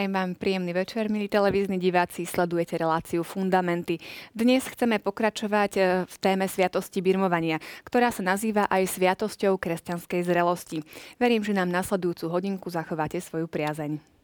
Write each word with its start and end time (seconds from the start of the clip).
Prajem 0.00 0.16
vám 0.16 0.32
príjemný 0.32 0.72
večer, 0.72 1.12
milí 1.12 1.28
televízni 1.28 1.76
diváci, 1.76 2.24
sledujete 2.24 2.80
reláciu 2.80 3.20
Fundamenty. 3.20 4.00
Dnes 4.32 4.64
chceme 4.64 4.96
pokračovať 4.96 5.72
e, 5.76 5.80
v 6.08 6.16
téme 6.24 6.48
Sviatosti 6.48 7.04
birmovania, 7.04 7.60
ktorá 7.84 8.08
sa 8.08 8.24
nazýva 8.24 8.64
aj 8.72 8.96
Sviatosťou 8.96 9.60
kresťanskej 9.60 10.24
zrelosti. 10.24 10.80
Verím, 11.20 11.44
že 11.44 11.52
nám 11.52 11.68
nasledujúcu 11.68 12.32
hodinku 12.32 12.72
zachováte 12.72 13.20
svoju 13.20 13.44
priazeň. 13.44 14.19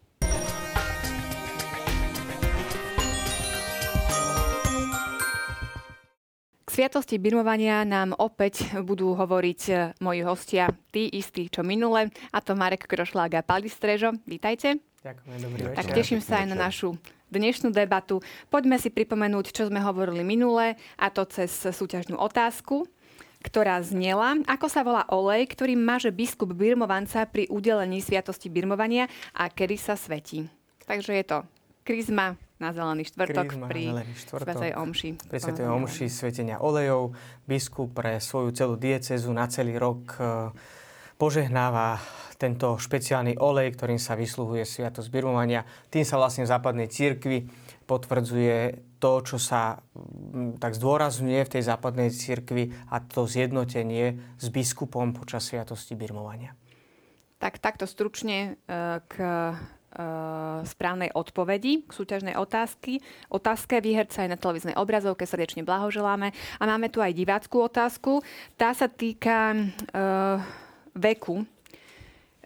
Sviatosti 6.67 7.17
birmovania 7.17 7.87
nám 7.87 8.13
opäť 8.19 8.75
budú 8.89 9.15
hovoriť 9.15 9.61
e, 9.71 9.75
moji 10.03 10.21
hostia, 10.27 10.75
tí 10.91 11.07
istí, 11.09 11.47
čo 11.47 11.63
minule, 11.63 12.11
a 12.35 12.39
to 12.43 12.59
Marek 12.59 12.91
Krošlák 12.91 13.39
a 13.39 13.47
Pali 13.47 13.71
Strežo. 13.71 14.15
Vítajte. 14.27 14.83
Ďakujem, 15.07 15.39
dobrý 15.39 15.61
večer. 15.71 15.79
Tak 15.79 15.95
teším 15.95 16.21
sa 16.21 16.43
aj 16.43 16.47
na 16.51 16.57
našu 16.59 16.99
dnešnú 17.31 17.71
debatu. 17.71 18.19
Poďme 18.51 18.79
si 18.83 18.91
pripomenúť, 18.91 19.55
čo 19.55 19.71
sme 19.71 19.79
hovorili 19.79 20.27
minule, 20.27 20.75
a 20.99 21.07
to 21.11 21.23
cez 21.27 21.51
súťažnú 21.51 22.19
otázku 22.19 22.91
ktorá 23.37 23.79
znela, 23.79 24.43
ako 24.51 24.67
sa 24.67 24.83
volá 24.83 25.07
olej, 25.07 25.47
ktorý 25.47 25.79
maže 25.79 26.11
biskup 26.11 26.51
birmovanca 26.51 27.23
pri 27.31 27.47
udelení 27.47 28.03
sviatosti 28.03 28.51
birmovania 28.51 29.07
a 29.31 29.47
kedy 29.47 29.79
sa 29.79 29.95
svetí. 29.95 30.51
Takže 30.83 31.15
je 31.15 31.25
to 31.31 31.39
krizma, 31.87 32.35
na 32.57 32.73
Zelený 32.73 33.05
štvrtok 33.13 33.47
Krízma, 33.53 33.67
pri 33.69 33.83
štvrtok, 34.17 34.47
Svetej 34.49 34.73
Omši. 34.81 35.11
Pri 35.29 35.39
Svetej 35.41 35.67
Omši 35.69 36.07
svetenia 36.09 36.57
olejov. 36.57 37.13
Biskup 37.45 37.93
pre 37.93 38.17
svoju 38.17 38.57
celú 38.57 38.81
diecezu 38.81 39.29
na 39.37 39.45
celý 39.45 39.77
rok 39.77 40.17
e, 40.17 40.21
požehnáva 41.21 42.01
tento 42.41 42.77
špeciálny 42.81 43.37
olej, 43.41 43.77
ktorým 43.77 44.01
sa 44.01 44.17
vysluhuje 44.17 44.65
sviatosť 44.65 45.09
birmovania. 45.09 45.65
Tým 45.89 46.05
sa 46.05 46.17
vlastne 46.17 46.45
v 46.45 46.53
západnej 46.53 46.89
církvi 46.89 47.49
potvrdzuje 47.85 48.57
to, 49.01 49.13
čo 49.25 49.37
sa 49.37 49.81
tak 50.57 50.73
zdôrazňuje 50.77 51.41
v 51.45 51.53
tej 51.53 51.63
západnej 51.65 52.09
církvi 52.13 52.73
a 52.89 53.01
to 53.05 53.29
zjednotenie 53.29 54.17
s 54.41 54.47
biskupom 54.49 55.13
počas 55.13 55.49
sviatosti 55.49 55.93
birmovania. 55.93 56.57
Tak 57.37 57.61
takto 57.61 57.85
stručne 57.85 58.57
e, 58.65 59.01
k 59.05 59.15
správnej 60.63 61.11
odpovedi 61.17 61.89
k 61.89 61.91
súťažnej 61.91 62.37
otázky. 62.37 63.01
Otázke 63.33 63.81
výherca 63.81 64.23
aj 64.25 64.37
na 64.37 64.39
televíznej 64.39 64.77
obrazovke 64.77 65.25
srdečne 65.25 65.65
blahoželáme. 65.65 66.37
A 66.61 66.63
máme 66.69 66.93
tu 66.93 67.01
aj 67.01 67.17
diváckú 67.17 67.65
otázku. 67.65 68.21
Tá 68.61 68.77
sa 68.77 68.87
týka 68.93 69.57
uh, 69.57 70.39
veku. 70.93 71.49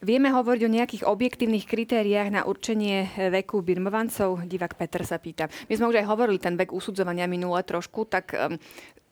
Vieme 0.00 0.32
hovoriť 0.32 0.62
o 0.64 0.74
nejakých 0.80 1.02
objektívnych 1.04 1.68
kritériách 1.68 2.32
na 2.32 2.48
určenie 2.48 3.04
veku 3.28 3.60
birmovancov? 3.60 4.48
Divák 4.48 4.72
Peter 4.80 5.04
sa 5.04 5.20
pýta. 5.20 5.52
My 5.68 5.76
sme 5.76 5.92
už 5.92 6.00
aj 6.00 6.08
hovorili 6.08 6.40
ten 6.40 6.56
vek 6.56 6.72
usudzovania 6.72 7.28
minule 7.28 7.60
trošku, 7.60 8.08
tak 8.08 8.32
um, 8.32 8.56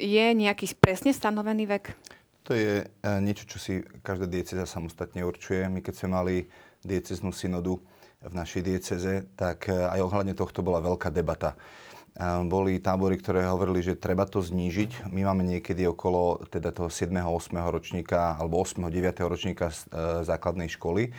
je 0.00 0.26
nejaký 0.32 0.64
presne 0.80 1.12
stanovený 1.12 1.68
vek? 1.68 1.92
To 2.48 2.56
je 2.56 2.88
uh, 2.88 3.20
niečo, 3.20 3.44
čo 3.44 3.60
si 3.60 3.84
každá 4.00 4.24
dieceza 4.24 4.64
samostatne 4.64 5.20
určuje. 5.28 5.68
My 5.68 5.84
keď 5.84 5.92
sme 5.92 6.08
mali 6.08 6.36
dieceznú 6.80 7.36
synodu, 7.36 7.76
v 8.18 8.32
našej 8.34 8.62
dieceze, 8.66 9.12
tak 9.38 9.70
eh, 9.70 9.74
aj 9.74 10.02
ohľadne 10.02 10.34
tohto 10.34 10.66
bola 10.66 10.82
veľká 10.82 11.14
debata. 11.14 11.54
Eh, 12.18 12.42
boli 12.50 12.82
tábory, 12.82 13.14
ktoré 13.14 13.46
hovorili, 13.46 13.78
že 13.78 13.94
treba 13.94 14.26
to 14.26 14.42
znížiť. 14.42 15.06
My 15.14 15.22
máme 15.30 15.46
niekedy 15.46 15.86
okolo 15.86 16.42
teda 16.50 16.74
toho 16.74 16.90
7. 16.90 17.14
8. 17.14 17.54
ročníka 17.70 18.34
alebo 18.34 18.58
8. 18.58 18.90
9. 18.90 19.22
ročníka 19.22 19.70
eh, 19.70 20.26
základnej 20.26 20.66
školy 20.66 21.14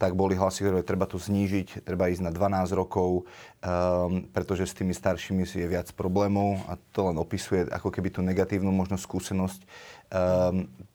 tak 0.00 0.16
boli 0.16 0.32
hlasy, 0.32 0.64
ktoré 0.64 0.80
treba 0.80 1.04
to 1.04 1.20
znížiť, 1.20 1.84
treba 1.84 2.08
ísť 2.08 2.24
na 2.24 2.32
12 2.32 2.72
rokov, 2.72 3.28
um, 3.60 4.24
pretože 4.32 4.64
s 4.64 4.72
tými 4.72 4.96
staršími 4.96 5.44
je 5.44 5.68
viac 5.68 5.92
problémov 5.92 6.56
a 6.72 6.80
to 6.96 7.12
len 7.12 7.20
opisuje 7.20 7.68
ako 7.68 7.92
keby 7.92 8.08
tú 8.08 8.24
negatívnu 8.24 8.72
možno 8.72 8.96
skúsenosť 8.96 9.60
um, 10.08 10.72
E, 10.80 10.89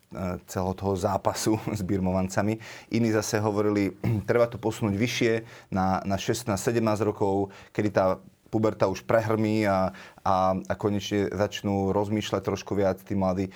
celého 0.47 0.73
toho 0.73 0.93
zápasu 0.95 1.59
s 1.77 1.81
birmovancami. 1.81 2.57
Iní 2.91 3.11
zase 3.11 3.39
hovorili, 3.39 3.91
treba 4.29 4.47
to 4.47 4.57
posunúť 4.57 4.95
vyššie 4.95 5.33
na, 5.71 6.01
na 6.05 6.15
16-17 6.15 6.55
rokov, 7.03 7.51
kedy 7.71 7.89
tá 7.91 8.19
puberta 8.55 8.87
už 8.87 9.03
prehrmí 9.03 9.67
a, 9.67 9.91
a, 10.23 10.55
a 10.55 10.73
konečne 10.79 11.27
začnú 11.27 11.91
rozmýšľať 11.91 12.39
trošku 12.39 12.71
viac 12.71 13.03
tí 13.03 13.11
mladí. 13.11 13.49
E, 13.49 13.53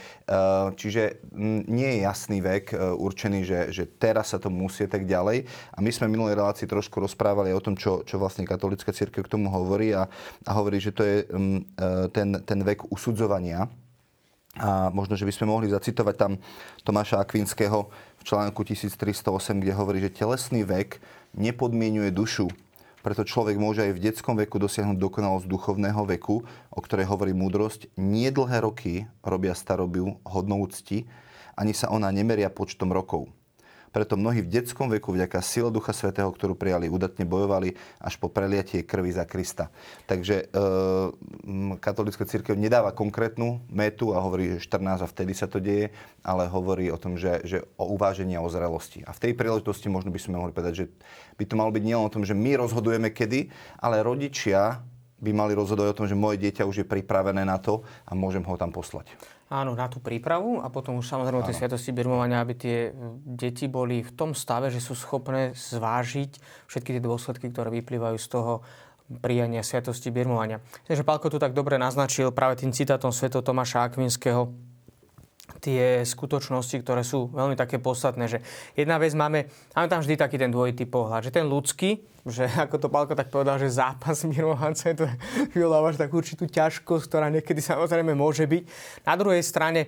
čiže 0.76 1.24
nie 1.72 1.88
je 1.96 2.00
jasný 2.04 2.44
vek 2.44 2.76
e, 2.76 3.00
určený, 3.00 3.40
že, 3.48 3.60
že 3.72 3.88
teraz 3.88 4.36
sa 4.36 4.44
to 4.44 4.52
musí 4.52 4.92
tak 4.92 5.08
ďalej. 5.08 5.48
A 5.48 5.80
my 5.80 5.88
sme 5.94 6.12
v 6.12 6.20
minulej 6.20 6.36
relácii 6.36 6.68
trošku 6.68 7.00
rozprávali 7.00 7.56
o 7.56 7.64
tom, 7.64 7.80
čo, 7.80 8.04
čo 8.04 8.20
vlastne 8.20 8.44
katolická 8.44 8.92
církev 8.92 9.24
k 9.24 9.32
tomu 9.32 9.48
hovorí 9.48 9.96
a, 9.96 10.12
a 10.44 10.52
hovorí, 10.52 10.84
že 10.84 10.92
to 10.92 11.08
je 11.08 11.24
ten, 12.12 12.36
ten 12.44 12.60
vek 12.60 12.92
usudzovania 12.92 13.72
a 14.58 14.90
možno, 14.90 15.14
že 15.14 15.30
by 15.30 15.34
sme 15.36 15.46
mohli 15.54 15.70
zacitovať 15.70 16.16
tam 16.18 16.32
Tomáša 16.82 17.22
Akvinského 17.22 17.86
v 18.18 18.24
článku 18.26 18.66
1308, 18.66 19.62
kde 19.62 19.78
hovorí, 19.78 20.02
že 20.02 20.10
telesný 20.10 20.66
vek 20.66 20.98
nepodmienuje 21.38 22.10
dušu. 22.10 22.50
Preto 23.00 23.24
človek 23.24 23.56
môže 23.56 23.86
aj 23.86 23.96
v 23.96 24.04
detskom 24.10 24.36
veku 24.36 24.60
dosiahnuť 24.60 25.00
dokonalosť 25.00 25.48
duchovného 25.48 26.04
veku, 26.18 26.44
o 26.74 26.80
ktorej 26.84 27.08
hovorí 27.08 27.32
múdrosť. 27.32 27.94
Nie 27.96 28.34
dlhé 28.34 28.66
roky 28.66 29.08
robia 29.24 29.56
starobiu 29.56 30.20
hodnou 30.28 30.68
cti, 30.68 31.08
ani 31.56 31.72
sa 31.72 31.88
ona 31.94 32.12
nemeria 32.12 32.52
počtom 32.52 32.92
rokov. 32.92 33.32
Preto 33.90 34.14
mnohí 34.16 34.46
v 34.46 34.52
detskom 34.52 34.90
veku 34.90 35.14
vďaka 35.14 35.42
sile 35.42 35.74
Ducha 35.74 35.94
Svetého, 35.94 36.30
ktorú 36.30 36.54
prijali, 36.54 36.90
udatne 36.90 37.26
bojovali 37.26 37.74
až 37.98 38.22
po 38.22 38.30
preliatie 38.30 38.86
krvi 38.86 39.10
za 39.10 39.26
Krista. 39.26 39.74
Takže 40.06 40.50
e, 40.50 41.76
katolická 41.82 42.24
církev 42.30 42.54
nedáva 42.54 42.94
konkrétnu 42.94 43.66
metu 43.70 44.14
a 44.14 44.22
hovorí, 44.22 44.58
že 44.58 44.70
14 44.70 45.02
a 45.02 45.08
vtedy 45.10 45.34
sa 45.34 45.50
to 45.50 45.58
deje, 45.58 45.90
ale 46.22 46.46
hovorí 46.46 46.94
o 46.94 47.02
tom, 47.02 47.18
že, 47.18 47.42
že 47.46 47.66
o 47.82 47.90
uvážení 47.90 48.38
a 48.38 48.46
o 48.46 48.50
zrelosti. 48.50 49.02
A 49.10 49.12
v 49.12 49.22
tej 49.30 49.34
príležitosti 49.34 49.90
možno 49.90 50.14
by 50.14 50.20
sme 50.22 50.38
mohli 50.38 50.54
povedať, 50.54 50.74
že 50.74 50.86
by 51.42 51.44
to 51.50 51.58
malo 51.58 51.74
byť 51.74 51.84
nielen 51.84 52.06
o 52.06 52.14
tom, 52.14 52.22
že 52.22 52.38
my 52.38 52.62
rozhodujeme 52.62 53.10
kedy, 53.10 53.50
ale 53.82 54.06
rodičia 54.06 54.86
by 55.20 55.32
mali 55.36 55.52
rozhodovať 55.52 55.90
o 55.92 55.98
tom, 56.04 56.08
že 56.08 56.16
moje 56.16 56.40
dieťa 56.40 56.64
už 56.64 56.84
je 56.84 56.88
pripravené 56.88 57.44
na 57.44 57.60
to 57.60 57.84
a 58.08 58.16
môžem 58.16 58.44
ho 58.44 58.56
tam 58.56 58.72
poslať. 58.72 59.12
Áno, 59.50 59.74
na 59.74 59.90
tú 59.90 59.98
prípravu 59.98 60.62
a 60.62 60.70
potom 60.70 61.02
už 61.02 61.10
samozrejme 61.10 61.42
tie 61.42 61.58
sviatosti 61.58 61.90
birmovania, 61.90 62.46
aby 62.46 62.54
tie 62.54 62.78
e, 62.90 62.92
deti 63.26 63.66
boli 63.66 64.06
v 64.06 64.12
tom 64.14 64.38
stave, 64.38 64.70
že 64.70 64.78
sú 64.78 64.94
schopné 64.94 65.58
zvážiť 65.58 66.38
všetky 66.70 66.94
tie 66.94 67.02
dôsledky, 67.02 67.50
ktoré 67.50 67.74
vyplývajú 67.82 68.18
z 68.22 68.28
toho 68.30 68.62
prijania 69.18 69.66
sviatosti 69.66 70.14
birmovania. 70.14 70.62
Takže 70.86 71.02
Pálko 71.02 71.34
tu 71.34 71.42
tak 71.42 71.58
dobre 71.58 71.82
naznačil 71.82 72.30
práve 72.30 72.62
tým 72.62 72.70
citátom 72.70 73.10
sveto 73.10 73.42
Tomáša 73.42 73.90
Akvinského, 73.90 74.54
tie 75.58 76.06
skutočnosti, 76.06 76.78
ktoré 76.86 77.02
sú 77.02 77.34
veľmi 77.34 77.58
také 77.58 77.82
podstatné, 77.82 78.30
že 78.30 78.46
jedna 78.78 79.02
vec 79.02 79.18
máme, 79.18 79.50
máme 79.74 79.88
tam 79.90 80.06
vždy 80.06 80.14
taký 80.14 80.38
ten 80.38 80.54
dvojitý 80.54 80.86
pohľad, 80.86 81.26
že 81.26 81.34
ten 81.34 81.50
ľudský, 81.50 82.06
že 82.30 82.46
ako 82.66 82.78
to 82.78 82.88
Pálko 82.88 83.14
tak 83.18 83.34
povedal, 83.34 83.58
že 83.58 83.74
zápas 83.74 84.22
mirovanca 84.26 84.94
to 84.94 85.06
vyvoláva 85.56 85.94
takú 85.98 86.22
určitú 86.22 86.46
ťažkosť, 86.46 87.06
ktorá 87.10 87.28
niekedy 87.34 87.60
samozrejme 87.60 88.14
môže 88.14 88.46
byť. 88.46 88.64
Na 89.06 89.16
druhej 89.18 89.42
strane 89.42 89.88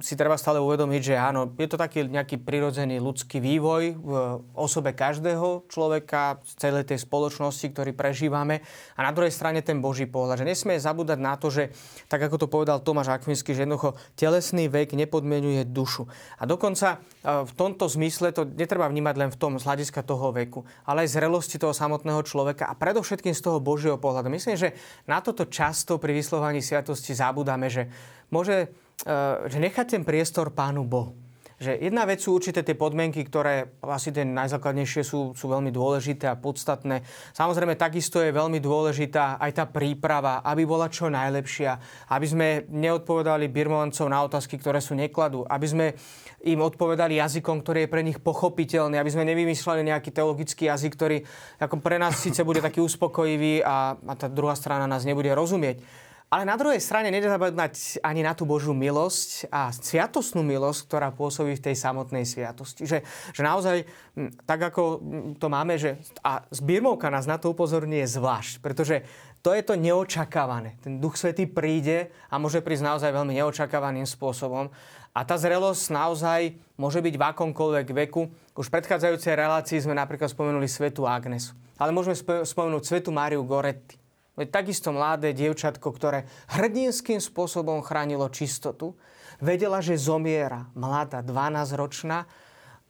si 0.00 0.16
treba 0.16 0.40
stále 0.40 0.60
uvedomiť, 0.60 1.12
že 1.12 1.14
áno, 1.18 1.52
je 1.58 1.68
to 1.68 1.76
taký 1.76 2.08
nejaký 2.08 2.40
prirodzený 2.40 3.02
ľudský 3.02 3.42
vývoj 3.42 3.82
v 3.98 4.12
osobe 4.56 4.94
každého 4.96 5.66
človeka, 5.68 6.38
z 6.46 6.52
celej 6.68 6.88
tej 6.88 7.02
spoločnosti, 7.02 7.66
ktorý 7.74 7.92
prežívame. 7.92 8.62
A 8.96 9.04
na 9.04 9.12
druhej 9.12 9.34
strane 9.34 9.60
ten 9.60 9.82
Boží 9.82 10.08
pohľad, 10.08 10.42
že 10.42 10.48
nesmie 10.48 10.78
zabúdať 10.78 11.18
na 11.18 11.34
to, 11.34 11.52
že 11.52 11.74
tak 12.06 12.22
ako 12.22 12.46
to 12.46 12.46
povedal 12.48 12.78
Tomáš 12.78 13.12
Akvinsky, 13.12 13.52
že 13.52 13.66
jednoducho 13.66 13.98
telesný 14.14 14.70
vek 14.70 14.94
nepodmienuje 14.94 15.68
dušu. 15.68 16.08
A 16.38 16.48
dokonca 16.48 16.96
e, 16.96 17.44
v 17.44 17.52
tomto 17.58 17.90
zmysle 17.90 18.30
to 18.30 18.46
netreba 18.46 18.86
vnímať 18.86 19.14
len 19.18 19.30
v 19.34 19.40
tom 19.42 19.58
z 19.58 19.66
hľadiska 19.66 20.06
toho 20.06 20.30
veku, 20.30 20.62
ale 20.86 21.04
aj 21.04 21.18
zrelosti 21.18 21.41
zrelosti 21.42 21.58
toho 21.58 21.74
samotného 21.74 22.22
človeka 22.22 22.70
a 22.70 22.78
predovšetkým 22.78 23.34
z 23.34 23.42
toho 23.42 23.58
Božieho 23.58 23.98
pohľadu. 23.98 24.30
Myslím, 24.30 24.54
že 24.54 24.78
na 25.10 25.18
toto 25.18 25.50
často 25.50 25.98
pri 25.98 26.14
vyslovaní 26.14 26.62
sviatosti 26.62 27.18
zabudáme, 27.18 27.66
že 27.66 27.90
môže, 28.30 28.70
e, 29.02 29.50
že 29.50 29.58
nechať 29.58 29.98
ten 29.98 30.02
priestor 30.06 30.54
Pánu 30.54 30.86
Bohu 30.86 31.18
že 31.62 31.78
jedna 31.78 32.02
vec 32.02 32.18
sú 32.18 32.34
určité 32.34 32.66
tie 32.66 32.74
podmienky, 32.74 33.22
ktoré 33.22 33.78
asi 33.86 34.10
tie 34.10 34.26
najzákladnejšie 34.26 35.02
sú, 35.06 35.30
sú 35.32 35.46
veľmi 35.46 35.70
dôležité 35.70 36.26
a 36.26 36.34
podstatné. 36.34 37.06
Samozrejme, 37.30 37.78
takisto 37.78 38.18
je 38.18 38.34
veľmi 38.34 38.58
dôležitá 38.58 39.38
aj 39.38 39.50
tá 39.54 39.64
príprava, 39.70 40.42
aby 40.42 40.66
bola 40.66 40.90
čo 40.90 41.06
najlepšia, 41.06 41.78
aby 42.10 42.26
sme 42.26 42.46
neodpovedali 42.66 43.46
birmovancov 43.46 44.10
na 44.10 44.26
otázky, 44.26 44.58
ktoré 44.58 44.82
sú 44.82 44.98
nekladú, 44.98 45.46
aby 45.46 45.66
sme 45.70 45.86
im 46.42 46.58
odpovedali 46.58 47.22
jazykom, 47.22 47.62
ktorý 47.62 47.86
je 47.86 47.92
pre 47.94 48.02
nich 48.02 48.18
pochopiteľný, 48.18 48.98
aby 48.98 49.10
sme 49.14 49.22
nevymýšľali 49.30 49.86
nejaký 49.86 50.10
teologický 50.10 50.66
jazyk, 50.66 50.92
ktorý 50.98 51.16
ako 51.62 51.78
pre 51.78 52.02
nás 52.02 52.18
síce 52.18 52.42
bude 52.42 52.58
taký 52.58 52.82
uspokojivý 52.82 53.62
a, 53.62 53.94
a 53.94 54.12
tá 54.18 54.26
druhá 54.26 54.58
strana 54.58 54.90
nás 54.90 55.06
nebude 55.06 55.30
rozumieť 55.30 56.10
Ale 56.32 56.48
na 56.48 56.56
druhej 56.56 56.80
strane 56.80 57.12
nezabudnať 57.12 58.00
ani 58.00 58.24
na 58.24 58.32
tú 58.32 58.48
Božú 58.48 58.72
milosť 58.72 59.52
a 59.52 59.68
sviatostnú 59.68 60.40
milosť, 60.40 60.88
ktorá 60.88 61.12
pôsobí 61.12 61.60
v 61.60 61.64
tej 61.68 61.76
samotnej 61.76 62.24
sviatosti. 62.24 62.88
Že, 62.88 63.04
že 63.36 63.42
naozaj, 63.44 63.84
tak 64.48 64.72
ako 64.72 65.04
to 65.36 65.46
máme, 65.52 65.76
že 65.76 66.00
a 66.24 66.40
zbirmovka 66.48 67.12
nás 67.12 67.28
na 67.28 67.36
to 67.36 67.52
upozorňuje 67.52 68.08
zvlášť, 68.08 68.64
pretože 68.64 69.04
to 69.44 69.52
je 69.52 69.60
to 69.60 69.76
neočakávané. 69.76 70.80
Ten 70.80 71.04
Duch 71.04 71.20
Svetý 71.20 71.44
príde 71.44 72.08
a 72.32 72.40
môže 72.40 72.64
prísť 72.64 72.88
naozaj 72.88 73.12
veľmi 73.12 73.36
neočakávaným 73.36 74.08
spôsobom. 74.08 74.72
A 75.12 75.20
tá 75.28 75.36
zrelosť 75.36 75.92
naozaj 75.92 76.56
môže 76.80 77.04
byť 77.04 77.12
v 77.12 77.26
akomkoľvek 77.28 78.08
veku. 78.08 78.32
Už 78.56 78.72
v 78.72 78.74
predchádzajúcej 78.80 79.36
relácii 79.36 79.84
sme 79.84 79.92
napríklad 79.92 80.32
spomenuli 80.32 80.64
svetu 80.64 81.04
Agnes. 81.04 81.52
Ale 81.76 81.92
môžeme 81.92 82.16
spomenúť 82.48 82.88
svetu 82.88 83.12
Máriu 83.12 83.44
Goretti 83.44 84.00
Veď 84.42 84.50
takisto 84.50 84.90
mladé 84.90 85.30
dievčatko, 85.30 85.94
ktoré 85.94 86.26
hrdinským 86.58 87.22
spôsobom 87.22 87.78
chránilo 87.86 88.26
čistotu, 88.26 88.98
vedela, 89.38 89.78
že 89.78 89.94
zomiera 89.94 90.66
mladá 90.74 91.22
12-ročná 91.22 92.26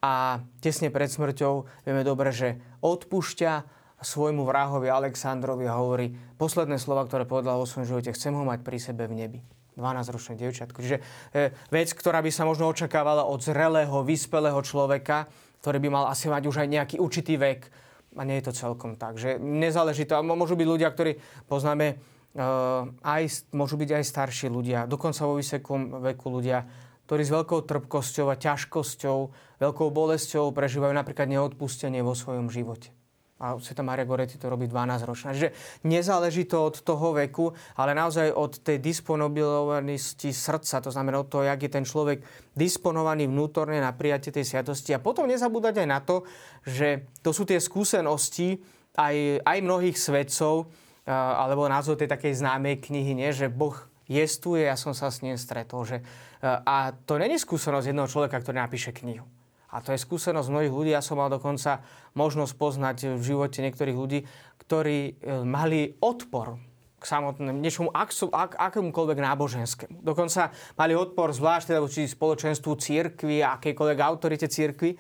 a 0.00 0.40
tesne 0.64 0.88
pred 0.88 1.12
smrťou 1.12 1.84
vieme 1.84 2.00
dobre, 2.08 2.32
že 2.32 2.56
odpúšťa 2.80 3.52
svojmu 4.00 4.48
vrahovi 4.48 4.88
Aleksandrovi 4.88 5.68
a 5.68 5.76
hovorí 5.76 6.16
posledné 6.40 6.80
slova, 6.80 7.04
ktoré 7.04 7.28
povedala 7.28 7.60
vo 7.60 7.68
svojom 7.68 7.86
živote, 7.86 8.16
chcem 8.16 8.32
ho 8.32 8.48
mať 8.48 8.64
pri 8.64 8.78
sebe 8.80 9.04
v 9.04 9.14
nebi. 9.14 9.40
12-ročné 9.76 10.36
dievčatko. 10.36 10.84
Čiže 10.84 10.98
e, 11.32 11.48
vec, 11.72 11.88
ktorá 11.92 12.20
by 12.20 12.28
sa 12.28 12.44
možno 12.44 12.68
očakávala 12.68 13.24
od 13.24 13.40
zrelého, 13.40 14.04
vyspelého 14.04 14.60
človeka, 14.60 15.28
ktorý 15.64 15.80
by 15.84 15.88
mal 15.88 16.04
asi 16.12 16.28
mať 16.28 16.42
už 16.44 16.64
aj 16.64 16.68
nejaký 16.68 16.96
určitý 17.00 17.40
vek, 17.40 17.72
a 18.16 18.22
nie 18.22 18.38
je 18.40 18.46
to 18.48 18.52
celkom 18.54 18.96
tak. 18.96 19.18
Že 19.18 19.40
nezáleží 19.40 20.06
to. 20.06 20.16
Môžu 20.22 20.54
byť 20.54 20.68
ľudia, 20.68 20.88
ktorí 20.92 21.18
poznáme, 21.48 21.96
uh, 21.96 22.88
aj, 23.02 23.52
môžu 23.52 23.76
byť 23.76 23.90
aj 23.98 24.04
starší 24.04 24.46
ľudia, 24.52 24.86
dokonca 24.86 25.26
vo 25.26 25.36
vysokom 25.36 26.00
veku 26.00 26.28
ľudia, 26.30 26.64
ktorí 27.10 27.22
s 27.26 27.34
veľkou 27.34 27.60
trpkosťou 27.66 28.30
a 28.30 28.38
ťažkosťou, 28.38 29.18
veľkou 29.60 29.88
bolesťou 29.90 30.54
prežívajú 30.54 30.92
napríklad 30.94 31.28
neodpustenie 31.28 32.00
vo 32.00 32.14
svojom 32.14 32.48
živote 32.48 33.01
a 33.42 33.58
Sveta 33.58 33.82
Maria 33.82 34.06
Goretti 34.06 34.38
to 34.38 34.46
robí 34.46 34.70
12 34.70 35.02
ročná. 35.02 35.34
Že 35.34 35.50
nezáleží 35.82 36.46
to 36.46 36.62
od 36.62 36.78
toho 36.78 37.10
veku, 37.18 37.50
ale 37.74 37.90
naozaj 37.90 38.30
od 38.30 38.62
tej 38.62 38.78
disponibilovanosti 38.78 40.30
srdca, 40.30 40.78
to 40.78 40.94
znamená 40.94 41.18
od 41.18 41.26
toho, 41.26 41.42
jak 41.42 41.58
je 41.58 41.70
ten 41.74 41.82
človek 41.82 42.22
disponovaný 42.54 43.26
vnútorne 43.26 43.82
na 43.82 43.90
prijatie 43.90 44.30
tej 44.30 44.46
sviatosti. 44.46 44.94
A 44.94 45.02
potom 45.02 45.26
nezabúdať 45.26 45.82
aj 45.82 45.88
na 45.90 45.98
to, 45.98 46.22
že 46.62 47.10
to 47.18 47.34
sú 47.34 47.42
tie 47.42 47.58
skúsenosti 47.58 48.62
aj, 48.94 49.42
aj 49.42 49.58
mnohých 49.58 49.98
svedcov, 49.98 50.70
alebo 51.10 51.66
názov 51.66 51.98
tej 51.98 52.06
takej 52.06 52.38
známej 52.38 52.78
knihy, 52.78 53.18
nie? 53.18 53.34
že 53.34 53.50
Boh 53.50 53.74
jestuje, 54.06 54.70
ja 54.70 54.78
som 54.78 54.94
sa 54.94 55.10
s 55.10 55.18
ním 55.18 55.34
stretol. 55.34 55.82
Že, 55.82 55.98
a 56.46 56.94
to 56.94 57.18
není 57.18 57.42
skúsenosť 57.42 57.90
jedného 57.90 58.06
človeka, 58.06 58.38
ktorý 58.38 58.62
napíše 58.62 58.94
knihu. 58.94 59.26
A 59.72 59.80
to 59.80 59.96
je 59.96 60.04
skúsenosť 60.04 60.52
mnohých 60.52 60.72
ľudí. 60.72 60.90
Ja 60.92 61.00
som 61.00 61.16
mal 61.16 61.32
dokonca 61.32 61.80
možnosť 62.12 62.52
poznať 62.60 62.96
v 63.16 63.22
živote 63.24 63.64
niektorých 63.64 63.96
ľudí, 63.96 64.28
ktorí 64.60 64.98
e, 65.00 65.12
mali 65.48 65.96
odpor 65.96 66.60
k 67.00 67.04
samotnému, 67.08 67.58
niečomu 67.58 67.88
ak, 67.90 68.12
akémukoľvek 68.52 69.18
náboženskému. 69.18 70.04
Dokonca 70.04 70.52
mali 70.76 70.92
odpor 70.92 71.32
zvlášť 71.32 71.72
teda 71.72 71.80
voči 71.80 72.04
spoločenstvu 72.04 72.72
církvy 72.78 73.40
a 73.40 73.58
akejkoľvek 73.58 73.98
autorite 73.98 74.46
církvy 74.46 74.94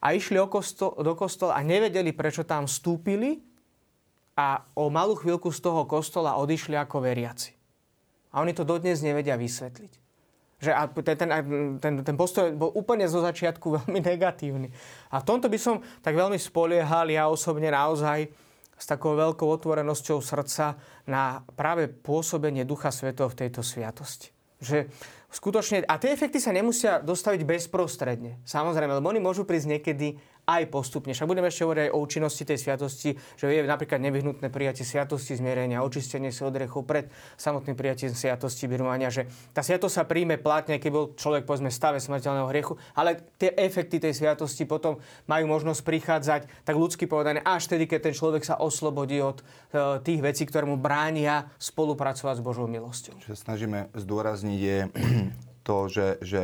a 0.00 0.14
išli 0.14 0.38
o 0.38 0.46
kostol, 0.46 0.96
do 1.02 1.12
kostola 1.18 1.58
a 1.58 1.66
nevedeli, 1.66 2.14
prečo 2.14 2.46
tam 2.46 2.70
vstúpili 2.70 3.42
a 4.38 4.64
o 4.78 4.88
malú 4.88 5.18
chvíľku 5.18 5.52
z 5.52 5.60
toho 5.60 5.84
kostola 5.84 6.40
odišli 6.40 6.78
ako 6.78 7.04
veriaci. 7.04 7.52
A 8.32 8.40
oni 8.40 8.56
to 8.56 8.64
dodnes 8.64 9.04
nevedia 9.04 9.36
vysvetliť 9.36 10.01
že 10.62 10.70
ten, 11.02 11.18
ten, 11.18 11.30
ten, 11.82 11.94
ten 12.06 12.16
postoj 12.16 12.54
bol 12.54 12.70
úplne 12.78 13.10
zo 13.10 13.18
začiatku 13.18 13.66
veľmi 13.82 13.98
negatívny. 13.98 14.70
A 15.10 15.18
v 15.18 15.26
tomto 15.26 15.50
by 15.50 15.58
som 15.58 15.82
tak 15.98 16.14
veľmi 16.14 16.38
spoliehal 16.38 17.10
ja 17.10 17.26
osobne 17.26 17.74
naozaj 17.74 18.30
s 18.78 18.84
takou 18.86 19.18
veľkou 19.18 19.46
otvorenosťou 19.46 20.22
srdca 20.22 20.78
na 21.06 21.42
práve 21.58 21.90
pôsobenie 21.90 22.62
Ducha 22.62 22.94
Svetov 22.94 23.34
v 23.34 23.46
tejto 23.46 23.62
sviatosti. 23.62 24.30
Že 24.62 24.86
skutočne, 25.30 25.82
a 25.86 25.98
tie 25.98 26.14
efekty 26.14 26.38
sa 26.38 26.54
nemusia 26.54 27.02
dostaviť 27.02 27.42
bezprostredne. 27.42 28.38
Samozrejme, 28.46 28.98
lebo 28.98 29.10
oni 29.10 29.18
môžu 29.18 29.42
prísť 29.42 29.78
niekedy 29.78 30.18
aj 30.42 30.74
postupne. 30.74 31.14
Však 31.14 31.30
budeme 31.30 31.46
ešte 31.46 31.62
hovoriť 31.62 31.82
aj 31.86 31.92
o 31.94 32.02
účinnosti 32.02 32.42
tej 32.42 32.58
sviatosti, 32.58 33.14
že 33.38 33.46
je 33.46 33.62
napríklad 33.62 34.02
nevyhnutné 34.02 34.50
prijatie 34.50 34.82
sviatosti 34.82 35.38
zmierenia, 35.38 35.86
očistenie 35.86 36.34
sa 36.34 36.50
od 36.50 36.58
rechov 36.58 36.82
pred 36.82 37.06
samotným 37.38 37.78
prijatím 37.78 38.10
sviatosti 38.10 38.66
birmovania, 38.66 39.06
že 39.06 39.30
tá 39.54 39.62
sviatosť 39.62 39.94
sa 39.94 40.04
príjme 40.04 40.42
platne, 40.42 40.82
keď 40.82 40.90
bol 40.90 41.04
človek 41.14 41.46
povedzme 41.46 41.70
v 41.70 41.78
stave 41.78 41.98
smrteľného 42.02 42.50
hriechu, 42.50 42.74
ale 42.98 43.22
tie 43.38 43.54
efekty 43.54 44.02
tej 44.02 44.18
sviatosti 44.18 44.66
potom 44.66 44.98
majú 45.30 45.46
možnosť 45.46 45.80
prichádzať, 45.86 46.40
tak 46.66 46.74
ľudsky 46.74 47.06
povedané, 47.06 47.38
až 47.46 47.70
tedy, 47.70 47.86
keď 47.86 48.10
ten 48.10 48.14
človek 48.18 48.42
sa 48.42 48.58
oslobodí 48.58 49.22
od 49.22 49.40
e, 49.40 49.44
tých 50.02 50.20
vecí, 50.26 50.42
ktoré 50.42 50.66
mu 50.66 50.74
bránia 50.74 51.46
spolupracovať 51.62 52.42
s 52.42 52.42
Božou 52.42 52.66
milosťou. 52.66 53.14
Čo 53.22 53.38
snažíme 53.38 53.94
zdôrazniť 53.94 54.58
je 54.58 54.78
to, 55.66 55.76
že, 55.86 56.06
že 56.18 56.42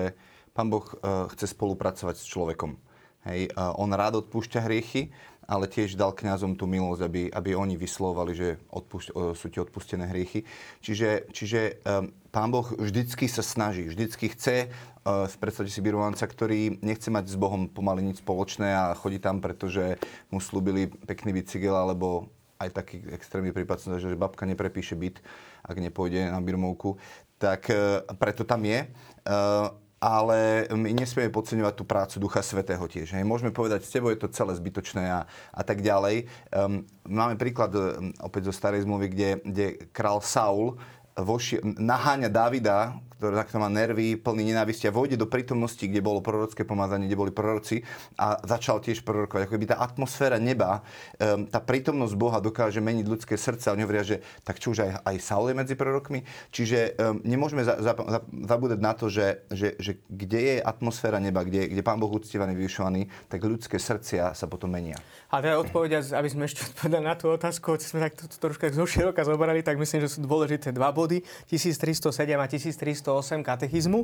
Pán 0.55 0.71
Boh 0.71 0.87
e, 0.87 0.95
chce 1.35 1.50
spolupracovať 1.50 2.15
s 2.15 2.27
človekom. 2.31 2.88
Hej, 3.29 3.53
on 3.77 3.93
rád 3.93 4.25
odpúšťa 4.25 4.65
hriechy, 4.65 5.13
ale 5.45 5.69
tiež 5.69 5.97
dal 5.97 6.17
kňazom 6.17 6.57
tú 6.57 6.65
milosť, 6.65 7.03
aby, 7.05 7.23
aby 7.29 7.51
oni 7.53 7.77
vyslovali, 7.77 8.33
že 8.33 8.49
odpúšť, 8.73 9.37
sú 9.37 9.47
ti 9.53 9.61
odpustené 9.61 10.09
hriechy. 10.09 10.49
Čiže, 10.81 11.29
čiže 11.33 11.85
pán 12.33 12.49
Boh 12.49 12.69
vždycky 12.73 13.29
sa 13.29 13.45
snaží, 13.45 13.85
vždycky 13.85 14.33
chce, 14.33 14.69
uh, 14.69 15.29
predstavte 15.41 15.73
si 15.73 15.81
birovanca, 15.81 16.25
ktorý 16.25 16.81
nechce 16.85 17.09
mať 17.09 17.33
s 17.33 17.37
Bohom 17.37 17.69
pomaly 17.69 18.01
nič 18.01 18.21
spoločné 18.21 18.69
a 18.73 18.97
chodí 18.97 19.21
tam, 19.21 19.41
pretože 19.41 19.97
mu 20.29 20.41
slúbili 20.41 20.89
pekný 20.89 21.41
bicykel, 21.41 21.73
alebo 21.73 22.29
aj 22.61 22.73
taký 22.73 23.05
extrémny 23.13 23.53
prípad 23.53 23.77
som 23.81 23.97
že 23.97 24.21
babka 24.21 24.45
neprepíše 24.45 24.97
byt, 24.97 25.21
ak 25.65 25.77
nepôjde 25.81 26.33
na 26.33 26.41
birmovku, 26.45 26.97
tak 27.41 27.73
uh, 27.73 28.05
preto 28.21 28.45
tam 28.45 28.65
je. 28.69 28.89
Uh, 29.25 29.73
ale 29.99 30.71
my 30.71 30.95
nesmieme 30.95 31.35
podceňovať 31.35 31.75
tú 31.75 31.83
prácu 31.83 32.15
Ducha 32.23 32.43
Svetého 32.43 32.83
tiež. 32.87 33.19
Hej. 33.19 33.27
Môžeme 33.27 33.50
povedať, 33.50 33.83
s 33.83 33.90
tebou 33.90 34.14
je 34.14 34.23
to 34.23 34.31
celé 34.31 34.55
zbytočné 34.55 35.05
a, 35.11 35.26
a 35.50 35.62
tak 35.67 35.83
ďalej. 35.83 36.31
Um, 36.55 36.87
máme 37.02 37.35
príklad 37.35 37.75
um, 37.75 38.14
opäť 38.23 38.50
zo 38.50 38.55
starej 38.55 38.87
zmluvy, 38.87 39.07
kde, 39.11 39.31
kde 39.43 39.67
král 39.90 40.23
Saul 40.23 40.78
voši, 41.19 41.59
naháňa 41.62 42.31
Davida, 42.31 42.95
ktorý 43.19 43.35
takto 43.35 43.59
má 43.59 43.67
nervy, 43.67 44.15
plný 44.15 44.55
nenávisti 44.55 44.87
a 44.87 44.95
vojde 44.95 45.19
do 45.19 45.27
prítomnosti, 45.27 45.83
kde 45.83 45.99
bolo 45.99 46.23
prorocké 46.23 46.63
pomazanie, 46.63 47.11
kde 47.11 47.19
boli 47.19 47.35
proroci 47.35 47.83
a 48.15 48.39
začal 48.47 48.79
tiež 48.79 49.03
prorokovať. 49.03 49.51
Ako 49.51 49.53
keby 49.59 49.67
tá 49.75 49.83
atmosféra 49.83 50.39
neba, 50.39 50.87
um, 51.19 51.43
tá 51.51 51.59
prítomnosť 51.59 52.15
Boha 52.15 52.39
dokáže 52.39 52.79
meniť 52.79 53.07
ľudské 53.11 53.35
srdce. 53.35 53.75
Oni 53.75 53.83
hovoria, 53.83 54.07
že 54.07 54.17
tak 54.47 54.63
čo 54.63 54.71
už 54.71 54.87
aj, 54.87 54.91
aj 55.03 55.17
Saul 55.19 55.51
je 55.51 55.59
medzi 55.59 55.75
prorokmi. 55.75 56.23
Čiže 56.55 56.95
um, 56.95 57.19
nemôžeme 57.27 57.67
za, 57.67 57.83
za, 57.83 57.93
za, 57.99 58.21
zabúdať 58.23 58.79
na 58.79 58.93
to, 58.95 59.11
že, 59.11 59.43
že, 59.51 59.75
že 59.83 59.99
kde 60.07 60.39
je 60.39 60.57
atmosféra 60.63 61.19
neba, 61.19 61.43
kde, 61.43 61.67
kde 61.75 61.83
Pán 61.83 61.99
Boh 61.99 62.15
uctievaný, 62.15 62.55
vyvyšovaný, 62.55 63.11
tak 63.27 63.43
ľudské 63.43 63.83
srdcia 63.83 64.31
sa 64.31 64.47
potom 64.47 64.71
menia. 64.71 64.95
A 65.35 65.43
teda 65.43 65.59
odpovedia, 65.59 66.07
aby 66.15 66.29
sme 66.31 66.47
ešte 66.47 66.63
odpovedali 66.71 67.03
na 67.03 67.19
tú 67.19 67.35
otázku, 67.35 67.75
hoci 67.75 67.91
sme 67.91 68.07
tak 68.07 68.15
troška 68.39 68.71
zoširoka 68.71 69.27
zobrali, 69.27 69.67
tak 69.67 69.75
myslím, 69.75 70.07
že 70.07 70.15
sú 70.15 70.23
dôležité 70.23 70.71
dva 70.71 70.95
body, 70.95 71.27
1307 71.51 72.15
a 72.39 72.47
1308 73.09 73.41
katechizmu. 73.41 74.00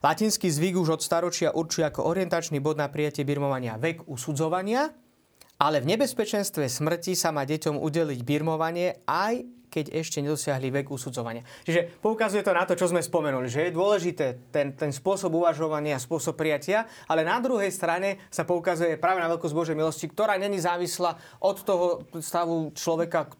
Latinský 0.00 0.48
zvyk 0.48 0.80
už 0.80 0.96
od 0.96 1.00
staročia 1.04 1.52
určuje 1.52 1.84
ako 1.84 2.08
orientačný 2.08 2.56
bod 2.64 2.80
na 2.80 2.88
prijatie 2.88 3.28
birmovania 3.28 3.76
vek 3.76 4.08
usudzovania, 4.08 4.88
ale 5.60 5.84
v 5.84 5.92
nebezpečenstve 5.92 6.64
smrti 6.72 7.12
sa 7.12 7.28
má 7.36 7.44
deťom 7.44 7.76
udeliť 7.76 8.20
birmovanie 8.24 9.04
aj 9.04 9.59
keď 9.70 9.94
ešte 9.94 10.18
nedosiahli 10.18 10.68
vek 10.74 10.90
usudzovania. 10.90 11.46
Čiže 11.62 12.02
poukazuje 12.02 12.42
to 12.42 12.50
na 12.50 12.66
to, 12.66 12.74
čo 12.74 12.90
sme 12.90 13.00
spomenuli, 13.00 13.46
že 13.46 13.70
je 13.70 13.76
dôležité 13.78 14.50
ten, 14.50 14.74
ten 14.74 14.90
spôsob 14.90 15.30
uvažovania, 15.38 16.02
spôsob 16.02 16.34
prijatia, 16.34 16.90
ale 17.06 17.22
na 17.22 17.38
druhej 17.38 17.70
strane 17.70 18.18
sa 18.28 18.42
poukazuje 18.42 18.98
práve 18.98 19.22
na 19.22 19.30
veľkosť 19.30 19.54
Božej 19.54 19.78
milosti, 19.78 20.10
ktorá 20.10 20.34
není 20.36 20.58
závislá 20.58 21.16
od 21.38 21.56
toho 21.62 21.86
stavu 22.18 22.74
človeka, 22.74 23.30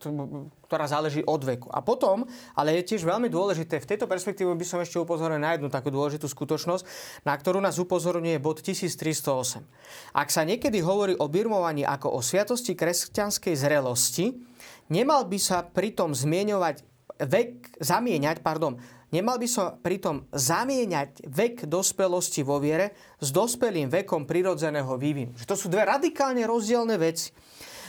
ktorá 0.71 0.87
záleží 0.87 1.27
od 1.27 1.43
veku. 1.43 1.67
A 1.75 1.83
potom, 1.83 2.23
ale 2.55 2.79
je 2.79 2.95
tiež 2.95 3.03
veľmi 3.03 3.27
dôležité, 3.27 3.83
v 3.83 3.91
tejto 3.91 4.07
perspektíve 4.07 4.47
by 4.55 4.63
som 4.63 4.79
ešte 4.79 5.03
upozoril 5.03 5.43
na 5.43 5.59
jednu 5.59 5.67
takú 5.67 5.91
dôležitú 5.91 6.31
skutočnosť, 6.31 6.87
na 7.27 7.35
ktorú 7.35 7.59
nás 7.59 7.83
upozorňuje 7.83 8.39
bod 8.39 8.63
1308. 8.63 9.67
Ak 10.15 10.31
sa 10.31 10.47
niekedy 10.47 10.79
hovorí 10.79 11.19
o 11.19 11.27
birmovaní 11.27 11.83
ako 11.83 12.15
o 12.15 12.23
sviatosti 12.23 12.79
kresťanskej 12.79 13.55
zrelosti, 13.59 14.50
nemal 14.91 15.25
by 15.25 15.39
sa 15.39 15.63
pritom 15.65 16.13
zmieňovať 16.13 16.85
vek, 17.25 17.81
zamieňať, 17.81 18.43
pardon, 18.45 18.77
nemal 19.15 19.39
by 19.39 19.49
sa 19.49 19.75
pritom 19.75 20.27
zamieňať 20.35 21.25
vek 21.25 21.71
dospelosti 21.71 22.43
vo 22.43 22.59
viere 22.59 22.93
s 23.23 23.31
dospelým 23.31 23.89
vekom 23.89 24.27
prirodzeného 24.27 24.91
vývinu. 24.99 25.33
Že 25.39 25.47
to 25.47 25.57
sú 25.57 25.67
dve 25.71 25.87
radikálne 25.87 26.43
rozdielne 26.45 26.99
veci. 26.99 27.31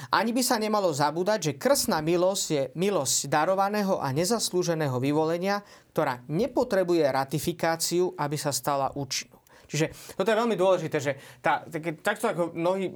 Ani 0.10 0.34
by 0.34 0.42
sa 0.42 0.58
nemalo 0.58 0.90
zabúdať, 0.90 1.40
že 1.40 1.58
krstná 1.62 2.02
milosť 2.02 2.46
je 2.50 2.64
milosť 2.74 3.30
darovaného 3.30 4.02
a 4.02 4.10
nezaslúženého 4.10 4.98
vyvolenia, 4.98 5.62
ktorá 5.94 6.26
nepotrebuje 6.26 7.06
ratifikáciu, 7.06 8.18
aby 8.18 8.36
sa 8.36 8.50
stala 8.50 8.90
účinnou. 8.98 9.38
Čiže 9.70 10.18
toto 10.18 10.28
je 10.28 10.40
veľmi 10.42 10.58
dôležité, 10.58 10.98
že 11.00 11.16
tá, 11.40 11.64
tak, 11.64 12.04
takto 12.04 12.28
ako 12.28 12.52
mnohí 12.52 12.92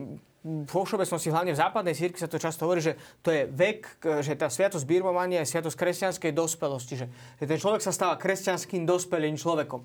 vo 0.45 0.85
všeobecnosti, 0.85 1.33
hlavne 1.33 1.57
v 1.57 1.61
západnej 1.61 1.97
cirkvi 1.97 2.21
sa 2.21 2.29
to 2.29 2.37
často 2.37 2.69
hovorí, 2.69 2.77
že 2.77 2.93
to 3.25 3.33
je 3.33 3.49
vek, 3.49 4.05
že 4.21 4.37
tá 4.37 4.45
sviatosť 4.45 4.85
birmovania 4.85 5.41
je 5.41 5.49
sviatosť 5.49 5.73
kresťanskej 5.73 6.31
dospelosti, 6.37 7.01
že, 7.01 7.07
že 7.41 7.45
ten 7.49 7.57
človek 7.57 7.81
sa 7.81 7.89
stáva 7.89 8.13
kresťanským 8.21 8.85
dospelým 8.85 9.41
človekom. 9.41 9.81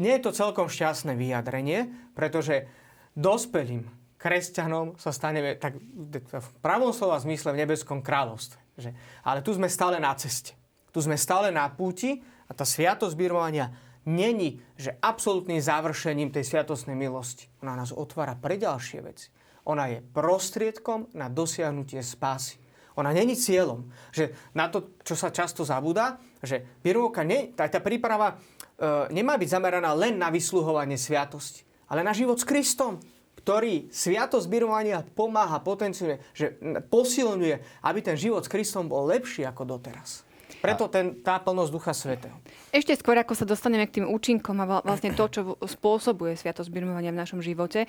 Nie 0.00 0.16
je 0.16 0.24
to 0.24 0.32
celkom 0.32 0.72
šťastné 0.72 1.12
vyjadrenie, 1.20 1.92
pretože 2.16 2.64
dospelým 3.12 3.84
kresťanom 4.16 4.96
sa 4.96 5.12
staneme 5.12 5.60
tak 5.60 5.76
v 5.76 6.48
pravom 6.64 6.96
slova 6.96 7.20
zmysle 7.20 7.52
v 7.52 7.60
nebeskom 7.60 8.00
kráľovstve. 8.00 8.60
Že? 8.80 8.90
Ale 9.20 9.44
tu 9.44 9.52
sme 9.52 9.68
stále 9.68 10.00
na 10.00 10.16
ceste. 10.16 10.56
Tu 10.96 11.04
sme 11.04 11.20
stále 11.20 11.52
na 11.52 11.68
púti 11.68 12.24
a 12.48 12.56
tá 12.56 12.64
sviatosť 12.64 13.12
birmovania 13.16 13.68
není, 14.08 14.64
že 14.80 14.96
absolútnym 15.04 15.60
završením 15.60 16.32
tej 16.32 16.48
sviatostnej 16.48 16.96
milosti. 16.96 17.52
Ona 17.60 17.76
nás 17.76 17.92
otvára 17.92 18.32
pre 18.32 18.56
ďalšie 18.56 19.00
veci. 19.04 19.28
Ona 19.70 19.86
je 19.86 19.98
prostriedkom 20.02 21.06
na 21.14 21.30
dosiahnutie 21.30 22.02
spásy. 22.02 22.58
Ona 22.98 23.14
není 23.14 23.38
cieľom. 23.38 23.86
Že 24.10 24.34
na 24.50 24.66
to, 24.66 24.98
čo 25.06 25.14
sa 25.14 25.30
často 25.30 25.62
zabúda, 25.62 26.18
že 26.42 26.82
birmovka, 26.82 27.22
nie, 27.22 27.54
tá, 27.54 27.70
tá 27.70 27.78
príprava 27.78 28.34
e, 28.34 29.14
nemá 29.14 29.38
byť 29.38 29.48
zameraná 29.48 29.94
len 29.94 30.18
na 30.18 30.28
vysluhovanie 30.28 30.98
sviatosti, 30.98 31.62
ale 31.86 32.02
na 32.02 32.10
život 32.10 32.36
s 32.36 32.48
Kristom 32.48 32.98
ktorý 33.40 33.88
sviatosť 33.88 34.46
birmovania 34.52 35.00
pomáha, 35.16 35.64
potenciuje, 35.64 36.20
že 36.36 36.60
posilňuje, 36.92 37.80
aby 37.80 37.98
ten 38.04 38.12
život 38.12 38.44
s 38.44 38.52
Kristom 38.52 38.84
bol 38.84 39.08
lepší 39.08 39.48
ako 39.48 39.64
doteraz. 39.64 40.28
Preto 40.60 40.92
ten, 40.92 41.16
tá 41.24 41.40
plnosť 41.40 41.70
Ducha 41.72 41.92
Svetého. 41.96 42.36
Ešte 42.68 42.92
skôr, 42.92 43.16
ako 43.16 43.32
sa 43.32 43.48
dostaneme 43.48 43.88
k 43.88 44.00
tým 44.00 44.06
účinkom 44.12 44.56
a 44.60 44.84
vlastne 44.84 45.16
to, 45.16 45.24
čo 45.32 45.40
spôsobuje 45.64 46.36
sviatosť 46.36 46.68
birmovania 46.68 47.10
v 47.10 47.20
našom 47.24 47.40
živote, 47.40 47.88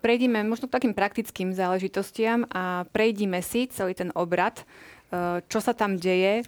prejdime 0.00 0.40
možno 0.40 0.66
k 0.66 0.80
takým 0.80 0.96
praktickým 0.96 1.52
záležitostiam 1.52 2.48
a 2.48 2.88
prejdime 2.88 3.44
si 3.44 3.68
celý 3.68 3.92
ten 3.92 4.08
obrad, 4.16 4.64
e, 4.64 5.44
čo 5.44 5.60
sa 5.60 5.76
tam 5.76 6.00
deje, 6.00 6.40
e, 6.40 6.44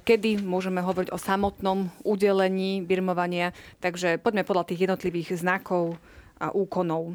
kedy 0.00 0.40
môžeme 0.40 0.80
hovoriť 0.80 1.12
o 1.12 1.20
samotnom 1.20 1.92
udelení 2.00 2.80
birmovania. 2.80 3.52
Takže 3.84 4.16
poďme 4.24 4.48
podľa 4.48 4.72
tých 4.72 4.88
jednotlivých 4.88 5.36
znakov 5.36 6.00
a 6.40 6.48
úkonov. 6.50 7.12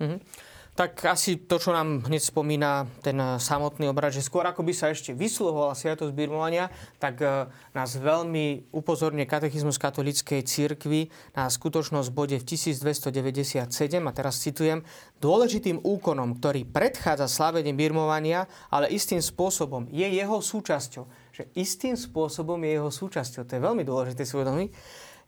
Mm-hmm. 0.00 0.49
Tak 0.80 1.12
asi 1.12 1.36
to, 1.36 1.60
čo 1.60 1.76
nám 1.76 2.08
hneď 2.08 2.24
spomína 2.24 2.88
ten 3.04 3.20
eh, 3.20 3.36
samotný 3.36 3.92
obrad, 3.92 4.16
že 4.16 4.24
skôr 4.24 4.48
ako 4.48 4.64
by 4.64 4.72
sa 4.72 4.88
ešte 4.88 5.12
vysluhovala 5.12 5.76
sviatosť 5.76 6.08
birmovania, 6.16 6.72
tak 6.96 7.20
eh, 7.20 7.52
nás 7.76 8.00
veľmi 8.00 8.72
upozorne 8.72 9.28
katechizmus 9.28 9.76
katolíckej 9.76 10.40
církvy 10.40 11.12
na 11.36 11.52
skutočnosť 11.52 12.08
bode 12.16 12.40
v 12.40 12.44
1297, 12.48 13.60
a 14.00 14.12
teraz 14.16 14.40
citujem, 14.40 14.80
dôležitým 15.20 15.84
úkonom, 15.84 16.40
ktorý 16.40 16.64
predchádza 16.64 17.28
slaveniu 17.28 17.76
birmovania, 17.76 18.48
ale 18.72 18.88
istým 18.88 19.20
spôsobom 19.20 19.84
je 19.92 20.08
jeho 20.08 20.40
súčasťou. 20.40 21.04
Že 21.36 21.42
istým 21.60 21.92
spôsobom 22.00 22.56
je 22.64 22.80
jeho 22.80 22.88
súčasťou, 22.88 23.44
to 23.44 23.52
je 23.52 23.60
veľmi 23.60 23.84
dôležité 23.84 24.24
si 24.24 24.32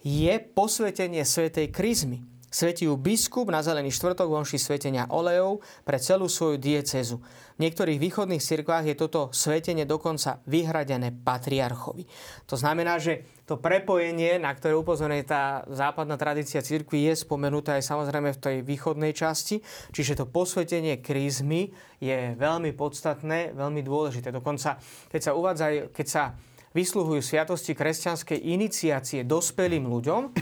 je 0.01 0.35
posvetenie 0.57 1.23
svetej 1.29 1.69
kryzmy 1.69 2.32
Svetí 2.53 2.85
ju 2.85 3.01
biskup 3.01 3.49
na 3.49 3.65
zelený 3.65 3.89
štvrtok 3.89 4.29
vonší 4.29 4.61
svetenia 4.61 5.09
olejov 5.09 5.65
pre 5.89 5.97
celú 5.97 6.29
svoju 6.29 6.61
diecezu. 6.61 7.17
V 7.57 7.59
niektorých 7.65 7.97
východných 7.97 8.45
cirkvách 8.45 8.93
je 8.93 8.97
toto 9.01 9.33
svetenie 9.33 9.89
dokonca 9.89 10.45
vyhradené 10.45 11.17
patriarchovi. 11.17 12.05
To 12.45 12.61
znamená, 12.61 13.01
že 13.01 13.25
to 13.49 13.57
prepojenie, 13.57 14.37
na 14.37 14.53
ktoré 14.53 14.77
upozorňuje 14.77 15.25
tá 15.25 15.65
západná 15.65 16.21
tradícia 16.21 16.61
cirkvi, 16.61 17.09
je 17.09 17.25
spomenuté 17.25 17.81
aj 17.81 17.89
samozrejme 17.89 18.37
v 18.37 18.43
tej 18.45 18.57
východnej 18.61 19.17
časti. 19.17 19.65
Čiže 19.89 20.21
to 20.21 20.29
posvetenie 20.29 21.01
krízmy 21.01 21.73
je 22.05 22.37
veľmi 22.37 22.77
podstatné, 22.77 23.57
veľmi 23.57 23.81
dôležité. 23.81 24.29
Dokonca, 24.29 24.77
keď 25.09 25.21
sa 25.25 25.33
uvádza, 25.33 25.89
keď 25.89 26.07
sa 26.09 26.37
vysluhujú 26.73 27.21
sviatosti 27.21 27.73
kresťanskej 27.77 28.39
iniciácie 28.45 29.25
dospelým 29.25 29.89
ľuďom, 29.89 30.33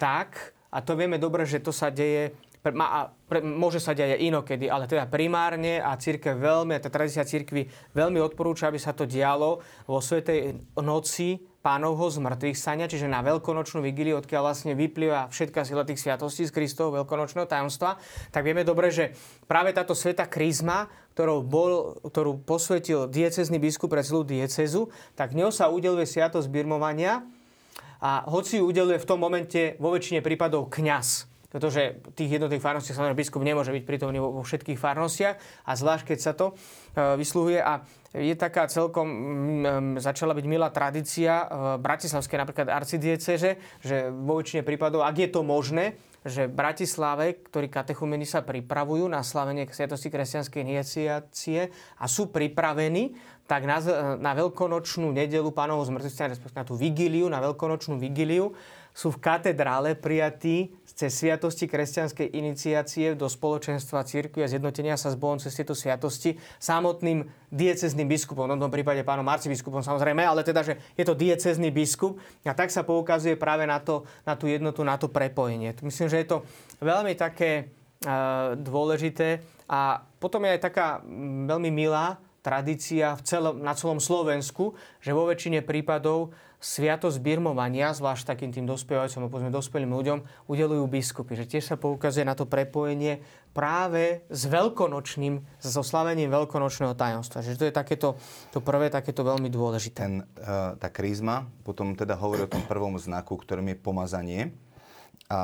tak 0.00 0.55
a 0.76 0.84
to 0.84 0.92
vieme 0.92 1.16
dobre, 1.16 1.48
že 1.48 1.64
to 1.64 1.72
sa 1.72 1.88
deje 1.88 2.36
a 2.66 3.14
môže 3.46 3.78
sa 3.78 3.94
deť 3.94 4.18
aj 4.18 4.24
inokedy, 4.26 4.66
ale 4.66 4.90
teda 4.90 5.06
primárne 5.06 5.78
a 5.78 5.94
církev 5.94 6.34
veľmi, 6.34 6.74
a 6.74 6.82
tá 6.82 6.90
tradícia 6.90 7.22
církvy 7.22 7.70
veľmi 7.94 8.18
odporúča, 8.18 8.66
aby 8.66 8.80
sa 8.82 8.90
to 8.90 9.06
dialo 9.06 9.62
vo 9.86 10.02
Svetej 10.02 10.58
noci 10.82 11.38
pánovho 11.62 12.06
zmrtvých 12.10 12.54
stania, 12.54 12.86
čiže 12.86 13.10
na 13.10 13.22
veľkonočnú 13.26 13.82
vigíliu, 13.82 14.18
odkiaľ 14.22 14.50
vlastne 14.50 14.78
vyplýva 14.78 15.30
všetká 15.34 15.66
sila 15.66 15.82
tých 15.82 15.98
sviatostí 15.98 16.46
z 16.46 16.54
Kristovho 16.54 17.02
veľkonočného 17.02 17.46
tajomstva, 17.50 17.98
tak 18.30 18.46
vieme 18.46 18.62
dobre, 18.62 18.94
že 18.94 19.14
práve 19.50 19.74
táto 19.74 19.94
sveta 19.94 20.30
krizma, 20.30 20.86
ktorou, 21.18 21.42
bol, 21.42 21.98
ktorú 22.06 22.42
posvetil 22.46 23.10
diecezný 23.10 23.58
biskup 23.58 23.90
pre 23.90 24.06
celú 24.06 24.22
diecezu, 24.22 24.90
tak 25.18 25.34
ňou 25.34 25.50
sa 25.50 25.70
udeluje 25.70 26.06
sviatosť 26.06 26.46
birmovania, 26.46 27.26
a 28.00 28.24
hoci 28.28 28.60
ju 28.60 28.68
udeluje 28.68 28.98
v 28.98 29.08
tom 29.08 29.20
momente 29.20 29.74
vo 29.80 29.92
väčšine 29.92 30.20
prípadov 30.20 30.68
kňaz, 30.68 31.26
pretože 31.56 32.04
tých 32.12 32.36
jednotných 32.36 32.60
farnostiach 32.60 33.00
samozrejme 33.00 33.16
biskup 33.16 33.40
nemôže 33.40 33.72
byť 33.72 33.84
prítomný 33.88 34.20
vo, 34.20 34.44
všetkých 34.44 34.76
farnostiach 34.76 35.64
a 35.64 35.72
zvlášť 35.72 36.12
keď 36.12 36.18
sa 36.20 36.36
to 36.36 36.52
e, 36.52 37.16
vysluhuje. 37.16 37.64
A 37.64 37.80
je 38.12 38.36
taká 38.36 38.68
celkom, 38.68 39.08
mm, 39.08 40.04
začala 40.04 40.36
byť 40.36 40.44
milá 40.44 40.68
tradícia 40.68 41.48
v 41.48 41.80
Bratislavskej 41.80 42.44
napríklad 42.44 42.68
arcidieceže, 42.68 43.56
že 43.80 44.12
vo 44.12 44.36
väčšine 44.36 44.68
prípadov, 44.68 45.08
ak 45.08 45.16
je 45.16 45.28
to 45.32 45.40
možné, 45.40 45.96
že 46.28 46.44
v 46.44 46.52
Bratislave, 46.60 47.40
ktorí 47.48 47.72
katechumeni 47.72 48.28
sa 48.28 48.44
pripravujú 48.44 49.08
na 49.08 49.24
slavenie 49.24 49.64
Sviatosti 49.64 50.12
kresťanskej 50.12 50.60
iniciácie 50.60 51.72
a 51.72 52.04
sú 52.04 52.28
pripravení, 52.28 53.16
tak 53.48 53.64
na, 53.64 53.80
na 54.20 54.36
veľkonočnú 54.36 55.08
nedelu 55.08 55.48
pánovho 55.56 55.88
zmrtvstva, 55.88 56.36
respektíve 56.36 56.60
na 56.60 56.68
tú 56.68 56.76
vigíliu, 56.76 57.30
na 57.32 57.40
veľkonočnú 57.40 57.96
vigíliu, 57.96 58.52
sú 58.96 59.12
v 59.12 59.20
katedrále 59.20 59.92
prijatí 59.92 60.72
cez 60.96 61.12
sviatosti 61.12 61.68
kresťanskej 61.68 62.32
iniciácie 62.32 63.12
do 63.12 63.28
spoločenstva 63.28 64.08
církvy 64.08 64.40
a 64.40 64.48
zjednotenia 64.48 64.96
sa 64.96 65.12
s 65.12 65.20
Bohom 65.20 65.36
cez 65.36 65.52
tieto 65.52 65.76
sviatosti 65.76 66.40
samotným 66.56 67.28
diecezným 67.52 68.08
biskupom, 68.08 68.48
v 68.48 68.56
tomto 68.56 68.72
prípade 68.72 69.04
pánom 69.04 69.28
arcibiskupom 69.28 69.84
samozrejme, 69.84 70.24
ale 70.24 70.40
teda, 70.40 70.64
že 70.64 70.80
je 70.96 71.04
to 71.04 71.12
diecezný 71.12 71.68
biskup 71.68 72.16
a 72.48 72.56
tak 72.56 72.72
sa 72.72 72.80
poukazuje 72.80 73.36
práve 73.36 73.68
na, 73.68 73.76
to, 73.76 74.08
na 74.24 74.40
tú 74.40 74.48
jednotu, 74.48 74.80
na 74.80 74.96
to 74.96 75.12
prepojenie. 75.12 75.76
Myslím, 75.84 76.08
že 76.08 76.24
je 76.24 76.28
to 76.32 76.38
veľmi 76.80 77.12
také 77.12 77.68
uh, 78.08 78.56
dôležité 78.56 79.44
a 79.68 80.00
potom 80.16 80.48
je 80.48 80.56
aj 80.56 80.64
taká 80.64 81.04
veľmi 81.44 81.68
milá 81.68 82.16
tradícia 82.40 83.18
v 83.18 83.22
celom, 83.26 83.58
na 83.58 83.74
celom 83.74 83.98
Slovensku, 83.98 84.78
že 85.02 85.10
vo 85.10 85.26
väčšine 85.26 85.66
prípadov 85.66 86.30
sviatosť 86.60 87.20
birmovania, 87.20 87.92
zvlášť 87.92 88.34
takým 88.34 88.50
tým 88.50 88.66
dospievajúcim, 88.66 89.28
povedzme 89.28 89.52
dospelým 89.52 89.92
ľuďom, 89.92 90.18
udelujú 90.50 90.84
biskupy. 90.88 91.36
Že 91.36 91.46
tiež 91.56 91.64
sa 91.64 91.76
poukazuje 91.76 92.24
na 92.24 92.34
to 92.34 92.48
prepojenie 92.48 93.20
práve 93.56 94.26
s 94.28 94.44
veľkonočným, 94.48 95.40
so 95.62 95.80
slavením 95.80 96.28
veľkonočného 96.28 96.92
tajomstva. 96.92 97.40
Že 97.40 97.56
to 97.56 97.66
je 97.68 97.72
takéto, 97.72 98.08
to 98.52 98.60
prvé 98.60 98.92
takéto 98.92 99.24
veľmi 99.24 99.48
dôležité. 99.48 99.96
Ten, 99.96 100.14
uh, 100.42 100.76
tá 100.76 100.92
krízma 100.92 101.48
potom 101.64 101.96
teda 101.96 102.16
hovorí 102.20 102.44
o 102.44 102.52
tom 102.52 102.64
prvom 102.64 103.00
znaku, 103.00 103.36
ktorým 103.36 103.72
je 103.72 103.76
pomazanie 103.80 104.42
a 105.26 105.40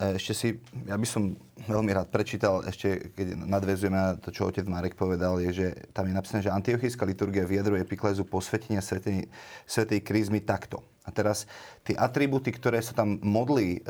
e, 0.00 0.16
ešte 0.16 0.32
si, 0.32 0.48
ja 0.88 0.96
by 0.96 1.04
som 1.04 1.36
veľmi 1.68 1.92
rád 1.92 2.08
prečítal, 2.08 2.64
ešte 2.64 3.12
keď 3.12 3.36
nadvezujeme 3.36 3.96
na 3.96 4.16
to, 4.16 4.32
čo 4.32 4.48
otec 4.48 4.64
Marek 4.64 4.96
povedal, 4.96 5.36
je, 5.44 5.50
že 5.52 5.66
tam 5.92 6.08
je 6.08 6.16
napísané, 6.16 6.40
že 6.40 6.52
antiochická 6.52 7.04
liturgia 7.04 7.44
vyjadruje 7.44 7.84
epiklézu 7.84 8.24
posvetenia 8.24 8.80
svetej, 8.80 9.28
svetej 9.68 10.00
krízmy 10.00 10.40
takto. 10.40 10.80
A 11.04 11.12
teraz 11.12 11.44
tie 11.84 11.94
atributy, 11.94 12.50
ktoré 12.50 12.80
sa 12.80 12.96
tam 12.96 13.20
modlí 13.20 13.78
e, 13.78 13.80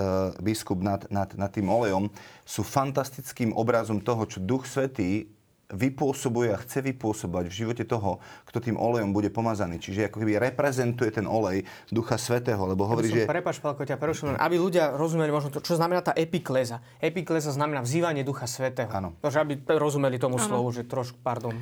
biskup 0.43 0.83
nad, 0.83 1.07
nad, 1.15 1.31
nad 1.39 1.51
tým 1.55 1.71
olejom, 1.71 2.11
sú 2.43 2.67
fantastickým 2.67 3.55
obrazom 3.55 4.03
toho, 4.03 4.27
čo 4.27 4.43
Duch 4.43 4.67
Svetý 4.67 5.31
vypôsobuje 5.67 6.55
a 6.55 6.59
chce 6.63 6.79
vypôsobovať 6.79 7.51
v 7.51 7.55
živote 7.55 7.83
toho, 7.83 8.23
kto 8.47 8.63
tým 8.63 8.79
olejom 8.79 9.11
bude 9.11 9.35
pomazaný. 9.35 9.83
Čiže 9.83 10.07
ako 10.07 10.23
keby 10.23 10.39
reprezentuje 10.39 11.11
ten 11.11 11.27
olej 11.27 11.67
Ducha 11.91 12.15
Svetého, 12.15 12.63
lebo 12.71 12.87
hovorí, 12.87 13.11
že... 13.11 13.27
Prepač, 13.27 13.59
Palko, 13.59 13.83
ťa 13.83 13.99
prerušujem, 13.99 14.39
aby 14.39 14.57
ľudia 14.63 14.95
rozumeli 14.95 15.35
možno 15.35 15.51
to, 15.51 15.59
čo 15.59 15.75
znamená 15.75 16.07
tá 16.07 16.15
epikléza. 16.15 16.79
Epikléza 17.03 17.51
znamená 17.51 17.83
vzývanie 17.83 18.23
Ducha 18.23 18.47
Svetého. 18.47 18.87
Áno. 18.95 19.19
Takže 19.19 19.43
aby 19.43 19.59
rozumeli 19.67 20.23
tomu 20.23 20.39
ano. 20.39 20.47
slovu, 20.47 20.71
že 20.71 20.87
trošku, 20.87 21.19
pardon. 21.19 21.59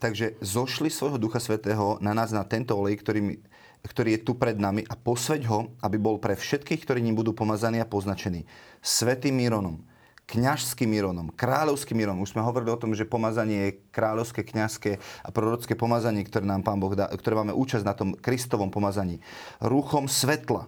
Takže 0.00 0.40
zošli 0.40 0.88
svojho 0.88 1.20
Ducha 1.20 1.40
Svetého 1.40 2.00
na 2.00 2.16
nás, 2.16 2.32
na 2.32 2.48
tento 2.48 2.72
olej, 2.72 2.96
ktorý, 3.00 3.40
ktorý 3.84 4.16
je 4.16 4.20
tu 4.24 4.32
pred 4.40 4.56
nami 4.56 4.88
a 4.88 4.96
posveď 4.96 5.44
ho, 5.52 5.68
aby 5.84 6.00
bol 6.00 6.16
pre 6.16 6.32
všetkých, 6.32 6.80
ktorí 6.88 7.04
ním 7.04 7.16
budú 7.16 7.36
pomazaní 7.36 7.80
a 7.80 7.88
poznačení. 7.88 8.48
Svetým 8.80 9.36
Míronom, 9.36 9.84
kňažským 10.24 10.88
Ironom, 10.96 11.28
kráľovským 11.32 12.00
Ironom. 12.00 12.24
Už 12.24 12.32
sme 12.32 12.44
hovorili 12.44 12.72
o 12.72 12.80
tom, 12.80 12.96
že 12.96 13.04
pomazanie 13.04 13.58
je 13.70 13.76
kráľovské, 13.92 14.40
kňazské 14.40 14.96
a 15.20 15.28
prorocké 15.28 15.76
pomazanie, 15.76 16.24
ktoré 16.24 16.48
nám 16.48 16.64
Pán 16.64 16.80
Boh 16.80 16.96
dá, 16.96 17.12
ktoré 17.12 17.36
máme 17.36 17.52
účasť 17.52 17.84
na 17.84 17.94
tom 17.94 18.16
Kristovom 18.16 18.72
pomazaní. 18.72 19.20
Ruchom 19.60 20.08
svetla. 20.08 20.64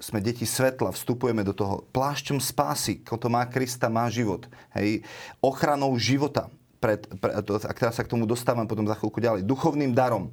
Sme 0.00 0.24
deti 0.24 0.48
svetla, 0.48 0.96
vstupujeme 0.96 1.44
do 1.44 1.52
toho. 1.52 1.84
Plášťom 1.92 2.40
spásy, 2.40 3.04
kto 3.04 3.28
má 3.28 3.44
Krista, 3.44 3.92
má 3.92 4.08
život. 4.08 4.48
Hej. 4.72 5.04
Ochranou 5.44 5.92
života. 6.00 6.48
Pred, 6.80 7.04
pre, 7.20 7.36
to, 7.44 7.60
a 7.60 7.72
teraz 7.76 8.00
sa 8.00 8.04
k 8.04 8.08
tomu 8.08 8.24
dostávam 8.24 8.64
potom 8.64 8.88
za 8.88 8.96
chvíľku 8.96 9.20
ďalej. 9.20 9.44
Duchovným 9.44 9.92
darom. 9.92 10.32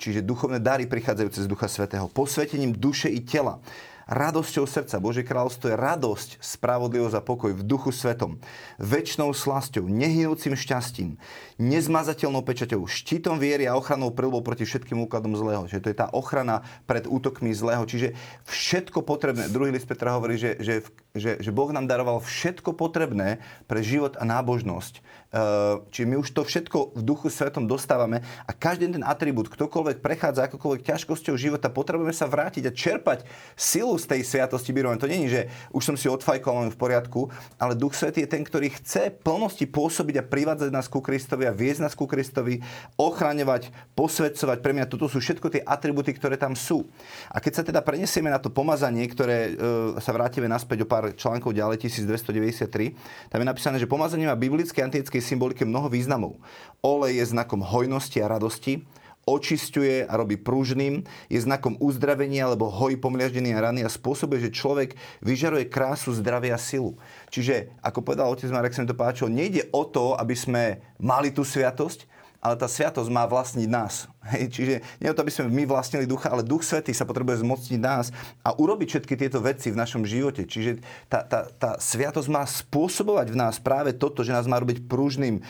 Čiže 0.00 0.24
duchovné 0.24 0.60
dary 0.60 0.88
prichádzajúce 0.88 1.44
z 1.44 1.48
Ducha 1.48 1.68
Svetého. 1.68 2.08
Posvetením 2.08 2.72
duše 2.72 3.12
i 3.12 3.20
tela 3.20 3.60
radosťou 4.06 4.70
srdca. 4.70 5.02
Božie 5.02 5.26
kráľovstvo 5.26 5.66
je 5.70 5.76
radosť, 5.76 6.30
spravodlivosť 6.38 7.16
a 7.18 7.26
pokoj 7.26 7.50
v 7.50 7.66
duchu 7.66 7.90
svetom, 7.90 8.38
väčšnou 8.78 9.34
slasťou, 9.34 9.90
nehynúcim 9.90 10.54
šťastím, 10.54 11.18
nezmazateľnou 11.58 12.46
pečaťou, 12.46 12.86
štítom 12.86 13.42
viery 13.42 13.66
a 13.66 13.74
ochranou 13.74 14.14
prilbou 14.14 14.46
proti 14.46 14.62
všetkým 14.62 15.02
úkladom 15.10 15.34
zlého. 15.34 15.66
Čiže 15.66 15.82
to 15.82 15.90
je 15.90 16.00
tá 16.00 16.06
ochrana 16.14 16.62
pred 16.86 17.04
útokmi 17.10 17.50
zlého. 17.50 17.82
Čiže 17.82 18.14
všetko 18.46 19.02
potrebné. 19.02 19.50
Druhý 19.50 19.74
list 19.74 19.90
Petra 19.90 20.14
hovorí, 20.14 20.38
že, 20.38 20.54
že, 20.62 20.86
že, 21.10 21.42
že 21.42 21.50
Boh 21.50 21.68
nám 21.74 21.90
daroval 21.90 22.22
všetko 22.22 22.78
potrebné 22.78 23.42
pre 23.66 23.82
život 23.82 24.14
a 24.16 24.22
nábožnosť. 24.22 25.25
Uh, 25.36 25.84
čiže 25.92 26.08
my 26.08 26.16
už 26.16 26.32
to 26.32 26.48
všetko 26.48 26.96
v 26.96 27.02
duchu 27.04 27.28
svetom 27.28 27.68
dostávame 27.68 28.24
a 28.48 28.56
každý 28.56 28.88
ten 28.88 29.04
atribút, 29.04 29.52
ktokoľvek 29.52 30.00
prechádza 30.00 30.48
akokoľvek 30.48 30.80
ťažkosťou 30.88 31.36
života, 31.36 31.68
potrebujeme 31.68 32.16
sa 32.16 32.24
vrátiť 32.24 32.64
a 32.64 32.72
čerpať 32.72 33.28
silu 33.52 34.00
z 34.00 34.16
tej 34.16 34.24
sviatosti 34.24 34.72
birovania. 34.72 35.04
To 35.04 35.12
není, 35.12 35.28
že 35.28 35.52
už 35.76 35.92
som 35.92 35.96
si 36.00 36.08
odfajkoval 36.08 36.72
v 36.72 36.80
poriadku, 36.80 37.28
ale 37.60 37.76
Duch 37.76 37.92
Svetý 37.92 38.24
je 38.24 38.32
ten, 38.32 38.48
ktorý 38.48 38.72
chce 38.80 39.12
plnosti 39.12 39.68
pôsobiť 39.68 40.24
a 40.24 40.24
privádzať 40.24 40.72
nás 40.72 40.88
ku 40.88 41.04
Kristovi 41.04 41.44
a 41.44 41.52
viesť 41.52 41.84
nás 41.84 41.92
ku 41.92 42.08
Kristovi, 42.08 42.64
ochraňovať, 42.96 43.92
posvedcovať. 43.92 44.64
Pre 44.64 44.72
mňa 44.72 44.88
toto 44.88 45.04
sú 45.04 45.20
všetko 45.20 45.52
tie 45.52 45.60
atributy, 45.60 46.16
ktoré 46.16 46.40
tam 46.40 46.56
sú. 46.56 46.88
A 47.28 47.44
keď 47.44 47.52
sa 47.60 47.62
teda 47.68 47.84
prenesieme 47.84 48.32
na 48.32 48.40
to 48.40 48.48
pomazanie, 48.48 49.04
ktoré 49.04 49.52
e, 49.52 50.00
sa 50.00 50.16
vrátime 50.16 50.48
naspäť 50.48 50.82
o 50.82 50.88
pár 50.88 51.12
článkov 51.12 51.52
ďalej, 51.52 51.92
1293, 51.92 53.28
tam 53.28 53.44
je 53.44 53.46
napísané, 53.52 53.76
že 53.76 53.84
pomazanie 53.84 54.24
má 54.24 54.32
biblické 54.32 54.80
a 54.80 54.86
antickej 54.86 55.25
symbolike 55.26 55.66
mnoho 55.66 55.90
významov. 55.90 56.38
Olej 56.86 57.18
je 57.18 57.34
znakom 57.34 57.58
hojnosti 57.66 58.22
a 58.22 58.30
radosti, 58.30 58.86
očisťuje 59.26 60.06
a 60.06 60.12
robí 60.14 60.38
pružným, 60.38 61.02
je 61.26 61.38
znakom 61.42 61.74
uzdravenia 61.82 62.46
alebo 62.46 62.70
hojí 62.70 62.94
a 62.94 63.58
rany 63.58 63.82
a 63.82 63.90
spôsobuje, 63.90 64.46
že 64.46 64.54
človek 64.54 64.94
vyžaruje 65.18 65.66
krásu, 65.66 66.14
zdravia 66.14 66.54
a 66.54 66.62
silu. 66.62 66.94
Čiže, 67.34 67.74
ako 67.82 68.06
povedal 68.06 68.30
otec 68.30 68.46
Marek, 68.54 68.78
sa 68.78 68.86
mi 68.86 68.88
to 68.88 68.94
páčilo, 68.94 69.26
nejde 69.26 69.66
o 69.74 69.82
to, 69.82 70.14
aby 70.14 70.38
sme 70.38 70.78
mali 71.02 71.34
tú 71.34 71.42
sviatosť, 71.42 72.06
ale 72.38 72.54
tá 72.54 72.70
sviatosť 72.70 73.10
má 73.10 73.26
vlastniť 73.26 73.66
nás. 73.66 74.06
Hej, 74.34 74.44
čiže 74.50 74.74
nie 74.98 75.10
o 75.10 75.14
to, 75.14 75.22
aby 75.22 75.30
sme 75.30 75.46
my 75.52 75.64
vlastnili 75.70 76.08
ducha, 76.08 76.32
ale 76.32 76.42
duch 76.42 76.66
svetý 76.66 76.90
sa 76.90 77.06
potrebuje 77.06 77.46
zmocniť 77.46 77.78
nás 77.78 78.10
a 78.42 78.50
urobiť 78.58 78.88
všetky 78.96 79.14
tieto 79.14 79.38
veci 79.38 79.70
v 79.70 79.78
našom 79.78 80.02
živote. 80.02 80.42
Čiže 80.46 80.82
tá, 81.06 81.22
tá, 81.22 81.46
tá 81.46 81.70
sviatosť 81.78 82.28
má 82.30 82.42
spôsobovať 82.42 83.30
v 83.30 83.38
nás 83.38 83.62
práve 83.62 83.94
toto, 83.94 84.26
že 84.26 84.34
nás 84.34 84.50
má 84.50 84.58
robiť 84.58 84.90
pružným, 84.90 85.38
e, 85.38 85.42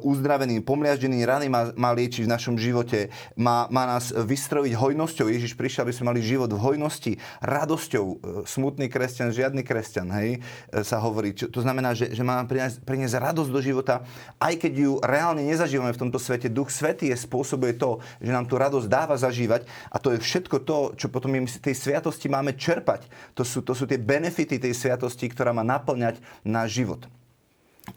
uzdraveným, 0.00 0.64
pomliaždeným, 0.64 1.28
rany 1.28 1.46
má, 1.52 1.72
má 1.76 1.92
liečiť 1.92 2.24
v 2.24 2.32
našom 2.32 2.56
živote, 2.56 3.12
má, 3.36 3.68
má 3.68 3.84
nás 3.84 4.14
vystrojiť 4.14 4.72
hojnosťou. 4.72 5.28
Ježiš 5.28 5.52
prišiel, 5.52 5.84
aby 5.84 5.94
sme 5.94 6.08
mali 6.16 6.24
život 6.24 6.48
v 6.48 6.60
hojnosti, 6.60 7.12
radosťou. 7.44 8.04
E, 8.08 8.16
smutný 8.48 8.88
kresťan, 8.88 9.34
žiadny 9.34 9.60
kresťan, 9.60 10.08
hej, 10.16 10.40
e, 10.72 10.80
sa 10.80 10.96
hovorí. 11.04 11.36
Čo, 11.36 11.52
to 11.52 11.60
znamená, 11.60 11.92
že, 11.92 12.16
že 12.16 12.24
má 12.24 12.40
priniesť, 12.48 12.80
priniesť 12.82 13.20
radosť 13.20 13.50
do 13.52 13.60
života, 13.60 14.04
aj 14.40 14.56
keď 14.56 14.72
ju 14.72 14.92
reálne 15.04 15.44
nezažívame 15.44 15.92
v 15.92 16.00
tomto 16.08 16.16
svete. 16.16 16.48
Duch 16.48 16.72
Svetý 16.72 17.12
je 17.12 17.16
spôsobuje 17.18 17.76
to, 17.76 18.00
že 18.22 18.30
nám 18.30 18.46
tú 18.46 18.54
radosť 18.56 18.86
dáva 18.86 19.18
zažívať 19.18 19.66
a 19.90 19.98
to 19.98 20.14
je 20.14 20.22
všetko 20.22 20.62
to, 20.62 20.94
čo 20.94 21.10
potom 21.10 21.34
my 21.34 21.44
z 21.50 21.58
tej 21.58 21.74
sviatosti 21.74 22.30
máme 22.30 22.54
čerpať. 22.54 23.10
To 23.34 23.42
sú, 23.42 23.66
to 23.66 23.74
sú 23.74 23.84
tie 23.84 23.98
benefity 23.98 24.62
tej 24.62 24.72
sviatosti, 24.72 25.26
ktorá 25.26 25.50
má 25.50 25.66
naplňať 25.66 26.22
náš 26.46 26.78
život. 26.78 27.02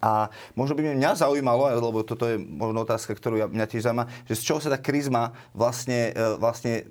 A 0.01 0.33
možno 0.57 0.73
by 0.73 0.97
mňa 0.97 1.21
zaujímalo, 1.21 1.69
lebo 1.69 2.01
toto 2.01 2.25
je 2.25 2.41
možno 2.41 2.81
otázka, 2.81 3.13
ktorú 3.13 3.37
ja, 3.37 3.45
mňa 3.45 3.65
tiež 3.69 3.85
zaujíma, 3.85 4.09
že 4.25 4.33
z 4.33 4.41
čoho 4.41 4.57
sa 4.57 4.73
tá 4.73 4.79
krizma 4.81 5.37
vlastne, 5.53 6.09
e, 6.09 6.41
vlastne 6.41 6.73
e, 6.81 6.83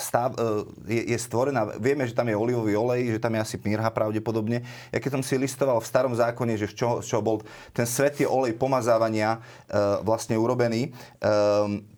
stav, 0.00 0.32
e, 0.32 0.64
je, 0.96 1.02
je 1.12 1.18
stvorená. 1.20 1.76
Vieme, 1.76 2.08
že 2.08 2.16
tam 2.16 2.32
je 2.32 2.36
olivový 2.36 2.72
olej, 2.72 3.16
že 3.16 3.20
tam 3.20 3.36
je 3.36 3.44
asi 3.44 3.56
mirha 3.60 3.92
pravdepodobne. 3.92 4.64
Ja 4.88 4.98
keď 4.98 5.20
som 5.20 5.22
si 5.24 5.36
listoval 5.36 5.76
v 5.76 5.88
starom 5.88 6.16
zákone, 6.16 6.56
že 6.56 6.72
z 6.72 6.74
čoho, 6.80 6.94
z 7.04 7.06
čoho 7.12 7.20
bol 7.20 7.44
ten 7.76 7.84
svetý 7.84 8.24
olej 8.24 8.56
pomazávania 8.56 9.36
vlastne 10.00 10.40
urobený, 10.40 10.96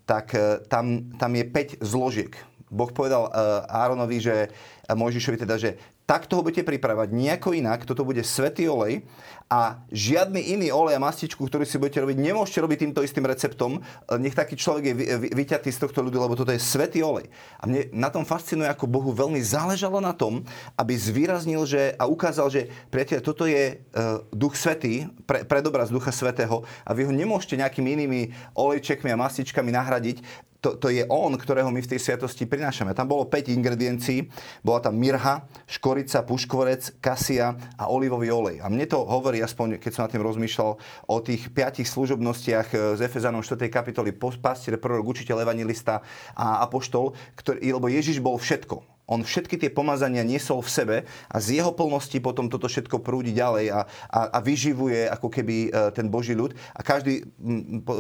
tak 0.03 0.35
tam, 0.67 1.15
tam 1.15 1.31
je 1.37 1.45
5 1.47 1.85
zložiek. 1.85 2.33
Boh 2.69 2.91
povedal 2.91 3.31
Áronovi, 3.71 4.19
že 4.19 4.51
Mojžišovi 4.89 5.39
teda, 5.41 5.57
že 5.61 5.79
takto 6.09 6.41
ho 6.41 6.45
budete 6.45 6.65
pripravať 6.65 7.13
nejako 7.13 7.53
inak, 7.53 7.85
toto 7.85 8.01
bude 8.01 8.25
svetý 8.25 8.65
olej 8.65 9.05
a 9.49 9.81
žiadny 9.89 10.53
iný 10.53 10.69
olej 10.69 11.01
a 11.01 11.05
mastičku, 11.05 11.41
ktorý 11.41 11.65
si 11.65 11.81
budete 11.81 12.05
robiť, 12.05 12.21
nemôžete 12.21 12.61
robiť 12.61 12.79
týmto 12.85 13.01
istým 13.01 13.25
receptom. 13.25 13.81
Nech 14.21 14.37
taký 14.37 14.61
človek 14.61 14.93
je 14.93 14.95
vyťatý 15.33 15.73
z 15.73 15.89
tohto 15.89 16.05
ľudu, 16.05 16.21
lebo 16.21 16.37
toto 16.37 16.53
je 16.53 16.61
svetý 16.61 17.01
olej. 17.01 17.33
A 17.57 17.65
mne 17.65 17.89
na 17.97 18.13
tom 18.13 18.29
fascinuje, 18.29 18.69
ako 18.69 18.85
Bohu 18.85 19.09
veľmi 19.09 19.41
záležalo 19.41 20.05
na 20.05 20.13
tom, 20.13 20.45
aby 20.77 20.93
zvýraznil 20.93 21.65
že, 21.65 21.97
a 21.97 22.05
ukázal, 22.05 22.53
že 22.53 22.69
priateľ, 22.93 23.25
toto 23.25 23.49
je 23.49 23.81
uh, 23.81 24.21
duch 24.37 24.53
svetý, 24.53 25.09
pre, 25.25 25.49
predobraz 25.49 25.89
ducha 25.89 26.13
svetého 26.13 26.69
a 26.85 26.93
vy 26.93 27.09
ho 27.09 27.13
nemôžete 27.13 27.57
nejakými 27.57 27.89
inými 27.97 28.21
olejčekmi 28.53 29.09
a 29.09 29.17
mastičkami 29.17 29.73
nahradiť 29.73 30.21
to, 30.59 30.75
to 30.75 30.89
je 30.91 31.07
on, 31.07 31.31
ktorého 31.39 31.71
my 31.71 31.79
v 31.79 31.91
tej 31.95 32.01
sviatosti 32.03 32.43
prinášame. 32.43 32.91
Tam 32.91 33.07
bolo 33.07 33.31
5 33.31 33.55
ingrediencií. 33.55 34.27
Bola 34.67 34.83
tam 34.83 34.99
mirha, 34.99 35.47
škorica, 35.71 36.27
puškvorec, 36.27 36.99
kasia 36.99 37.55
a 37.79 37.87
olivový 37.87 38.35
olej. 38.35 38.57
A 38.59 38.67
mne 38.67 38.87
to 38.91 39.07
hovorí, 39.07 39.38
aspoň 39.41 39.81
keď 39.81 39.91
som 39.95 40.03
na 40.05 40.13
tým 40.13 40.25
rozmýšľal, 40.25 40.71
o 41.09 41.17
tých 41.23 41.49
piatich 41.55 41.87
služobnostiach 41.87 42.69
eh, 42.75 42.79
z 42.99 43.01
Efezanom 43.07 43.41
4. 43.41 43.71
kapitoly, 43.71 44.13
pastier, 44.17 44.77
prorok, 44.77 45.15
učiteľ, 45.15 45.47
evangelista 45.47 46.05
a 46.35 46.63
apoštol, 46.67 47.15
ktorý, 47.39 47.79
lebo 47.79 47.87
Ježiš 47.87 48.19
bol 48.19 48.37
všetko 48.37 48.98
on 49.09 49.25
všetky 49.25 49.57
tie 49.57 49.73
pomazania 49.73 50.21
niesol 50.21 50.61
v 50.61 50.71
sebe 50.71 50.97
a 51.33 51.37
z 51.41 51.59
jeho 51.59 51.73
plnosti 51.73 52.21
potom 52.21 52.53
toto 52.53 52.69
všetko 52.69 53.01
prúdi 53.01 53.33
ďalej 53.33 53.73
a, 53.73 53.81
a, 54.13 54.21
a 54.37 54.39
vyživuje 54.45 55.09
ako 55.09 55.33
keby 55.33 55.57
e, 55.67 55.69
ten 55.97 56.13
Boží 56.13 56.37
ľud. 56.37 56.53
A 56.77 56.85
každý 56.85 57.25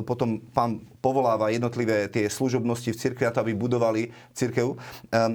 potom 0.05 0.45
pán 0.53 0.85
povoláva 1.01 1.49
jednotlivé 1.49 2.13
tie 2.13 2.29
služobnosti 2.29 2.93
v 2.93 3.01
cirkvi 3.01 3.25
a 3.25 3.33
to, 3.33 3.41
aby 3.41 3.57
budovali 3.57 4.13
cirkev. 4.37 4.77
Um, 4.77 4.79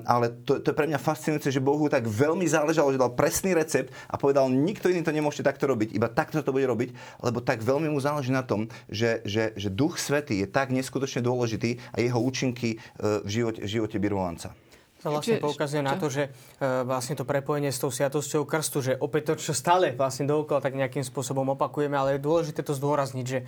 ale 0.06 0.30
to, 0.46 0.62
to 0.62 0.70
je 0.70 0.78
pre 0.78 0.86
mňa 0.86 1.00
fascinujúce, 1.02 1.50
že 1.50 1.64
Bohu 1.64 1.90
tak 1.90 2.06
veľmi 2.06 2.46
záležalo, 2.46 2.94
že 2.94 3.02
dal 3.02 3.16
presný 3.16 3.58
recept 3.58 3.90
a 4.12 4.20
povedal, 4.20 4.52
nikto 4.52 4.92
iný 4.92 5.02
to 5.02 5.16
nemôžete 5.16 5.48
takto 5.48 5.66
robiť, 5.66 5.96
iba 5.96 6.12
takto 6.12 6.44
to 6.46 6.54
bude 6.54 6.68
robiť, 6.68 6.94
lebo 7.24 7.42
tak 7.42 7.64
veľmi 7.64 7.90
mu 7.90 7.98
záleží 7.98 8.30
na 8.30 8.46
tom, 8.46 8.70
že, 8.92 9.24
že, 9.26 9.56
že 9.58 9.74
Duch 9.74 9.98
Svetý 9.98 10.44
je 10.44 10.48
tak 10.52 10.70
neskutočne 10.70 11.24
dôležitý 11.24 11.80
a 11.96 12.04
jeho 12.04 12.20
účinky 12.20 12.76
e, 12.76 13.24
v 13.24 13.30
živote, 13.32 13.64
v 13.64 13.70
živote 13.72 13.98
birmovanca. 13.98 14.54
To 15.04 15.12
vlastne 15.12 15.36
Čiže, 15.36 15.44
poukazuje 15.44 15.84
čo? 15.84 15.88
na 15.92 15.94
to, 16.00 16.08
že 16.08 16.24
e, 16.32 16.88
vlastne 16.88 17.20
to 17.20 17.28
prepojenie 17.28 17.76
s 17.76 17.84
tou 17.84 17.92
sviatosťou 17.92 18.48
krstu, 18.48 18.80
že 18.80 18.94
opäť 18.96 19.36
to, 19.36 19.52
čo 19.52 19.52
stále 19.52 19.92
vlastne 19.92 20.24
dookola 20.24 20.64
tak 20.64 20.80
nejakým 20.80 21.04
spôsobom 21.04 21.44
opakujeme, 21.60 22.00
ale 22.00 22.16
je 22.16 22.24
dôležité 22.24 22.64
to 22.64 22.72
zdôrazniť, 22.72 23.26
že 23.28 23.44
e, 23.44 23.46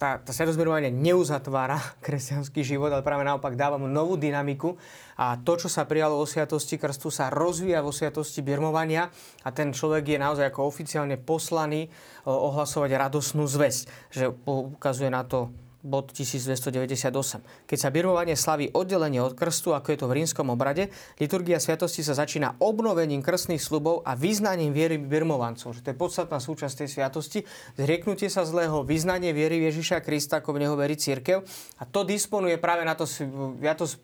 tá, 0.00 0.16
tá 0.16 0.30
sviatosť 0.32 0.56
neuzatvára 0.96 1.76
kresťanský 2.04 2.64
život, 2.64 2.88
ale 2.88 3.04
práve 3.04 3.20
naopak 3.20 3.52
dáva 3.52 3.76
mu 3.76 3.84
novú 3.84 4.16
dynamiku 4.16 4.80
a 5.20 5.36
to, 5.36 5.60
čo 5.60 5.68
sa 5.68 5.84
prijalo 5.84 6.16
o 6.16 6.24
sviatosti 6.24 6.80
krstu, 6.80 7.12
sa 7.12 7.28
rozvíja 7.28 7.84
vo 7.84 7.92
sviatosti 7.92 8.40
birmovania 8.40 9.12
a 9.44 9.48
ten 9.52 9.76
človek 9.76 10.16
je 10.16 10.18
naozaj 10.24 10.48
ako 10.48 10.64
oficiálne 10.64 11.20
poslaný 11.20 11.84
e, 11.84 11.88
ohlasovať 12.24 12.96
radosnú 12.96 13.44
zväzť, 13.44 14.08
že 14.08 14.32
poukazuje 14.32 15.12
na 15.12 15.20
to 15.20 15.52
bod 15.80 16.12
1298. 16.12 17.40
Keď 17.64 17.78
sa 17.80 17.88
birmovanie 17.88 18.36
slaví 18.36 18.68
oddelenie 18.72 19.24
od 19.24 19.32
krstu, 19.32 19.72
ako 19.72 19.88
je 19.92 19.98
to 19.98 20.06
v 20.08 20.16
rímskom 20.20 20.52
obrade, 20.52 20.92
liturgia 21.16 21.56
sviatosti 21.56 22.04
sa 22.04 22.12
začína 22.12 22.60
obnovením 22.60 23.24
krstných 23.24 23.60
slubov 23.60 24.04
a 24.04 24.12
vyznaním 24.12 24.76
viery 24.76 25.00
birmovancov. 25.00 25.76
Že 25.76 25.80
to 25.80 25.90
je 25.92 25.96
podstatná 25.96 26.38
súčasť 26.38 26.84
tej 26.84 26.88
sviatosti. 27.00 27.38
Zrieknutie 27.80 28.28
sa 28.28 28.44
zlého, 28.44 28.84
vyznanie 28.84 29.32
viery 29.32 29.60
Ježiša 29.72 30.04
Krista, 30.04 30.44
ako 30.44 30.56
v 30.56 30.68
neho 30.68 30.76
verí 30.76 31.00
církev. 31.00 31.40
A 31.80 31.88
to 31.88 32.04
disponuje 32.04 32.60
práve 32.60 32.84
na, 32.84 32.92
to, 32.92 33.08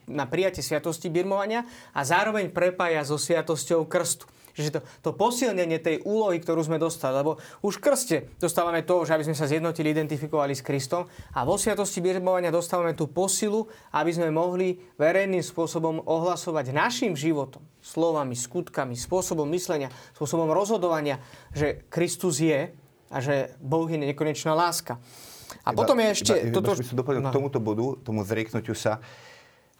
na 0.08 0.24
prijatie 0.24 0.64
sviatosti 0.64 1.12
birmovania 1.12 1.68
a 1.92 2.00
zároveň 2.02 2.48
prepája 2.48 3.04
so 3.04 3.20
sviatosťou 3.20 3.84
krstu 3.84 4.24
Čiže 4.56 4.72
to, 4.72 4.80
to 5.04 5.10
posilnenie 5.12 5.76
tej 5.76 6.00
úlohy, 6.08 6.40
ktorú 6.40 6.64
sme 6.64 6.80
dostali, 6.80 7.20
lebo 7.20 7.36
už 7.60 7.76
v 7.76 7.84
krste 7.84 8.16
dostávame 8.40 8.80
to, 8.88 9.04
že 9.04 9.12
aby 9.12 9.28
sme 9.28 9.36
sa 9.36 9.44
zjednotili, 9.44 9.92
identifikovali 9.92 10.56
s 10.56 10.64
Kristom 10.64 11.04
a 11.36 11.44
vo 11.44 11.60
sviatosti 11.60 12.00
birmovania 12.00 12.48
dostávame 12.48 12.96
tú 12.96 13.04
posilu, 13.04 13.68
aby 13.92 14.08
sme 14.16 14.32
mohli 14.32 14.80
verejným 14.96 15.44
spôsobom 15.44 16.00
ohlasovať 16.08 16.72
našim 16.72 17.12
životom, 17.12 17.60
slovami, 17.84 18.32
skutkami, 18.32 18.96
spôsobom 18.96 19.44
myslenia, 19.52 19.92
spôsobom 20.16 20.48
rozhodovania, 20.48 21.20
že 21.52 21.84
Kristus 21.92 22.40
je 22.40 22.72
a 23.12 23.16
že 23.20 23.52
Boh 23.60 23.84
je 23.84 24.00
nekonečná 24.00 24.56
láska. 24.56 24.96
A 25.68 25.76
iba, 25.76 25.78
potom 25.78 26.00
je 26.00 26.08
ešte... 26.16 26.32
Iba, 26.48 26.56
toto... 26.56 26.74
By 26.74 26.86
som 26.86 26.96
doplnil 26.96 27.22
no. 27.22 27.30
k 27.30 27.36
tomuto 27.36 27.60
bodu, 27.60 28.00
tomu 28.00 28.24
zrieknutiu 28.24 28.72
sa. 28.72 29.04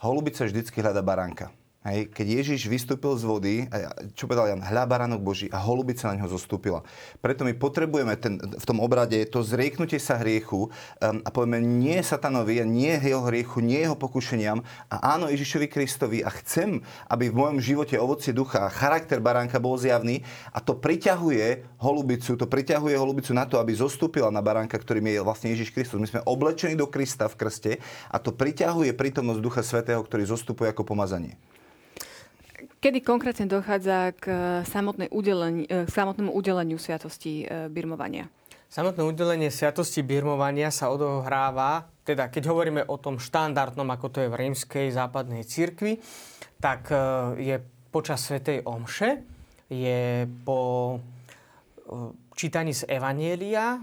Holubica 0.05 0.45
vždycky 0.45 0.85
hľada 0.85 1.01
baránka. 1.01 1.49
Hej, 1.87 2.11
keď 2.11 2.27
Ježiš 2.43 2.67
vystúpil 2.67 3.15
z 3.15 3.23
vody, 3.23 3.55
čo 4.19 4.27
povedal 4.27 4.51
Jan, 4.51 4.59
hľa 4.59 4.91
baránok 4.91 5.23
Boží 5.23 5.47
a 5.55 5.63
holubica 5.63 6.11
na 6.11 6.19
neho 6.19 6.27
zostúpila. 6.27 6.83
Preto 7.23 7.47
my 7.47 7.55
potrebujeme 7.55 8.19
ten, 8.19 8.43
v 8.43 8.65
tom 8.67 8.83
obrade 8.83 9.15
to 9.31 9.47
zrieknutie 9.47 10.03
sa 10.03 10.19
hriechu 10.19 10.67
um, 10.67 11.23
a 11.23 11.29
povieme 11.31 11.63
nie 11.63 12.03
satanovi 12.03 12.59
a 12.59 12.67
nie 12.67 12.91
jeho 12.91 13.23
hriechu, 13.31 13.63
nie 13.63 13.87
jeho 13.87 13.95
pokušeniam 13.95 14.67
a 14.91 15.15
áno 15.15 15.31
Ježišovi 15.31 15.71
Kristovi 15.71 16.27
a 16.27 16.31
chcem, 16.43 16.83
aby 17.07 17.31
v 17.31 17.39
mojom 17.39 17.63
živote 17.63 17.95
ovocie 18.03 18.35
ducha 18.35 18.67
a 18.67 18.75
charakter 18.75 19.23
baránka 19.23 19.63
bol 19.63 19.79
zjavný 19.79 20.27
a 20.51 20.59
to 20.59 20.75
priťahuje 20.75 21.79
holubicu, 21.79 22.35
to 22.35 22.51
priťahuje 22.51 22.99
holubicu 22.99 23.31
na 23.31 23.47
to, 23.47 23.63
aby 23.63 23.79
zostúpila 23.79 24.35
na 24.35 24.43
baránka, 24.43 24.75
ktorým 24.75 25.07
je 25.07 25.23
vlastne 25.23 25.55
Ježiš 25.55 25.71
Kristus. 25.71 26.03
My 26.03 26.11
sme 26.11 26.27
oblečení 26.27 26.75
do 26.75 26.91
Krista 26.91 27.31
v 27.31 27.39
krste 27.39 27.73
a 28.11 28.19
to 28.19 28.35
priťahuje 28.35 28.91
prítomnosť 28.91 29.39
Ducha 29.39 29.63
Svetého, 29.63 30.03
ktorý 30.03 30.27
zostupuje 30.27 30.67
ako 30.75 30.83
pomazanie. 30.83 31.39
Kedy 32.87 33.03
konkrétne 33.03 33.51
dochádza 33.51 34.15
k, 34.15 34.31
eh, 34.31 34.39
samotnej 34.63 35.11
eh, 35.11 35.83
k 35.83 35.91
samotnému 35.91 36.31
udeleniu 36.31 36.79
sviatosti 36.79 37.43
eh, 37.43 37.67
birmovania? 37.67 38.31
Samotné 38.71 39.03
udelenie 39.03 39.51
sviatosti 39.51 40.07
birmovania 40.07 40.71
sa 40.71 40.95
odohráva, 40.95 41.91
teda 42.07 42.31
keď 42.31 42.47
hovoríme 42.47 42.87
o 42.87 42.95
tom 42.95 43.19
štandardnom, 43.19 43.91
ako 43.91 44.07
to 44.07 44.19
je 44.23 44.31
v 44.31 44.39
rímskej 44.39 44.87
západnej 44.95 45.43
cirkvi, 45.43 45.99
tak 46.63 46.95
je 47.35 47.59
počas 47.91 48.23
Svetej 48.23 48.63
Omše, 48.63 49.19
je 49.67 50.31
po 50.47 50.95
čítaní 52.39 52.71
z 52.71 52.87
Evanielia, 52.87 53.83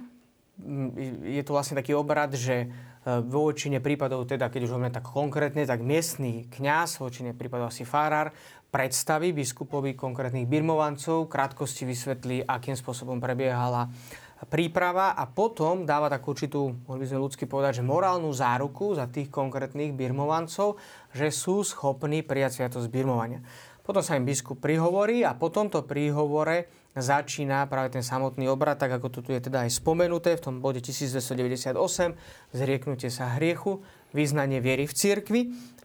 je 1.28 1.44
to 1.44 1.52
vlastne 1.52 1.76
taký 1.76 1.92
obrad, 1.92 2.36
že 2.36 2.72
vo 3.04 3.52
väčšine 3.52 3.84
prípadov, 3.84 4.24
teda 4.32 4.48
keď 4.48 4.64
už 4.64 4.72
hovoríme 4.76 4.96
tak 4.96 5.04
konkrétne, 5.04 5.68
tak 5.68 5.84
miestný 5.84 6.48
kňaz, 6.48 7.04
vo 7.04 7.12
väčšine 7.12 7.36
prípadov 7.36 7.68
asi 7.68 7.84
farár, 7.84 8.32
predstaví 8.74 9.38
biskupovi 9.38 9.94
konkrétnych 9.94 10.50
birmovancov, 10.50 11.30
krátkosti 11.30 11.86
vysvetlí, 11.86 12.50
akým 12.50 12.74
spôsobom 12.74 13.22
prebiehala 13.22 13.94
príprava 14.50 15.16
a 15.16 15.24
potom 15.30 15.88
dáva 15.88 16.12
takú 16.12 16.36
určitú, 16.36 16.76
mohli 16.90 17.06
by 17.06 17.10
sme 17.10 17.24
ľudsky 17.24 17.46
povedať, 17.48 17.80
že 17.80 17.84
morálnu 17.86 18.34
záruku 18.34 18.98
za 18.98 19.08
tých 19.08 19.32
konkrétnych 19.32 19.96
birmovancov, 19.96 20.76
že 21.16 21.32
sú 21.32 21.64
schopní 21.64 22.26
prijať 22.26 22.60
sviatosť 22.60 22.88
birmovania. 22.92 23.40
Potom 23.84 24.00
sa 24.00 24.16
im 24.16 24.24
biskup 24.24 24.64
prihovorí 24.64 25.28
a 25.28 25.36
po 25.36 25.52
tomto 25.52 25.84
príhovore 25.84 26.72
začína 26.96 27.68
práve 27.68 27.92
ten 27.92 28.04
samotný 28.06 28.48
obrad, 28.48 28.80
tak 28.80 28.96
ako 28.96 29.12
to 29.12 29.20
tu 29.20 29.36
je 29.36 29.44
teda 29.44 29.68
aj 29.68 29.76
spomenuté 29.76 30.40
v 30.40 30.44
tom 30.44 30.56
bode 30.64 30.80
1298, 30.80 31.76
zrieknutie 32.56 33.12
sa 33.12 33.36
hriechu, 33.36 33.84
vyznanie 34.16 34.64
viery 34.64 34.88
v 34.88 34.94
cirkvi. 34.96 35.42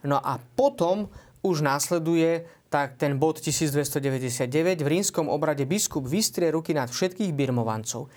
No 0.07 0.15
a 0.15 0.39
potom 0.39 1.11
už 1.45 1.63
následuje 1.63 2.45
tak 2.69 3.01
ten 3.01 3.17
bod 3.17 3.41
1299 3.41 4.85
v 4.85 4.87
rímskom 4.87 5.25
obrade 5.25 5.65
biskup 5.65 6.05
vystrie 6.05 6.53
ruky 6.53 6.77
nad 6.77 6.87
všetkých 6.93 7.33
birmovancov. 7.33 8.07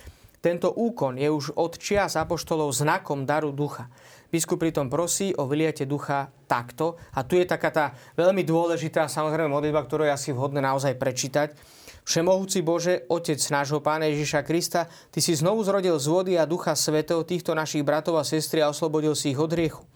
Tento 0.43 0.75
úkon 0.75 1.17
je 1.23 1.31
už 1.31 1.55
od 1.55 1.79
čias 1.79 2.19
apoštolov 2.19 2.75
znakom 2.75 3.23
daru 3.23 3.55
ducha. 3.55 3.87
Biskup 4.27 4.59
pritom 4.59 4.91
prosí 4.91 5.31
o 5.39 5.47
vyliate 5.47 5.87
ducha 5.87 6.35
takto. 6.51 6.99
A 7.15 7.23
tu 7.23 7.39
je 7.39 7.47
taká 7.47 7.71
tá 7.71 7.85
veľmi 8.19 8.43
dôležitá 8.43 9.07
samozrejme 9.07 9.47
modlitba, 9.47 9.87
ktorú 9.87 10.03
je 10.03 10.13
asi 10.13 10.35
vhodné 10.35 10.59
naozaj 10.59 10.99
prečítať. 10.99 11.55
Všemohúci 12.03 12.67
Bože, 12.67 13.07
Otec 13.07 13.39
nášho 13.39 13.79
Pána 13.79 14.11
Ježiša 14.11 14.43
Krista, 14.43 14.91
Ty 15.15 15.23
si 15.23 15.39
znovu 15.39 15.63
zrodil 15.63 15.95
z 16.03 16.07
vody 16.11 16.33
a 16.35 16.43
Ducha 16.43 16.75
Svetého 16.75 17.23
týchto 17.23 17.55
našich 17.55 17.87
bratov 17.87 18.19
a 18.19 18.27
sestry 18.27 18.67
a 18.67 18.75
oslobodil 18.75 19.15
si 19.15 19.31
ich 19.31 19.39
od 19.39 19.55
hriechu. 19.55 19.87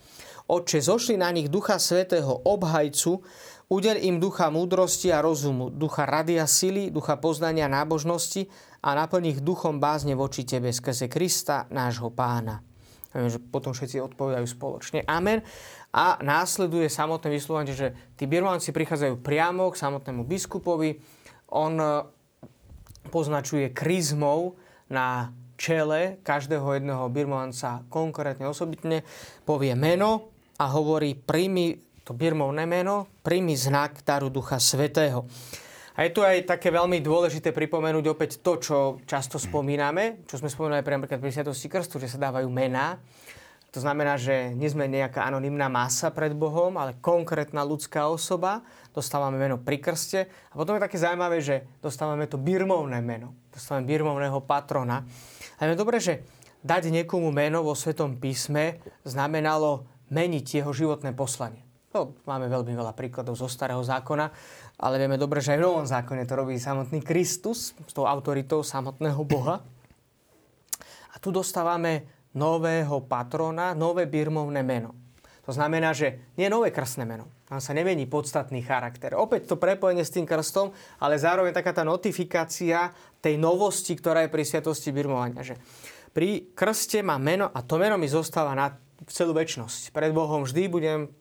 Otče, 0.46 0.80
zošli 0.80 1.18
na 1.18 1.30
nich 1.34 1.50
Ducha 1.50 1.78
Svetého, 1.78 2.42
obhajcu, 2.44 3.22
Udel 3.66 3.98
im 3.98 4.22
ducha 4.22 4.46
múdrosti 4.46 5.10
a 5.10 5.18
rozumu, 5.18 5.74
ducha 5.74 6.06
rady 6.06 6.38
a 6.38 6.46
sily, 6.46 6.86
ducha 6.94 7.18
poznania 7.18 7.66
nábožnosti 7.66 8.46
a 8.78 8.94
naplň 8.94 9.34
ich 9.34 9.40
duchom 9.42 9.82
bázne 9.82 10.14
voči 10.14 10.46
Tebe 10.46 10.70
skrze 10.70 11.10
Krista, 11.10 11.66
nášho 11.74 12.14
pána. 12.14 12.62
Viem, 13.10 13.26
že 13.26 13.42
potom 13.42 13.74
všetci 13.74 13.98
odpovedajú 14.06 14.46
spoločne. 14.46 15.02
Amen. 15.10 15.42
A 15.90 16.14
následuje 16.22 16.86
samotné 16.86 17.26
vyslovenie, 17.26 17.74
že 17.74 17.90
tí 18.14 18.30
birmanci 18.30 18.70
prichádzajú 18.70 19.18
priamo 19.18 19.66
k 19.74 19.80
samotnému 19.82 20.22
biskupovi. 20.22 21.02
On 21.50 21.74
e, 21.74 22.06
poznačuje 23.10 23.74
kryzmou 23.74 24.54
na 24.86 25.34
čele 25.58 26.22
každého 26.22 26.78
jedného 26.78 27.02
birmanca 27.10 27.82
konkrétne 27.90 28.46
osobitne, 28.46 29.02
povie 29.42 29.74
meno 29.74 30.35
a 30.56 30.64
hovorí, 30.72 31.12
príjmi 31.12 31.76
to 32.06 32.16
birmovné 32.16 32.64
meno, 32.64 33.10
príjmi 33.20 33.52
znak 33.58 34.00
daru 34.06 34.30
Ducha 34.30 34.56
Svetého. 34.62 35.26
A 35.96 36.04
je 36.04 36.12
tu 36.12 36.20
aj 36.20 36.44
také 36.44 36.68
veľmi 36.68 37.00
dôležité 37.00 37.56
pripomenúť 37.56 38.04
opäť 38.12 38.30
to, 38.44 38.60
čo 38.60 38.76
často 39.08 39.40
spomíname, 39.40 40.28
čo 40.28 40.36
sme 40.36 40.52
spomínali 40.52 40.84
pre 40.84 40.92
napríklad 40.92 41.18
pri 41.18 41.32
Sviatosti 41.32 41.72
Krstu, 41.72 41.96
že 41.96 42.12
sa 42.12 42.20
dávajú 42.20 42.52
mená. 42.52 43.00
To 43.72 43.80
znamená, 43.80 44.16
že 44.16 44.52
nie 44.56 44.68
sme 44.68 44.88
nejaká 44.88 45.24
anonimná 45.24 45.68
masa 45.68 46.12
pred 46.12 46.32
Bohom, 46.36 46.76
ale 46.80 46.96
konkrétna 47.00 47.64
ľudská 47.64 48.08
osoba. 48.08 48.64
Dostávame 48.92 49.36
meno 49.40 49.60
pri 49.60 49.80
krste. 49.80 50.28
A 50.52 50.54
potom 50.56 50.76
je 50.76 50.84
také 50.84 50.96
zaujímavé, 51.00 51.40
že 51.44 51.64
dostávame 51.80 52.28
to 52.28 52.40
birmovné 52.40 53.00
meno. 53.04 53.36
Dostávame 53.52 53.88
birmovného 53.88 54.40
patrona. 54.44 55.04
A 55.56 55.60
je 55.64 55.76
dobré, 55.76 56.00
že 56.00 56.24
dať 56.64 56.88
niekomu 56.92 57.32
meno 57.32 57.64
vo 57.64 57.72
Svetom 57.76 58.16
písme 58.16 58.80
znamenalo 59.04 59.95
meniť 60.10 60.62
jeho 60.62 60.70
životné 60.70 61.12
poslanie. 61.16 61.66
To 61.96 62.12
máme 62.28 62.50
veľmi 62.52 62.76
veľa 62.76 62.92
príkladov 62.92 63.40
zo 63.40 63.48
starého 63.48 63.80
zákona, 63.80 64.28
ale 64.84 65.00
vieme 65.00 65.16
dobre, 65.16 65.40
že 65.40 65.56
aj 65.56 65.58
v 65.58 65.66
novom 65.66 65.86
zákone 65.88 66.28
to 66.28 66.34
robí 66.36 66.60
samotný 66.60 67.00
Kristus 67.00 67.72
s 67.72 67.92
tou 67.96 68.04
autoritou 68.04 68.60
samotného 68.60 69.22
Boha. 69.24 69.64
A 71.12 71.16
tu 71.16 71.32
dostávame 71.32 72.04
nového 72.36 73.00
patrona, 73.08 73.72
nové 73.72 74.04
birmovné 74.04 74.60
meno. 74.60 74.92
To 75.48 75.54
znamená, 75.54 75.96
že 75.96 76.34
nie 76.36 76.52
nové 76.52 76.74
krstné 76.74 77.06
meno. 77.08 77.30
Tam 77.46 77.62
sa 77.62 77.70
nemení 77.72 78.10
podstatný 78.10 78.60
charakter. 78.66 79.14
Opäť 79.14 79.54
to 79.54 79.56
prepojenie 79.56 80.02
s 80.02 80.12
tým 80.12 80.26
krstom, 80.26 80.74
ale 80.98 81.16
zároveň 81.16 81.54
taká 81.54 81.70
tá 81.70 81.86
notifikácia 81.86 82.90
tej 83.22 83.38
novosti, 83.38 83.94
ktorá 83.94 84.26
je 84.26 84.34
pri 84.34 84.42
sviatosti 84.42 84.90
birmovania. 84.90 85.46
Že 85.46 85.54
pri 86.10 86.50
krste 86.52 87.00
má 87.06 87.16
meno 87.22 87.48
a 87.48 87.62
to 87.62 87.78
meno 87.78 87.94
mi 87.94 88.10
zostáva 88.10 88.52
na 88.58 88.74
celú 89.08 89.36
väčnosť. 89.36 89.92
Pred 89.92 90.12
Bohom 90.16 90.48
vždy 90.48 90.72
budem 90.72 91.12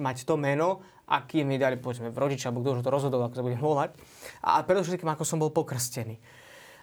mať 0.00 0.26
to 0.26 0.34
meno, 0.34 0.82
aký 1.06 1.44
mi 1.44 1.60
dali, 1.60 1.76
povedzme, 1.76 2.10
rodičia, 2.10 2.48
alebo 2.48 2.64
kto 2.64 2.80
už 2.80 2.84
to 2.86 2.90
rozhodol, 2.90 3.20
ako 3.22 3.36
sa 3.38 3.46
budem 3.46 3.60
volať. 3.60 3.90
A 4.42 4.64
predovšetkým, 4.64 5.10
ako 5.12 5.24
som 5.26 5.38
bol 5.38 5.52
pokrstený. 5.52 6.16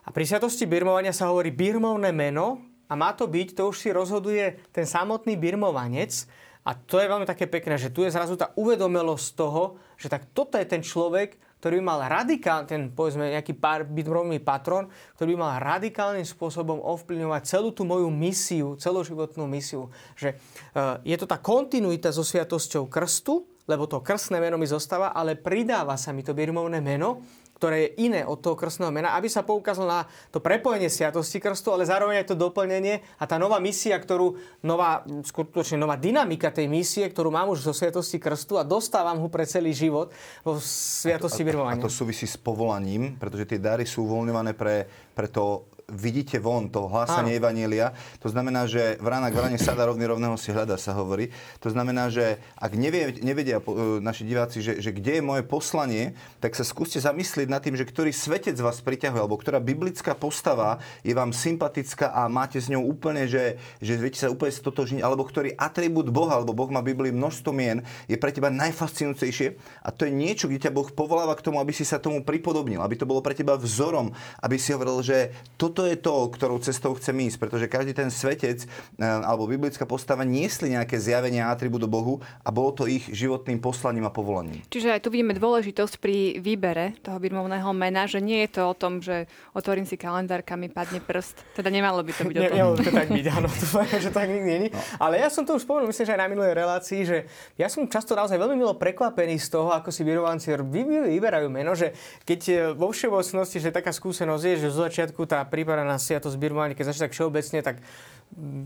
A 0.05 0.09
pri 0.13 0.23
sviatosti 0.25 0.69
birmovania 0.69 1.11
sa 1.11 1.29
hovorí 1.33 1.51
birmovné 1.51 2.13
meno 2.13 2.61
a 2.89 2.93
má 2.95 3.13
to 3.13 3.27
byť, 3.29 3.57
to 3.57 3.69
už 3.69 3.77
si 3.77 3.89
rozhoduje 3.91 4.57
ten 4.73 4.85
samotný 4.85 5.35
birmovanec. 5.35 6.29
A 6.65 6.75
to 6.77 7.01
je 7.01 7.09
veľmi 7.09 7.25
také 7.25 7.49
pekné, 7.49 7.81
že 7.81 7.89
tu 7.89 8.05
je 8.05 8.13
zrazu 8.13 8.37
tá 8.37 8.53
uvedomelosť 8.53 9.27
toho, 9.33 9.79
že 9.97 10.11
tak 10.11 10.29
toto 10.35 10.59
je 10.59 10.67
ten 10.67 10.85
človek, 10.85 11.39
ktorý 11.59 11.83
by 11.83 11.85
mal 11.85 11.99
radikálne, 12.07 12.65
ten 12.65 12.81
povedzme 12.87 13.35
nejaký 13.35 13.53
pár 13.59 13.83
bytrovný 13.83 14.39
patron, 14.39 14.87
ktorý 15.19 15.35
by 15.35 15.39
mal 15.39 15.53
radikálnym 15.59 16.23
spôsobom 16.23 16.79
ovplyvňovať 16.79 17.41
celú 17.43 17.75
tú 17.75 17.83
moju 17.83 18.07
misiu, 18.07 18.79
celoživotnú 18.79 19.43
misiu. 19.45 19.91
Že 20.15 20.39
uh, 20.73 21.03
je 21.03 21.15
to 21.19 21.27
tá 21.27 21.35
kontinuita 21.35 22.15
so 22.15 22.23
sviatosťou 22.23 22.87
krstu, 22.87 23.43
lebo 23.69 23.85
to 23.85 24.01
krstné 24.01 24.41
meno 24.41 24.57
mi 24.57 24.65
zostáva, 24.65 25.13
ale 25.13 25.37
pridáva 25.37 25.93
sa 25.99 26.09
mi 26.09 26.25
to 26.25 26.33
birmovné 26.33 26.81
meno, 26.81 27.21
ktoré 27.59 27.91
je 27.91 28.07
iné 28.07 28.23
od 28.23 28.39
toho 28.39 28.55
krstného 28.55 28.87
mena, 28.87 29.19
aby 29.19 29.27
sa 29.27 29.43
poukázalo 29.43 29.83
na 29.83 30.07
to 30.31 30.39
prepojenie 30.39 30.87
sviatosti 30.87 31.43
krstu, 31.43 31.75
ale 31.75 31.83
zároveň 31.83 32.23
aj 32.23 32.31
to 32.31 32.39
doplnenie 32.39 33.03
a 33.19 33.27
tá 33.27 33.35
nová 33.35 33.59
misia, 33.59 33.99
ktorú, 33.99 34.39
nová, 34.63 35.03
skutočne 35.27 35.75
nová 35.75 35.99
dynamika 35.99 36.55
tej 36.55 36.71
misie, 36.71 37.03
ktorú 37.11 37.35
mám 37.35 37.51
už 37.51 37.67
zo 37.67 37.75
sviatosti 37.75 38.15
krstu 38.15 38.55
a 38.55 38.63
dostávam 38.63 39.19
ho 39.19 39.27
pre 39.27 39.43
celý 39.43 39.75
život 39.75 40.15
vo 40.47 40.55
sviatosti 40.63 41.43
birmovania. 41.43 41.83
A 41.83 41.85
to 41.85 41.91
súvisí 41.91 42.23
s 42.23 42.39
povolaním, 42.39 43.19
pretože 43.19 43.43
tie 43.43 43.59
dary 43.59 43.83
sú 43.83 44.07
uvoľňované 44.07 44.55
pre, 44.55 44.87
pre 45.11 45.27
to 45.27 45.67
vidíte 45.91 46.39
von, 46.39 46.69
to 46.69 46.87
hlásanie 46.87 47.35
Áno. 47.35 47.39
Evanielia. 47.43 47.91
To 48.21 48.29
znamená, 48.31 48.65
že 48.69 48.95
v 49.01 49.07
rána 49.09 49.33
k 49.33 49.37
vrane 49.37 49.57
sada 49.59 49.85
rovný 49.85 50.05
rovného 50.05 50.37
si 50.39 50.53
hľada, 50.53 50.77
sa 50.77 50.95
hovorí. 50.95 51.33
To 51.59 51.69
znamená, 51.69 52.07
že 52.13 52.39
ak 52.55 52.71
nevie, 52.77 53.19
nevedia 53.19 53.59
uh, 53.59 53.99
naši 53.99 54.23
diváci, 54.25 54.63
že, 54.63 54.79
že 54.79 54.93
kde 54.95 55.19
je 55.19 55.23
moje 55.25 55.43
poslanie, 55.45 56.13
tak 56.39 56.55
sa 56.55 56.63
skúste 56.63 57.01
zamyslieť 57.01 57.47
nad 57.49 57.61
tým, 57.61 57.75
že 57.75 57.85
ktorý 57.85 58.13
svetec 58.13 58.55
vás 58.61 58.79
priťahuje, 58.79 59.19
alebo 59.19 59.37
ktorá 59.37 59.59
biblická 59.59 60.15
postava 60.15 60.79
je 61.03 61.11
vám 61.11 61.35
sympatická 61.35 62.13
a 62.13 62.29
máte 62.31 62.61
s 62.61 62.71
ňou 62.71 62.85
úplne, 62.85 63.27
že, 63.27 63.59
že 63.83 63.99
viete 63.99 64.21
sa 64.21 64.31
úplne 64.31 64.53
stotožniť, 64.53 65.01
alebo 65.03 65.25
ktorý 65.25 65.55
atribút 65.57 66.13
Boha, 66.13 66.39
alebo 66.39 66.55
Boh 66.55 66.69
má 66.71 66.79
Biblii 66.79 67.11
množstvo 67.11 67.51
mien, 67.51 67.83
je 68.07 68.15
pre 68.15 68.31
teba 68.31 68.53
najfascinujúcejšie. 68.53 69.47
A 69.83 69.89
to 69.91 70.07
je 70.07 70.11
niečo, 70.13 70.47
kde 70.47 70.69
ťa 70.69 70.75
Boh 70.75 70.87
povoláva 70.91 71.35
k 71.35 71.45
tomu, 71.45 71.59
aby 71.59 71.71
si 71.75 71.83
sa 71.87 72.01
tomu 72.01 72.23
pripodobnil, 72.23 72.81
aby 72.81 72.95
to 72.99 73.07
bolo 73.07 73.23
pre 73.23 73.35
teba 73.35 73.55
vzorom, 73.59 74.11
aby 74.43 74.55
si 74.59 74.75
hovoril, 74.75 74.99
že 75.03 75.31
toto 75.55 75.78
je 75.85 75.99
to, 75.99 76.31
ktorou 76.31 76.57
cestou 76.63 76.95
chcem 76.97 77.15
ísť, 77.29 77.37
pretože 77.37 77.69
každý 77.69 77.93
ten 77.95 78.09
svetec 78.09 78.65
eh, 78.65 79.03
alebo 79.03 79.45
biblická 79.45 79.83
postava 79.83 80.25
niesli 80.25 80.73
nejaké 80.73 80.97
zjavenia 80.97 81.47
a 81.47 81.53
atribútu 81.53 81.85
Bohu 81.85 82.23
a 82.43 82.49
bolo 82.49 82.71
to 82.71 82.83
ich 82.87 83.07
životným 83.11 83.59
poslaním 83.59 84.07
a 84.07 84.11
povolaním. 84.11 84.63
Čiže 84.71 84.95
aj 84.95 85.01
tu 85.05 85.09
vidíme 85.13 85.35
dôležitosť 85.35 85.95
pri 85.99 86.39
výbere 86.39 86.95
toho 87.03 87.19
birmovného 87.19 87.71
mena, 87.75 88.07
že 88.07 88.23
nie 88.23 88.43
je 88.47 88.59
to 88.59 88.61
o 88.71 88.75
tom, 88.75 89.03
že 89.03 89.29
otvorím 89.51 89.83
si 89.83 89.99
kalendár, 89.99 90.41
kam 90.41 90.63
mi 90.63 90.69
padne 90.71 91.03
prst. 91.03 91.43
Teda 91.55 91.67
nemalo 91.67 92.01
by 92.01 92.11
to 92.15 92.23
byť 92.27 92.35
o 92.35 92.41
tom. 92.41 92.55
Nemalo 92.55 92.73
by 92.75 92.83
to 92.83 92.93
tak 92.93 93.09
byť, 93.11 93.25
áno, 93.29 93.47
to 93.59 93.65
že 93.99 94.11
tak 94.11 94.27
nikdy 94.31 94.55
nie. 94.67 94.69
No. 94.71 94.79
Ale 94.99 95.19
ja 95.19 95.27
som 95.27 95.43
to 95.43 95.59
už 95.59 95.67
spomenul, 95.67 95.91
myslím, 95.91 96.05
že 96.07 96.13
aj 96.15 96.21
na 96.23 96.29
minulej 96.31 96.53
relácii, 96.55 97.01
že 97.03 97.17
ja 97.59 97.67
som 97.67 97.85
často 97.85 98.15
naozaj 98.15 98.39
veľmi 98.39 98.55
milo 98.57 98.73
prekvapený 98.79 99.37
z 99.37 99.47
toho, 99.51 99.69
ako 99.75 99.91
si 99.91 100.01
birmovanci 100.07 100.55
vyberajú 100.55 101.47
meno, 101.51 101.73
že 101.73 101.91
keď 102.23 102.41
eh, 102.49 102.57
vo 102.73 102.89
všeobecnosti, 102.89 103.57
že 103.59 103.75
taká 103.75 103.91
skúsenosť 103.91 104.43
je, 104.43 104.55
že 104.65 104.69
zo 104.73 104.85
začiatku 104.85 105.21
tá 105.25 105.43
príprava 105.69 105.85
na 105.85 106.01
sviatosť 106.01 106.33
birmovania, 106.41 106.73
keď 106.73 106.89
začne 106.89 107.05
tak 107.05 107.13
všeobecne, 107.13 107.59
tak 107.61 107.77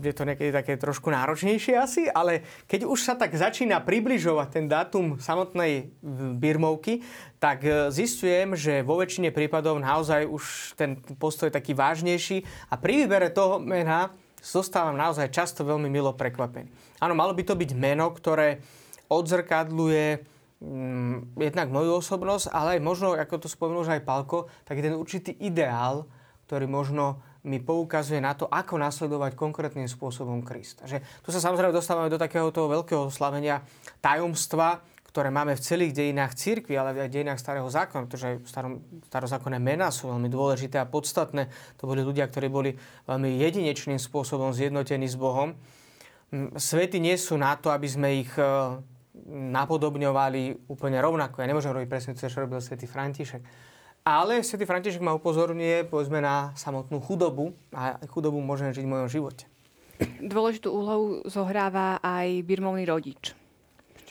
je 0.00 0.12
to 0.16 0.24
niekedy 0.24 0.48
také 0.56 0.80
trošku 0.80 1.12
náročnejšie 1.12 1.76
asi, 1.76 2.08
ale 2.08 2.64
keď 2.64 2.88
už 2.88 2.96
sa 3.00 3.12
tak 3.12 3.36
začína 3.36 3.84
približovať 3.84 4.48
ten 4.48 4.64
dátum 4.64 5.20
samotnej 5.20 5.92
birmovky, 6.40 7.04
tak 7.36 7.64
e, 7.64 7.92
zistujem, 7.92 8.56
že 8.56 8.80
vo 8.80 9.00
väčšine 9.00 9.32
prípadov 9.36 9.76
naozaj 9.80 10.24
už 10.28 10.76
ten 10.80 10.96
postoj 11.20 11.52
je 11.52 11.56
taký 11.60 11.76
vážnejší 11.76 12.44
a 12.72 12.80
pri 12.80 13.04
výbere 13.04 13.28
toho 13.28 13.60
mena 13.60 14.12
zostávam 14.40 14.96
naozaj 14.96 15.32
často 15.32 15.64
veľmi 15.64 15.88
milo 15.92 16.12
prekvapený. 16.16 16.68
Áno, 17.04 17.12
malo 17.16 17.36
by 17.36 17.44
to 17.44 17.56
byť 17.56 17.70
meno, 17.76 18.12
ktoré 18.12 18.64
odzrkadluje 19.08 20.24
mm, 20.60 21.40
jednak 21.40 21.68
moju 21.68 22.00
osobnosť, 22.00 22.52
ale 22.52 22.76
aj 22.76 22.80
možno, 22.84 23.16
ako 23.16 23.44
to 23.44 23.48
spomenul 23.48 23.84
už 23.84 23.96
aj 23.96 24.04
Palko, 24.04 24.48
tak 24.68 24.84
ten 24.84 24.92
určitý 24.92 25.32
ideál, 25.40 26.04
ktorý 26.44 26.68
možno 26.68 27.20
mi 27.44 27.60
poukazuje 27.60 28.24
na 28.24 28.32
to, 28.32 28.48
ako 28.48 28.80
nasledovať 28.80 29.36
konkrétnym 29.36 29.84
spôsobom 29.84 30.40
Krista. 30.40 30.88
Že 30.88 31.04
tu 31.20 31.28
sa 31.28 31.44
samozrejme 31.44 31.76
dostávame 31.76 32.08
do 32.08 32.16
takého 32.16 32.48
toho 32.48 32.72
veľkého 32.72 33.12
slavenia 33.12 33.60
tajomstva, 34.00 34.80
ktoré 35.14 35.30
máme 35.30 35.54
v 35.54 35.62
celých 35.62 35.94
dejinách 35.94 36.34
církvy, 36.34 36.74
ale 36.74 36.90
aj 36.96 37.06
v 37.06 37.14
dejinách 37.20 37.38
starého 37.38 37.68
zákona, 37.70 38.10
pretože 38.10 38.42
starom, 38.50 38.82
starozákonné 39.06 39.62
mená 39.62 39.94
sú 39.94 40.10
veľmi 40.10 40.26
dôležité 40.26 40.82
a 40.82 40.90
podstatné. 40.90 41.46
To 41.78 41.86
boli 41.86 42.02
ľudia, 42.02 42.26
ktorí 42.26 42.50
boli 42.50 42.74
veľmi 43.06 43.38
jedinečným 43.38 44.02
spôsobom 44.02 44.50
zjednotení 44.50 45.06
s 45.06 45.14
Bohom. 45.14 45.54
Mm, 46.34 46.58
svety 46.58 46.98
nie 46.98 47.14
sú 47.14 47.38
na 47.38 47.54
to, 47.54 47.70
aby 47.70 47.86
sme 47.86 48.26
ich 48.26 48.32
e, 48.34 48.42
napodobňovali 49.30 50.66
úplne 50.66 50.98
rovnako. 50.98 51.44
Ja 51.44 51.46
nemôžem 51.46 51.70
robiť 51.70 51.86
presne 51.86 52.18
to, 52.18 52.26
čo 52.26 52.42
robil 52.42 52.58
svätý 52.58 52.90
František 52.90 53.63
ale 54.04 54.44
Sv. 54.44 54.60
František 54.68 55.00
ma 55.00 55.16
upozorňuje 55.16 55.88
povedzme 55.88 56.20
na 56.20 56.52
samotnú 56.54 57.00
chudobu 57.00 57.56
a 57.72 57.96
chudobu 58.12 58.38
môžem 58.44 58.70
žiť 58.70 58.84
v 58.84 58.92
mojom 58.92 59.08
živote. 59.08 59.48
Dôležitú 60.20 60.68
úlohu 60.68 61.24
zohráva 61.24 61.96
aj 62.04 62.44
birmovný 62.44 62.84
rodič. 62.84 63.32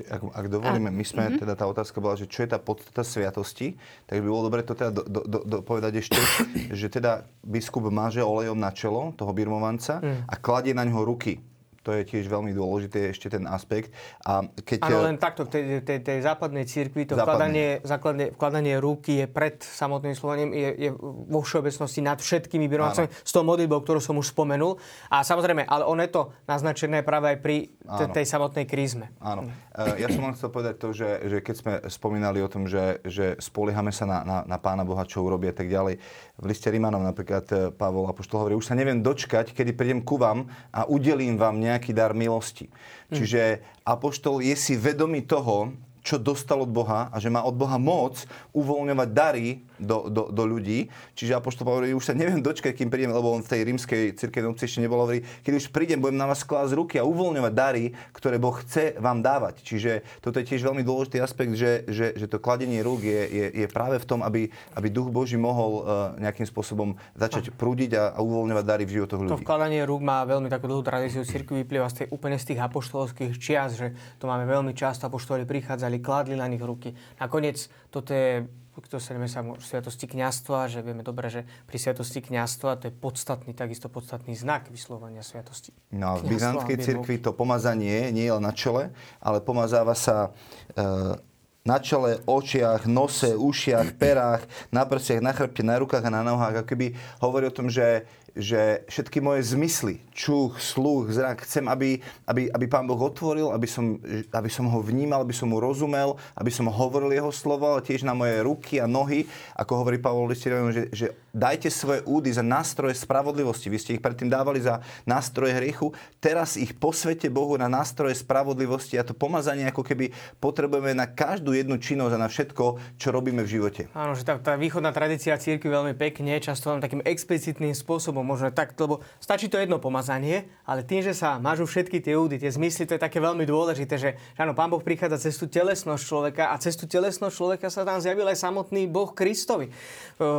Ak, 0.09 0.25
ak 0.25 0.45
dovolíme, 0.49 0.89
my 0.89 1.05
sme, 1.05 1.29
uh-huh. 1.29 1.45
teda 1.45 1.53
tá 1.53 1.69
otázka 1.69 2.01
bola, 2.01 2.17
že 2.17 2.25
čo 2.25 2.41
je 2.41 2.49
tá 2.49 2.57
podstata 2.57 3.05
sviatosti, 3.05 3.77
tak 4.09 4.25
by 4.25 4.25
bolo 4.25 4.49
dobre 4.49 4.65
to 4.65 4.73
teda 4.73 4.89
do, 4.89 5.05
do, 5.05 5.21
do, 5.21 5.39
do, 5.45 5.57
povedať 5.61 6.01
ešte, 6.01 6.17
že 6.81 6.89
teda 6.89 7.29
biskup 7.45 7.85
máže 7.93 8.25
olejom 8.25 8.57
na 8.57 8.73
čelo 8.73 9.13
toho 9.13 9.29
birmovanca 9.29 10.01
uh-huh. 10.01 10.25
a 10.25 10.33
kladie 10.41 10.73
na 10.73 10.81
ňo 10.81 11.05
ruky 11.05 11.37
to 11.83 11.91
je 11.91 12.07
tiež 12.07 12.31
veľmi 12.31 12.55
dôležité, 12.55 13.11
ešte 13.11 13.27
ten 13.27 13.43
aspekt. 13.45 13.91
A 14.23 14.47
keď... 14.47 14.87
Áno, 14.87 15.03
len 15.03 15.19
takto, 15.19 15.43
tej, 15.43 15.83
tej, 15.83 15.99
tej 15.99 16.23
západnej 16.23 16.63
cirkvi, 16.63 17.03
to 17.03 17.19
vkladanie, 17.19 17.83
základne, 17.83 18.31
vkladanie 18.33 18.79
ruky 18.79 19.23
je 19.23 19.27
pred 19.27 19.59
samotným 19.59 20.15
slovaním, 20.15 20.55
je, 20.55 20.69
je 20.87 20.89
vo 21.27 21.43
všeobecnosti 21.43 21.99
nad 21.99 22.17
všetkými 22.23 22.71
birmovacami, 22.71 23.11
s 23.11 23.31
tou 23.35 23.43
modlitbou, 23.43 23.83
ktorú 23.83 23.99
som 23.99 24.15
už 24.15 24.31
spomenul. 24.31 24.79
A 25.11 25.27
samozrejme, 25.27 25.67
ale 25.67 25.83
on 25.83 25.99
je 25.99 26.09
to 26.09 26.31
naznačené 26.47 27.03
práve 27.03 27.35
aj 27.35 27.37
pri 27.43 27.75
t- 27.75 28.09
tej 28.15 28.25
samotnej 28.29 28.63
krízme. 28.63 29.11
Áno. 29.19 29.49
E, 29.75 29.99
ja 29.99 30.07
som 30.07 30.23
len 30.23 30.37
chcel 30.37 30.53
povedať 30.53 30.75
to, 30.79 30.95
že, 30.95 31.09
že 31.27 31.37
keď 31.43 31.55
sme 31.59 31.73
spomínali 31.89 32.39
o 32.39 32.47
tom, 32.47 32.69
že, 32.69 33.03
že 33.03 33.35
spoliehame 33.43 33.91
sa 33.91 34.07
na, 34.07 34.23
na, 34.23 34.37
na 34.47 34.57
Pána 34.61 34.87
Boha, 34.87 35.03
čo 35.03 35.25
urobí 35.25 35.51
a 35.51 35.55
tak 35.55 35.67
ďalej. 35.67 35.99
V 36.39 36.45
liste 36.45 36.71
Rímanom 36.71 37.03
napríklad 37.03 37.45
e, 37.51 37.55
Pavol 37.75 38.07
Apoštol 38.07 38.47
hovorí, 38.47 38.55
už 38.55 38.71
sa 38.71 38.77
neviem 38.77 39.01
dočkať, 39.01 39.51
kedy 39.51 39.75
prídem 39.75 39.99
ku 40.05 40.21
vám 40.21 40.45
a 40.69 40.85
udelím 40.85 41.35
vám 41.41 41.57
nejaké 41.57 41.72
nejaký 41.73 41.91
dar 41.91 42.13
milosti. 42.13 42.69
Mm. 42.69 43.15
Čiže 43.17 43.41
Apoštol 43.81 44.45
je 44.45 44.53
si 44.53 44.77
vedomý 44.77 45.25
toho, 45.25 45.73
čo 46.03 46.19
dostal 46.19 46.59
od 46.59 46.69
Boha 46.69 47.07
a 47.09 47.15
že 47.17 47.31
má 47.31 47.41
od 47.47 47.55
Boha 47.55 47.79
moc 47.79 48.27
uvoľňovať 48.51 49.09
dary 49.15 49.63
do, 49.83 50.07
do, 50.09 50.31
do 50.31 50.43
ľudí. 50.47 50.87
Čiže 51.13 51.37
Apoštol 51.37 51.67
Pavel 51.67 51.93
už 51.93 52.09
sa 52.09 52.15
neviem 52.15 52.39
dočkať, 52.39 52.73
kým 52.73 52.89
prídem, 52.89 53.11
lebo 53.11 53.35
on 53.35 53.43
v 53.43 53.51
tej 53.51 53.61
rímskej 53.67 54.03
cirkevnej 54.17 54.49
obci 54.55 54.65
ešte 54.65 54.79
nebol, 54.81 55.03
hovorí, 55.03 55.21
keď 55.43 55.53
už 55.59 55.65
prídem, 55.69 55.99
budem 55.99 56.17
na 56.17 56.27
vás 56.27 56.41
klásť 56.41 56.73
ruky 56.73 56.95
a 56.97 57.07
uvoľňovať 57.07 57.53
dary, 57.53 57.91
ktoré 58.15 58.39
Boh 58.39 58.55
chce 58.63 58.95
vám 58.97 59.19
dávať. 59.19 59.61
Čiže 59.61 60.07
toto 60.23 60.39
je 60.39 60.47
tiež 60.47 60.63
veľmi 60.63 60.81
dôležitý 60.81 61.19
aspekt, 61.19 61.53
že, 61.59 61.85
že, 61.91 62.15
že 62.15 62.25
to 62.31 62.39
kladenie 62.39 62.79
rúk 62.81 63.03
je, 63.03 63.21
je, 63.27 63.45
je 63.63 63.67
práve 63.67 63.99
v 63.99 64.05
tom, 64.07 64.23
aby, 64.23 64.49
aby 64.73 64.87
Duch 64.89 65.11
Boží 65.11 65.35
mohol 65.35 65.83
uh, 65.83 65.83
nejakým 66.17 66.47
spôsobom 66.47 66.95
začať 67.13 67.51
prúdiť 67.53 67.91
a, 67.99 68.03
a 68.15 68.19
uvoľňovať 68.23 68.65
dary 68.65 68.83
v 68.87 69.01
životoch 69.01 69.19
ľudí. 69.19 69.33
To 69.35 69.43
vkladanie 69.43 69.83
rúk 69.83 70.01
má 70.01 70.23
veľmi 70.23 70.47
takú 70.47 70.71
dlhú 70.71 70.81
tradíciu 70.85 71.27
cirkvi, 71.27 71.67
vyplýva 71.67 71.87
z 71.91 71.95
tej, 72.03 72.07
úplne 72.15 72.37
z 72.39 72.53
tých 72.53 72.59
apoštolských 72.63 73.33
čias, 73.37 73.75
že 73.75 73.95
to 74.19 74.25
máme 74.29 74.47
veľmi 74.47 74.71
často, 74.71 75.07
apoštoli 75.07 75.43
prichádzali 75.43 75.97
kladli 75.99 76.35
na 76.39 76.47
nich 76.47 76.61
ruky. 76.61 76.95
Nakoniec 77.19 77.67
toto 77.89 78.13
je 78.13 78.45
kto 78.81 78.97
sa 78.97 79.13
sa 79.29 79.41
sviatosti 79.61 80.09
kniastva, 80.09 80.71
že 80.71 80.81
vieme 80.81 81.05
dobre, 81.05 81.29
že 81.29 81.45
pri 81.69 81.77
sviatosti 81.77 82.23
kniastva 82.23 82.81
to 82.81 82.89
je 82.89 82.93
podstatný, 82.93 83.53
takisto 83.53 83.91
podstatný 83.91 84.33
znak 84.33 84.71
vyslovania 84.73 85.21
sviatosti. 85.21 85.75
No 85.93 86.13
a 86.13 86.21
v 86.21 86.33
byzantskej 86.33 86.77
cirkvi 86.81 87.21
to 87.21 87.35
pomazanie 87.35 88.09
nie 88.09 88.25
je 88.25 88.33
na 88.41 88.53
čele, 88.55 88.89
ale 89.21 89.37
pomazáva 89.43 89.93
sa 89.93 90.33
e, 90.73 91.19
na 91.63 91.77
čele, 91.79 92.19
očiach, 92.27 92.83
nose, 92.89 93.39
ušiach, 93.39 93.95
perách, 93.95 94.43
na 94.67 94.83
prsiach, 94.83 95.23
na 95.23 95.31
chrbte, 95.31 95.63
na 95.63 95.79
rukách 95.79 96.03
a 96.03 96.11
na 96.11 96.21
nohách. 96.21 96.63
Ako 96.63 96.67
keby 96.67 96.91
hovorí 97.23 97.47
o 97.47 97.55
tom, 97.55 97.71
že 97.71 98.03
že 98.33 98.81
všetky 98.89 99.21
moje 99.21 99.45
zmysly, 99.45 100.01
čuch, 100.09 100.57
sluch, 100.57 101.13
zrak, 101.13 101.45
chcem, 101.45 101.69
aby, 101.69 102.01
aby, 102.25 102.49
aby 102.49 102.65
Pán 102.65 102.89
Boh 102.89 102.97
otvoril, 102.97 103.53
aby 103.53 103.69
som, 103.69 104.01
aby 104.33 104.49
som 104.49 104.65
ho 104.65 104.81
vnímal, 104.81 105.21
aby 105.21 105.37
som 105.37 105.53
mu 105.53 105.61
rozumel, 105.61 106.17
aby 106.33 106.49
som 106.49 106.65
hovoril 106.65 107.13
jeho 107.13 107.29
slovo, 107.29 107.69
ale 107.69 107.85
tiež 107.85 108.01
na 108.01 108.17
moje 108.17 108.41
ruky 108.41 108.81
a 108.81 108.89
nohy, 108.89 109.29
ako 109.53 109.85
hovorí 109.85 110.01
Pavol 110.01 110.33
Listinovým, 110.33 110.73
že, 110.73 110.83
že 110.89 111.07
dajte 111.29 111.69
svoje 111.69 112.01
údy 112.09 112.33
za 112.33 112.41
nástroje 112.41 112.97
spravodlivosti. 112.97 113.69
Vy 113.69 113.77
ste 113.77 113.93
ich 113.97 114.01
predtým 114.01 114.33
dávali 114.33 114.65
za 114.65 114.81
nástroje 115.05 115.53
hriechu, 115.53 115.93
teraz 116.17 116.57
ich 116.57 116.73
posvete 116.73 117.29
Bohu 117.29 117.53
na 117.61 117.69
nástroje 117.69 118.17
spravodlivosti 118.17 118.97
a 118.97 119.05
to 119.05 119.13
pomazanie 119.13 119.69
ako 119.69 119.85
keby 119.85 120.09
potrebujeme 120.41 120.97
na 120.97 121.05
každú 121.05 121.53
jednu 121.53 121.77
činnosť 121.77 122.13
a 122.17 122.23
na 122.25 122.29
všetko, 122.29 122.97
čo 122.97 123.13
robíme 123.13 123.45
v 123.45 123.51
živote. 123.61 123.81
Áno, 123.93 124.17
že 124.17 124.25
tá, 124.25 124.41
tá 124.41 124.57
východná 124.57 124.89
tradícia 124.89 125.37
círky 125.37 125.69
veľmi 125.69 125.93
pekne, 125.93 126.41
často 126.41 126.73
takým 126.81 127.05
explicitným 127.05 127.77
spôsobom 127.77 128.22
možno 128.23 128.49
tak, 128.49 128.73
lebo 128.79 129.03
stačí 129.19 129.51
to 129.51 129.59
jedno 129.59 129.77
pomazanie, 129.77 130.47
ale 130.63 130.81
tým, 130.81 131.03
že 131.03 131.11
sa 131.11 131.37
mažú 131.37 131.67
všetky 131.67 131.99
tie 131.99 132.15
údy, 132.15 132.39
tie 132.39 132.49
zmysly, 132.49 132.87
to 132.87 132.95
je 132.95 133.01
také 133.03 133.19
veľmi 133.19 133.43
dôležité, 133.43 133.95
že 133.99 134.09
áno, 134.39 134.55
Pán 134.55 134.71
Boh 134.71 134.79
prichádza 134.81 135.29
cez 135.29 135.35
tú 135.35 135.51
telesnosť 135.51 136.03
človeka 136.03 136.49
a 136.49 136.57
cez 136.57 136.79
tú 136.79 136.87
telesnosť 136.87 137.35
človeka 137.35 137.67
sa 137.67 137.83
tam 137.83 137.99
zjavil 137.99 138.25
aj 138.31 138.39
samotný 138.39 138.87
Boh 138.87 139.11
Kristovi. 139.11 139.67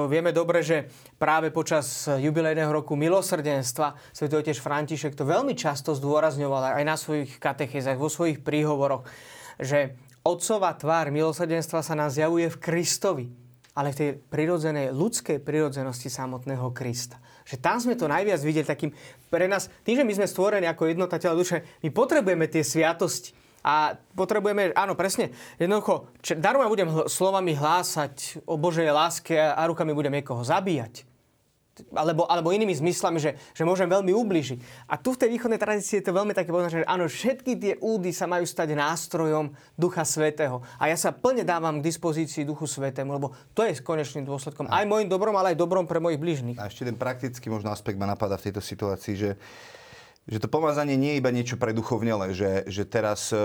Vieme 0.09 0.33
dobre, 0.33 0.64
že 0.64 0.88
práve 1.20 1.53
počas 1.53 2.09
jubilejného 2.09 2.73
roku 2.73 2.97
milosrdenstva 2.97 3.94
svätý 4.11 4.40
otec 4.40 4.57
František 4.57 5.12
to 5.12 5.29
veľmi 5.29 5.53
často 5.53 5.92
zdôrazňoval 5.92 6.81
aj 6.81 6.85
na 6.88 6.97
svojich 6.97 7.37
katechézach, 7.37 8.01
vo 8.01 8.09
svojich 8.09 8.40
príhovoroch, 8.40 9.05
že 9.61 10.01
otcová 10.25 10.73
tvár 10.73 11.12
milosrdenstva 11.12 11.85
sa 11.85 11.92
nám 11.92 12.09
zjavuje 12.09 12.49
v 12.49 12.57
Kristovi, 12.57 13.27
ale 13.75 13.91
v 13.91 13.99
tej 13.99 14.11
prirodzenej 14.31 14.95
ľudskej 14.95 15.43
prirodzenosti 15.43 16.07
samotného 16.07 16.71
Krista. 16.71 17.19
Že 17.43 17.57
tam 17.59 17.77
sme 17.83 17.99
to 17.99 18.07
najviac 18.07 18.41
videli 18.41 18.63
takým 18.63 18.95
pre 19.29 19.51
nás, 19.51 19.67
tým, 19.83 19.99
že 19.99 20.07
my 20.07 20.15
sme 20.15 20.31
stvorení 20.31 20.67
ako 20.71 20.91
jednota 20.91 21.19
tela 21.19 21.35
duše, 21.35 21.67
my 21.83 21.91
potrebujeme 21.91 22.47
tie 22.47 22.63
sviatosti. 22.63 23.35
A 23.65 23.97
potrebujeme, 24.13 24.77
áno, 24.77 24.93
presne, 24.93 25.33
jednoducho, 25.57 26.13
darmo 26.37 26.69
budem 26.69 26.85
hl- 26.85 27.09
slovami 27.09 27.57
hlásať 27.57 28.45
o 28.45 28.61
Božej 28.61 28.93
láske 28.93 29.41
a 29.41 29.57
rukami 29.65 29.97
budem 29.97 30.21
niekoho 30.21 30.45
zabíjať. 30.45 31.09
Alebo, 31.91 32.27
alebo 32.31 32.55
inými 32.55 32.77
zmyslami, 32.77 33.19
že, 33.19 33.35
že 33.51 33.67
môžem 33.67 33.91
veľmi 33.91 34.15
ubližiť. 34.15 34.87
A 34.87 34.95
tu 34.95 35.15
v 35.15 35.21
tej 35.27 35.29
východnej 35.35 35.59
tradícii 35.59 35.99
je 35.99 36.07
to 36.07 36.15
veľmi 36.15 36.31
také 36.31 36.55
povedané, 36.55 36.83
že 36.83 36.87
áno, 36.87 37.11
všetky 37.11 37.53
tie 37.59 37.75
údy 37.83 38.15
sa 38.15 38.31
majú 38.31 38.47
stať 38.47 38.79
nástrojom 38.79 39.51
Ducha 39.75 40.07
Svetého. 40.07 40.63
A 40.79 40.87
ja 40.87 40.95
sa 40.95 41.11
plne 41.11 41.43
dávam 41.43 41.83
k 41.83 41.87
dispozícii 41.91 42.47
Duchu 42.47 42.71
Svetému, 42.71 43.11
lebo 43.19 43.35
to 43.57 43.67
je 43.67 43.75
konečným 43.83 44.23
dôsledkom 44.23 44.71
aj 44.71 44.85
môjim 44.87 45.11
dobrom, 45.11 45.35
ale 45.35 45.55
aj 45.55 45.59
dobrom 45.59 45.87
pre 45.87 45.99
mojich 45.99 46.19
bližných. 46.19 46.59
A 46.59 46.71
ešte 46.71 46.87
ten 46.87 46.95
praktický 46.95 47.51
možno 47.51 47.75
aspekt 47.75 47.99
ma 47.99 48.07
napadá 48.07 48.39
v 48.39 48.51
tejto 48.51 48.63
situácii, 48.63 49.15
že 49.15 49.31
že 50.25 50.41
to 50.41 50.49
pomazanie 50.49 50.97
nie 50.97 51.17
je 51.17 51.21
iba 51.21 51.29
niečo 51.29 51.61
pre 51.61 51.77
duchovnele, 51.77 52.33
že, 52.33 52.65
že 52.65 52.89
teraz 52.89 53.29
e, 53.29 53.37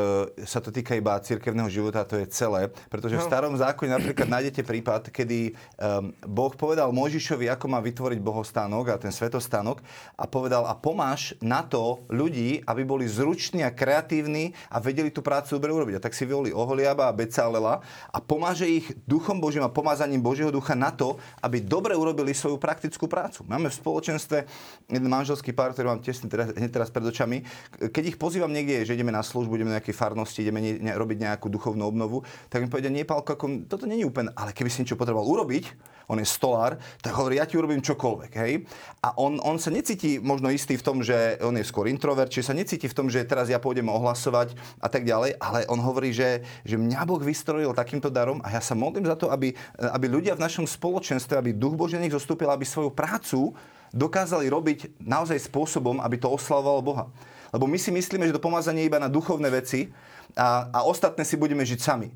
sa 0.48 0.64
to 0.64 0.72
týka 0.72 0.96
iba 0.96 1.20
cirkevného 1.20 1.68
života, 1.68 2.08
to 2.08 2.16
je 2.16 2.32
celé. 2.32 2.72
Pretože 2.88 3.20
no. 3.20 3.22
v 3.22 3.28
starom 3.28 3.54
zákone 3.60 3.92
napríklad 4.00 4.28
nájdete 4.40 4.64
prípad, 4.64 5.12
kedy 5.12 5.52
um, 5.76 6.16
Boh 6.24 6.56
povedal 6.56 6.96
Mojžišovi, 6.96 7.52
ako 7.52 7.66
má 7.68 7.84
vytvoriť 7.84 8.20
bohostánok 8.24 8.96
a 8.96 9.02
ten 9.02 9.12
svetostánok 9.12 9.84
a 10.16 10.24
povedal 10.24 10.64
a 10.72 10.74
pomáš 10.80 11.36
na 11.44 11.68
to 11.68 12.08
ľudí, 12.08 12.64
aby 12.64 12.88
boli 12.88 13.12
zruční 13.12 13.68
a 13.68 13.76
kreatívni 13.76 14.56
a 14.72 14.80
vedeli 14.80 15.12
tú 15.12 15.20
prácu 15.20 15.60
dobre 15.60 15.76
urobiť. 15.76 16.00
A 16.00 16.04
tak 16.08 16.16
si 16.16 16.24
vyvolili 16.24 16.56
Oholiaba 16.56 17.12
a 17.12 17.16
Becalela 17.16 17.84
a 18.08 18.18
pomáže 18.24 18.64
ich 18.64 18.88
duchom 19.04 19.44
Božím 19.44 19.68
a 19.68 19.72
pomázaním 19.72 20.24
Božieho 20.24 20.48
ducha 20.48 20.80
na 20.80 20.96
to, 20.96 21.20
aby 21.44 21.60
dobre 21.60 21.92
urobili 21.92 22.32
svoju 22.32 22.56
praktickú 22.56 23.12
prácu. 23.12 23.44
Máme 23.44 23.68
v 23.68 23.76
spoločenstve 23.76 24.48
jeden 24.88 25.12
manželský 25.12 25.52
pár, 25.52 25.76
ktorý 25.76 25.92
mám 25.92 26.00
tesne 26.00 26.32
teraz 26.32 26.56
teraz 26.72 26.94
pred 26.94 27.04
očami. 27.04 27.44
Keď 27.78 28.04
ich 28.16 28.18
pozývam 28.18 28.54
niekde, 28.54 28.86
že 28.86 28.96
ideme 28.96 29.12
na 29.12 29.26
službu, 29.26 29.58
ideme 29.58 29.74
na 29.74 29.78
nejaké 29.82 29.92
farnosti, 29.94 30.46
ideme 30.46 30.62
ne, 30.62 30.74
ne, 30.80 30.92
robiť 30.96 31.18
nejakú 31.26 31.50
duchovnú 31.50 31.84
obnovu, 31.86 32.24
tak 32.48 32.64
mi 32.64 32.72
povedia, 32.72 32.94
nie, 32.94 33.04
Pálko, 33.04 33.36
ako, 33.36 33.68
toto 33.68 33.90
je 33.90 34.06
úplne, 34.06 34.32
ale 34.38 34.54
keby 34.54 34.70
si 34.70 34.86
niečo 34.86 34.96
potreboval 34.96 35.26
urobiť, 35.26 35.98
on 36.10 36.18
je 36.18 36.26
stolár, 36.26 36.82
tak 37.06 37.14
hovorí, 37.14 37.38
ja 37.38 37.46
ti 37.46 37.54
urobím 37.54 37.86
čokoľvek, 37.86 38.32
hej. 38.42 38.66
A 39.06 39.14
on, 39.22 39.38
on 39.46 39.62
sa 39.62 39.70
necíti 39.70 40.18
možno 40.18 40.50
istý 40.50 40.74
v 40.74 40.84
tom, 40.84 41.06
že 41.06 41.38
on 41.46 41.54
je 41.54 41.62
skôr 41.62 41.86
introvert, 41.86 42.34
čiže 42.34 42.50
sa 42.50 42.58
necíti 42.58 42.90
v 42.90 42.98
tom, 42.98 43.08
že 43.14 43.22
teraz 43.30 43.46
ja 43.46 43.62
pôjdem 43.62 43.86
ohlasovať 43.86 44.58
a 44.82 44.90
tak 44.90 45.06
ďalej, 45.06 45.38
ale 45.38 45.70
on 45.70 45.78
hovorí, 45.78 46.10
že, 46.10 46.42
že 46.66 46.82
mňa 46.82 47.06
Boh 47.06 47.22
vystrojil 47.22 47.78
takýmto 47.78 48.10
darom 48.10 48.42
a 48.42 48.50
ja 48.50 48.62
sa 48.62 48.74
modlím 48.74 49.06
za 49.06 49.14
to, 49.14 49.30
aby, 49.30 49.54
aby 49.78 50.06
ľudia 50.10 50.34
v 50.34 50.44
našom 50.50 50.66
spoločenstve, 50.66 51.38
aby 51.38 51.54
duch 51.54 51.78
Boží 51.78 52.02
nech 52.02 52.14
zostúpil, 52.14 52.50
aby 52.50 52.66
svoju 52.66 52.90
prácu 52.90 53.54
dokázali 53.92 54.46
robiť 54.48 55.02
naozaj 55.02 55.50
spôsobom, 55.50 56.02
aby 56.04 56.22
to 56.22 56.30
oslavovalo 56.30 56.82
Boha. 56.82 57.06
Lebo 57.50 57.66
my 57.66 57.82
si 57.82 57.90
myslíme, 57.90 58.30
že 58.30 58.36
to 58.38 58.44
pomazanie 58.44 58.86
je 58.86 58.90
iba 58.94 59.02
na 59.02 59.10
duchovné 59.10 59.50
veci 59.50 59.90
a, 60.38 60.70
a 60.70 60.80
ostatné 60.86 61.26
si 61.26 61.34
budeme 61.34 61.66
žiť 61.66 61.80
sami 61.82 62.14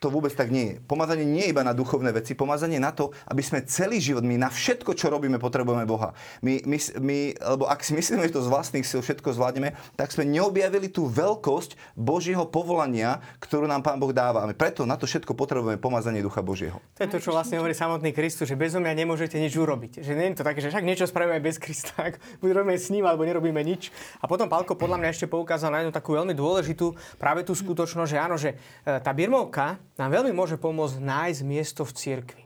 to 0.00 0.08
vôbec 0.08 0.32
tak 0.32 0.48
nie 0.48 0.64
je. 0.64 0.74
Pomazanie 0.88 1.28
nie 1.28 1.44
je 1.44 1.52
iba 1.52 1.60
na 1.60 1.76
duchovné 1.76 2.08
veci, 2.16 2.32
pomazanie 2.32 2.80
na 2.80 2.88
to, 2.88 3.12
aby 3.28 3.44
sme 3.44 3.60
celý 3.68 4.00
život, 4.00 4.24
my 4.24 4.40
na 4.40 4.48
všetko, 4.48 4.96
čo 4.96 5.12
robíme, 5.12 5.36
potrebujeme 5.36 5.84
Boha. 5.84 6.16
My, 6.40 6.64
my, 6.64 6.78
my, 7.04 7.18
lebo 7.36 7.68
ak 7.68 7.84
si 7.84 7.92
myslíme, 7.92 8.24
že 8.24 8.32
to 8.32 8.40
z 8.40 8.48
vlastných 8.48 8.88
síl 8.88 9.04
všetko 9.04 9.36
zvládneme, 9.36 9.76
tak 10.00 10.08
sme 10.08 10.24
neobjavili 10.24 10.88
tú 10.88 11.04
veľkosť 11.04 12.00
Božieho 12.00 12.48
povolania, 12.48 13.20
ktorú 13.44 13.68
nám 13.68 13.84
Pán 13.84 14.00
Boh 14.00 14.08
dáva. 14.16 14.48
A 14.48 14.48
my 14.48 14.56
preto 14.56 14.88
na 14.88 14.96
to 14.96 15.04
všetko 15.04 15.36
potrebujeme 15.36 15.76
pomazanie 15.76 16.24
Ducha 16.24 16.40
Božieho. 16.40 16.80
To 16.96 17.04
je 17.04 17.12
to, 17.12 17.20
čo 17.20 17.36
vlastne 17.36 17.60
hovorí 17.60 17.76
samotný 17.76 18.16
Kristus, 18.16 18.48
že 18.48 18.56
bez 18.56 18.72
mňa 18.72 18.96
nemôžete 19.04 19.36
nič 19.36 19.52
urobiť. 19.52 20.00
Že 20.00 20.12
nie 20.16 20.32
je 20.32 20.36
to 20.40 20.48
také, 20.48 20.64
že 20.64 20.72
však 20.72 20.84
niečo 20.88 21.04
spravíme 21.04 21.44
bez 21.44 21.60
Krista, 21.60 21.92
ak 22.08 22.16
robíme 22.40 22.72
s 22.72 22.88
ním, 22.88 23.04
alebo 23.04 23.28
nerobíme 23.28 23.60
nič. 23.60 23.92
A 24.16 24.24
potom 24.24 24.48
Pálko 24.48 24.80
podľa 24.80 24.96
mňa 24.96 25.12
ešte 25.12 25.28
poukázal 25.28 25.68
na 25.68 25.84
jednu 25.84 25.92
takú 25.92 26.16
veľmi 26.16 26.32
dôležitú 26.32 26.96
práve 27.20 27.44
tú 27.44 27.52
skutočnosť, 27.52 28.08
že 28.08 28.16
áno, 28.16 28.40
že 28.40 28.56
e, 28.56 28.96
tá 29.04 29.12
birmovka 29.12 29.76
nám 30.00 30.16
veľmi 30.16 30.32
môže 30.32 30.56
pomôcť 30.56 30.96
nájsť 30.96 31.40
miesto 31.44 31.84
v 31.84 31.92
cirkvi. 31.92 32.44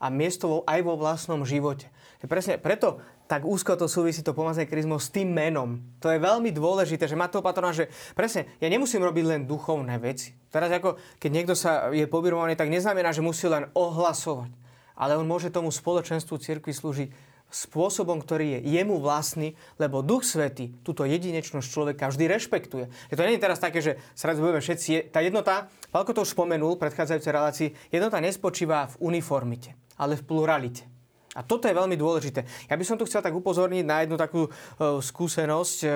A 0.00 0.08
miesto 0.08 0.64
aj 0.64 0.80
vo 0.80 0.96
vlastnom 0.96 1.44
živote. 1.44 1.92
Presne 2.24 2.56
preto 2.56 3.04
tak 3.28 3.44
úzko 3.44 3.76
to 3.76 3.84
súvisí 3.84 4.24
to 4.24 4.32
pomazanie 4.32 4.64
kryzmou 4.64 4.96
s 4.96 5.12
tým 5.12 5.28
menom. 5.28 5.84
To 6.00 6.08
je 6.08 6.16
veľmi 6.16 6.48
dôležité, 6.48 7.04
že 7.04 7.18
má 7.18 7.28
to 7.28 7.44
patrona, 7.44 7.76
že 7.76 7.92
presne, 8.16 8.48
ja 8.56 8.72
nemusím 8.72 9.04
robiť 9.04 9.24
len 9.28 9.40
duchovné 9.44 10.00
veci. 10.00 10.32
Teraz 10.48 10.72
ako, 10.72 10.96
keď 11.20 11.30
niekto 11.30 11.52
sa 11.52 11.92
je 11.92 12.08
pobirovaný, 12.08 12.56
tak 12.56 12.72
neznamená, 12.72 13.12
že 13.12 13.20
musí 13.20 13.44
len 13.44 13.68
ohlasovať. 13.76 14.48
Ale 14.96 15.20
on 15.20 15.28
môže 15.28 15.52
tomu 15.52 15.68
spoločenstvu 15.68 16.40
cirkvi 16.40 16.72
slúžiť 16.72 17.08
spôsobom, 17.48 18.20
ktorý 18.20 18.60
je 18.60 18.78
jemu 18.78 19.00
vlastný, 19.00 19.56
lebo 19.80 20.04
Duch 20.04 20.24
Svety 20.24 20.76
túto 20.84 21.08
jedinečnosť 21.08 21.66
človeka 21.68 22.12
vždy 22.12 22.24
rešpektuje. 22.28 22.84
Je 23.08 23.16
to 23.16 23.24
nie 23.24 23.40
je 23.40 23.44
teraz 23.44 23.58
také, 23.58 23.80
že 23.80 23.96
sa 24.12 24.32
raz 24.32 24.36
budeme 24.36 24.60
všetci... 24.60 25.08
Tá 25.08 25.24
jednota, 25.24 25.72
Palko 25.88 26.12
to 26.12 26.24
už 26.24 26.36
spomenul 26.36 26.76
v 26.76 26.82
predchádzajúcej 26.84 27.32
relácii, 27.32 27.68
jednota 27.88 28.20
nespočíva 28.20 28.92
v 28.92 29.12
uniformite, 29.12 29.72
ale 29.96 30.20
v 30.20 30.24
pluralite. 30.28 30.97
A 31.38 31.46
toto 31.46 31.70
je 31.70 31.78
veľmi 31.78 31.94
dôležité. 31.94 32.42
Ja 32.66 32.74
by 32.74 32.82
som 32.82 32.98
tu 32.98 33.06
chcel 33.06 33.22
tak 33.22 33.30
upozorniť 33.30 33.86
na 33.86 34.02
jednu 34.02 34.18
takú 34.18 34.50
uh, 34.50 34.98
skúsenosť. 34.98 35.78
E, 35.86 35.88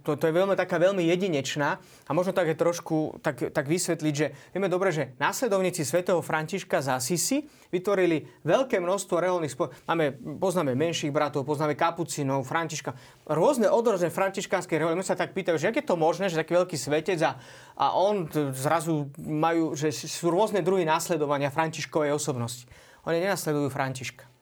to, 0.00 0.16
to 0.16 0.24
je 0.24 0.32
veľmi 0.32 0.56
taká 0.56 0.80
veľmi 0.80 1.04
jedinečná 1.04 1.76
a 2.08 2.10
možno 2.16 2.32
také 2.32 2.56
trošku 2.56 3.20
tak, 3.20 3.52
tak 3.52 3.68
vysvetliť, 3.68 4.14
že 4.16 4.32
vieme 4.56 4.72
dobre, 4.72 4.88
že 4.88 5.12
následovníci 5.20 5.84
svätého 5.84 6.24
Františka 6.24 6.80
z 6.80 6.88
Asisi 6.96 7.38
vytvorili 7.68 8.24
veľké 8.48 8.80
množstvo 8.80 9.14
reholných 9.20 9.52
spo... 9.52 9.68
Máme, 9.84 10.16
poznáme 10.40 10.72
menších 10.72 11.12
bratov, 11.12 11.44
poznáme 11.44 11.76
kapucinov, 11.76 12.48
Františka, 12.48 12.96
rôzne 13.28 13.68
odrozne 13.68 14.08
františkánske 14.08 14.72
reholy. 14.72 14.96
My 14.96 15.04
sa 15.04 15.20
tak 15.20 15.36
pýtajú, 15.36 15.60
že 15.60 15.68
jak 15.68 15.84
je 15.84 15.86
to 15.86 16.00
možné, 16.00 16.32
že 16.32 16.40
taký 16.40 16.56
veľký 16.56 16.80
svetec 16.80 17.20
a, 17.28 17.36
a 17.76 17.92
on 17.92 18.24
zrazu 18.56 19.12
majú, 19.20 19.76
že 19.76 19.92
sú 19.92 20.32
rôzne 20.32 20.64
druhy 20.64 20.88
následovania 20.88 21.52
Františkovej 21.52 22.16
osobnosti. 22.16 22.64
Oni 23.04 23.20
nenasledujú 23.20 23.68
Františka. 23.68 24.37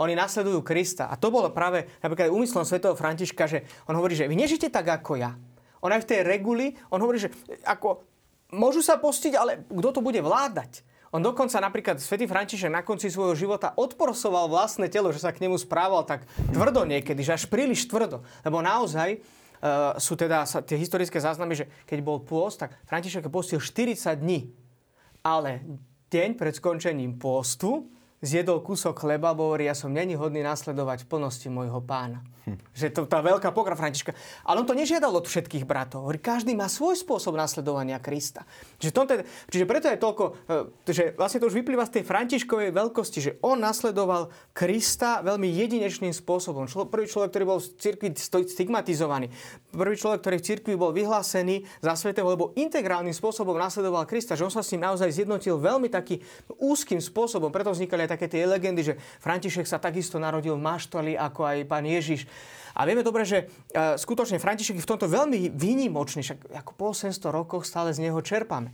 Oni 0.00 0.16
nasledujú 0.16 0.64
Krista. 0.64 1.12
A 1.12 1.20
to 1.20 1.28
bolo 1.28 1.52
práve 1.52 1.84
napríklad 2.00 2.32
úmyslom 2.32 2.64
svätého 2.64 2.96
Františka, 2.96 3.44
že 3.44 3.68
on 3.84 3.96
hovorí, 3.98 4.16
že 4.16 4.28
vy 4.30 4.36
nežite 4.38 4.72
tak 4.72 4.88
ako 4.88 5.20
ja. 5.20 5.36
On 5.82 5.90
aj 5.90 6.06
v 6.06 6.10
tej 6.14 6.20
reguli, 6.22 6.78
on 6.94 7.02
hovorí, 7.02 7.18
že 7.18 7.28
ako, 7.66 8.06
môžu 8.54 8.80
sa 8.80 8.96
postiť, 8.96 9.32
ale 9.34 9.66
kto 9.66 9.98
to 9.98 10.00
bude 10.00 10.20
vládať? 10.22 10.86
On 11.12 11.20
dokonca 11.20 11.60
napríklad 11.60 12.00
svätý 12.00 12.24
František 12.24 12.72
na 12.72 12.80
konci 12.80 13.12
svojho 13.12 13.36
života 13.36 13.76
odporsoval 13.76 14.48
vlastné 14.48 14.88
telo, 14.88 15.12
že 15.12 15.20
sa 15.20 15.28
k 15.28 15.44
nemu 15.44 15.60
správal 15.60 16.08
tak 16.08 16.24
tvrdo 16.48 16.88
niekedy, 16.88 17.20
že 17.20 17.36
až 17.36 17.44
príliš 17.52 17.84
tvrdo. 17.84 18.24
Lebo 18.40 18.64
naozaj 18.64 19.20
uh, 19.20 19.92
sú 20.00 20.16
teda 20.16 20.48
tie 20.64 20.80
historické 20.80 21.20
záznamy, 21.20 21.52
že 21.52 21.68
keď 21.84 21.98
bol 22.00 22.24
pôst, 22.24 22.64
tak 22.64 22.80
František 22.88 23.28
postil 23.28 23.60
40 23.60 24.24
dní. 24.24 24.56
Ale 25.20 25.60
deň 26.08 26.40
pred 26.40 26.56
skončením 26.56 27.20
pôstu 27.20 27.92
zjedol 28.22 28.62
kúsok 28.62 29.02
chleba, 29.02 29.34
bo 29.34 29.50
hovorí, 29.50 29.66
ja 29.66 29.74
som 29.74 29.90
není 29.90 30.14
hodný 30.14 30.46
nasledovať 30.46 31.04
v 31.04 31.10
plnosti 31.10 31.50
môjho 31.50 31.82
pána. 31.82 32.22
Hm. 32.42 32.58
Že 32.74 32.86
to 32.90 33.00
tá 33.06 33.22
veľká 33.22 33.54
pokra 33.54 33.78
Františka. 33.78 34.18
Ale 34.42 34.62
on 34.62 34.66
to 34.66 34.74
nežiadal 34.74 35.14
od 35.14 35.30
všetkých 35.30 35.62
bratov. 35.62 36.10
Hovorí, 36.10 36.18
každý 36.18 36.58
má 36.58 36.66
svoj 36.66 36.98
spôsob 36.98 37.38
nasledovania 37.38 38.02
Krista. 38.02 38.42
Čiže, 38.82 38.90
to, 38.90 39.02
teda, 39.06 39.22
čiže 39.46 39.64
preto 39.66 39.86
je 39.86 39.98
toľko, 40.02 40.24
e, 40.50 40.90
že 40.90 41.14
vlastne 41.14 41.38
to 41.38 41.46
už 41.46 41.62
vyplýva 41.62 41.86
z 41.86 42.02
tej 42.02 42.04
Františkovej 42.06 42.74
veľkosti, 42.74 43.18
že 43.22 43.32
on 43.46 43.62
nasledoval 43.62 44.34
Krista 44.50 45.22
veľmi 45.22 45.46
jedinečným 45.54 46.10
spôsobom. 46.10 46.66
Člo, 46.66 46.90
prvý 46.90 47.06
človek, 47.06 47.30
ktorý 47.30 47.44
bol 47.46 47.58
v 47.62 47.78
cirkvi 47.78 48.10
stigmatizovaný. 48.50 49.30
Prvý 49.70 49.94
človek, 49.94 50.18
ktorý 50.26 50.36
v 50.42 50.46
cirkvi 50.46 50.74
bol 50.74 50.90
vyhlásený 50.90 51.62
za 51.78 51.94
svetého, 51.94 52.26
lebo 52.26 52.50
integrálnym 52.58 53.14
spôsobom 53.14 53.54
nasledoval 53.54 54.02
Krista. 54.02 54.34
Že 54.34 54.50
on 54.50 54.54
sa 54.58 54.66
s 54.66 54.74
ním 54.74 54.82
naozaj 54.82 55.14
zjednotil 55.14 55.62
veľmi 55.62 55.86
taký 55.86 56.18
úzkým 56.58 56.98
spôsobom. 56.98 57.54
Preto 57.54 57.70
vznikali 57.70 58.02
aj 58.02 58.11
také 58.12 58.28
tie 58.28 58.44
legendy, 58.44 58.84
že 58.84 58.98
František 59.24 59.64
sa 59.64 59.80
takisto 59.80 60.20
narodil 60.20 60.54
v 60.54 60.64
maštali 60.64 61.12
ako 61.16 61.40
aj 61.48 61.58
pán 61.64 61.88
Ježiš. 61.88 62.28
A 62.72 62.88
vieme 62.88 63.04
dobre, 63.04 63.24
že 63.28 63.48
uh, 63.72 63.96
skutočne 64.00 64.40
František 64.40 64.80
je 64.80 64.84
v 64.84 64.90
tomto 64.92 65.08
veľmi 65.08 65.52
výnimočný, 65.52 66.24
však 66.24 66.56
ako 66.64 66.70
po 66.72 66.86
800 66.96 67.12
rokoch 67.28 67.68
stále 67.68 67.92
z 67.92 68.08
neho 68.08 68.16
čerpáme. 68.20 68.72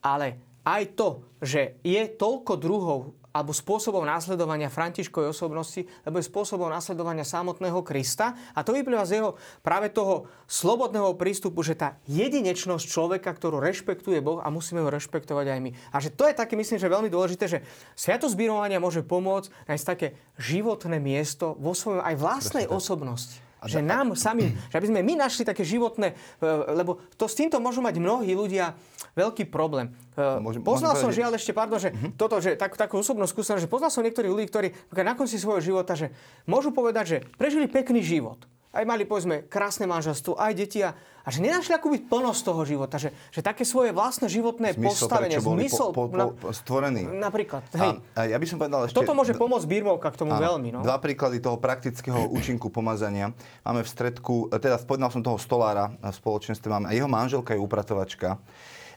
Ale 0.00 0.40
aj 0.64 0.96
to, 0.96 1.08
že 1.44 1.80
je 1.84 2.08
toľko 2.16 2.52
druhov 2.56 3.00
alebo 3.34 3.50
spôsobom 3.50 4.06
následovania 4.06 4.70
Františkovej 4.70 5.34
osobnosti, 5.34 5.82
lebo 6.06 6.22
je 6.22 6.30
spôsobom 6.30 6.70
následovania 6.70 7.26
samotného 7.26 7.82
Krista. 7.82 8.38
A 8.54 8.62
to 8.62 8.70
vyplýva 8.70 9.02
z 9.02 9.18
jeho 9.18 9.34
práve 9.58 9.90
toho 9.90 10.30
slobodného 10.46 11.18
prístupu, 11.18 11.66
že 11.66 11.74
tá 11.74 11.98
jedinečnosť 12.06 12.86
človeka, 12.86 13.34
ktorú 13.34 13.58
rešpektuje 13.58 14.22
Boh 14.22 14.38
a 14.38 14.48
musíme 14.54 14.80
ho 14.80 14.88
rešpektovať 14.88 15.46
aj 15.50 15.60
my. 15.60 15.70
A 15.90 15.98
že 15.98 16.14
to 16.14 16.30
je 16.30 16.38
také, 16.38 16.54
myslím, 16.54 16.78
že 16.78 16.86
veľmi 16.86 17.10
dôležité, 17.10 17.44
že 17.50 17.58
sviatosť 17.98 18.38
môže 18.78 19.02
pomôcť 19.02 19.50
nájsť 19.66 19.84
také 19.84 20.14
životné 20.38 21.02
miesto 21.02 21.58
vo 21.58 21.74
svojom 21.74 22.06
aj 22.06 22.14
vlastnej 22.14 22.66
osobnosti. 22.70 23.43
Že 23.64 23.80
nám 23.82 24.06
sami, 24.14 24.52
že 24.70 24.76
aby 24.78 24.88
sme 24.92 25.00
my 25.02 25.14
našli 25.18 25.42
také 25.42 25.64
životné, 25.66 26.12
e, 26.12 26.46
lebo 26.72 27.02
to 27.18 27.26
s 27.26 27.34
týmto 27.34 27.58
môžu 27.58 27.80
mať 27.80 27.98
mnohí 27.98 28.32
ľudia 28.36 28.76
veľký 29.18 29.50
problém. 29.50 29.92
E, 30.14 30.40
môžem, 30.40 30.62
poznal 30.62 30.94
môžem 30.94 31.02
som 31.02 31.10
žiaľ 31.10 31.36
ešte, 31.38 31.50
pardon, 31.56 31.80
že 31.80 31.90
uh-huh. 31.90 32.14
toto, 32.14 32.38
že 32.38 32.54
tak, 32.54 32.78
takú 32.78 33.00
osobnú 33.00 33.24
skúsenosť, 33.24 33.64
že 33.64 33.70
poznal 33.70 33.90
som 33.90 34.04
niektorých 34.04 34.32
ľudí, 34.32 34.46
ktorí 34.50 34.68
na 35.04 35.14
konci 35.18 35.36
svojho 35.36 35.60
života, 35.60 35.98
že 35.98 36.14
môžu 36.46 36.70
povedať, 36.70 37.04
že 37.04 37.16
prežili 37.36 37.66
pekný 37.66 38.04
život. 38.04 38.38
Aj 38.74 38.84
mali, 38.84 39.06
povedzme, 39.06 39.46
krásne 39.46 39.86
manželstvo, 39.86 40.34
aj 40.34 40.52
deti 40.58 40.82
a, 40.82 40.92
a 41.22 41.28
že 41.30 41.38
nenašli 41.38 41.78
akoby 41.78 42.10
plnosť 42.10 42.40
toho 42.42 42.62
života, 42.66 42.98
že, 42.98 43.14
že 43.30 43.40
také 43.40 43.62
svoje 43.62 43.94
vlastné 43.94 44.26
životné 44.26 44.74
Zmysel, 44.74 44.90
postavenie, 44.90 45.38
zmysel 45.38 45.88
po, 45.94 46.10
po, 46.10 46.34
po, 46.34 46.48
stvorený. 46.50 47.06
Napríklad, 47.06 47.62
hej. 47.78 48.02
A, 48.18 48.18
a 48.18 48.20
ja 48.26 48.36
by 48.36 48.46
som 48.50 48.58
povedal 48.58 48.90
ešte... 48.90 48.98
Toto 48.98 49.14
môže 49.14 49.32
pomôcť 49.38 49.66
birmovka 49.70 50.10
k 50.10 50.16
tomu 50.18 50.34
áno, 50.34 50.42
veľmi. 50.42 50.68
No? 50.74 50.80
Dva 50.82 50.98
príklady 50.98 51.38
toho 51.38 51.56
praktického 51.62 52.26
účinku 52.36 52.68
pomazania. 52.68 53.30
Máme 53.62 53.86
v 53.86 53.88
stredku, 53.88 54.50
teda 54.58 54.76
spomínal 54.82 55.14
som 55.14 55.22
toho 55.22 55.38
stolára 55.38 55.94
v 55.94 56.12
spoločenstve, 56.12 56.66
máme, 56.66 56.86
a 56.90 56.92
jeho 56.92 57.06
manželka 57.06 57.54
je 57.54 57.62
upratovačka 57.62 58.42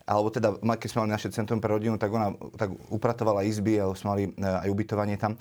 alebo 0.08 0.32
teda, 0.32 0.55
keď 0.55 0.88
sme 0.88 0.99
mali 1.03 1.12
naše 1.20 1.28
centrum 1.36 1.60
pre 1.60 1.68
rodinu, 1.68 1.99
tak 1.99 2.16
ona 2.16 2.32
tak 2.55 2.72
upratovala 2.88 3.43
izby, 3.43 3.84
a 3.84 3.91
sme 3.91 4.08
mali 4.08 4.24
e, 4.32 4.32
aj 4.39 4.70
ubytovanie 4.72 5.20
tam. 5.20 5.36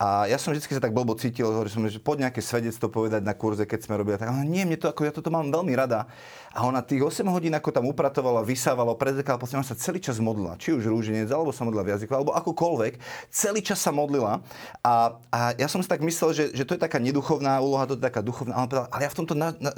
A 0.00 0.28
ja 0.28 0.40
som 0.40 0.52
vždy 0.52 0.64
sa 0.64 0.80
tak 0.80 0.96
blbo 0.96 1.12
cítil, 1.12 1.48
že 1.64 1.72
som, 1.72 1.84
že 1.84 2.00
poď 2.00 2.28
nejaké 2.28 2.40
svedectvo 2.40 2.88
povedať 2.88 3.20
na 3.20 3.36
kurze, 3.36 3.68
keď 3.68 3.84
sme 3.84 4.00
robili. 4.00 4.16
Tak, 4.16 4.32
nie, 4.48 4.64
mne 4.64 4.80
to, 4.80 4.88
ako, 4.88 5.04
ja 5.04 5.12
toto 5.12 5.28
mám 5.28 5.52
veľmi 5.52 5.76
rada. 5.76 6.08
A 6.50 6.64
ona 6.64 6.82
tých 6.82 7.04
8 7.04 7.22
hodín, 7.30 7.54
ako 7.54 7.70
tam 7.70 7.86
upratovala, 7.86 8.42
vysávala, 8.42 8.96
predzekala, 8.96 9.38
potom 9.38 9.62
sa 9.62 9.76
celý 9.76 10.02
čas 10.02 10.18
modlila. 10.18 10.56
Či 10.56 10.74
už 10.74 10.88
rúženec, 10.88 11.28
alebo 11.30 11.52
sa 11.54 11.62
modlila 11.62 11.84
v 11.84 11.92
jazyku, 11.94 12.10
alebo 12.10 12.32
akokoľvek. 12.32 12.98
Celý 13.30 13.60
čas 13.62 13.78
sa 13.78 13.94
modlila. 13.94 14.42
A, 14.82 15.20
a 15.30 15.54
ja 15.54 15.68
som 15.70 15.78
si 15.78 15.86
tak 15.86 16.02
myslel, 16.02 16.32
že, 16.34 16.44
že 16.56 16.66
to 16.66 16.74
je 16.74 16.80
taká 16.80 16.98
neduchovná 16.98 17.60
úloha, 17.62 17.86
to 17.86 17.94
je 17.94 18.02
taká 18.02 18.18
duchovná. 18.18 18.56
Ale, 18.56 18.66
povedal, 18.66 18.86
ale 18.90 19.02
ja 19.04 19.10
v 19.14 19.18
tomto 19.22 19.34
na, 19.38 19.54
na, 19.62 19.70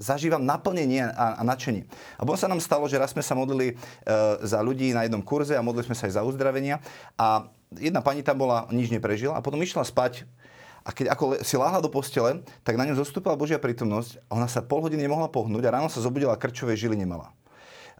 zažívam 0.00 0.42
naplnenie 0.42 1.04
a, 1.04 1.38
a 1.38 1.42
nadšenie. 1.46 1.86
A 2.18 2.26
potom 2.26 2.40
sa 2.40 2.50
nám 2.50 2.58
stalo, 2.58 2.90
že 2.90 2.98
raz 2.98 3.14
sme 3.14 3.22
sa 3.22 3.38
modlili 3.38 3.70
e, 3.70 3.74
za 4.42 4.58
ľudí 4.64 4.90
na 4.96 5.04
jednom 5.04 5.20
kurze 5.20 5.54
a 5.54 5.62
modlili 5.64 5.88
sme 5.92 5.98
sa 5.98 6.08
aj 6.08 6.14
za 6.18 6.22
uzdravenia. 6.24 6.80
A 7.20 7.48
jedna 7.76 8.00
pani 8.00 8.24
tam 8.24 8.40
bola, 8.40 8.66
nič 8.72 8.90
neprežila 8.90 9.36
a 9.36 9.44
potom 9.44 9.60
išla 9.60 9.84
spať 9.84 10.24
a 10.86 10.94
keď 10.94 11.18
ako 11.18 11.42
si 11.42 11.58
láhla 11.58 11.82
do 11.82 11.90
postele, 11.90 12.46
tak 12.62 12.78
na 12.78 12.86
ňu 12.86 12.94
zostúpila 12.94 13.34
Božia 13.34 13.58
prítomnosť 13.58 14.22
a 14.30 14.38
ona 14.38 14.46
sa 14.46 14.62
pol 14.62 14.86
hodiny 14.86 15.04
nemohla 15.04 15.26
pohnúť 15.26 15.66
a 15.66 15.74
ráno 15.74 15.90
sa 15.90 15.98
zobudila 15.98 16.32
a 16.32 16.40
krčové 16.40 16.78
žily 16.78 16.94
nemala 16.94 17.34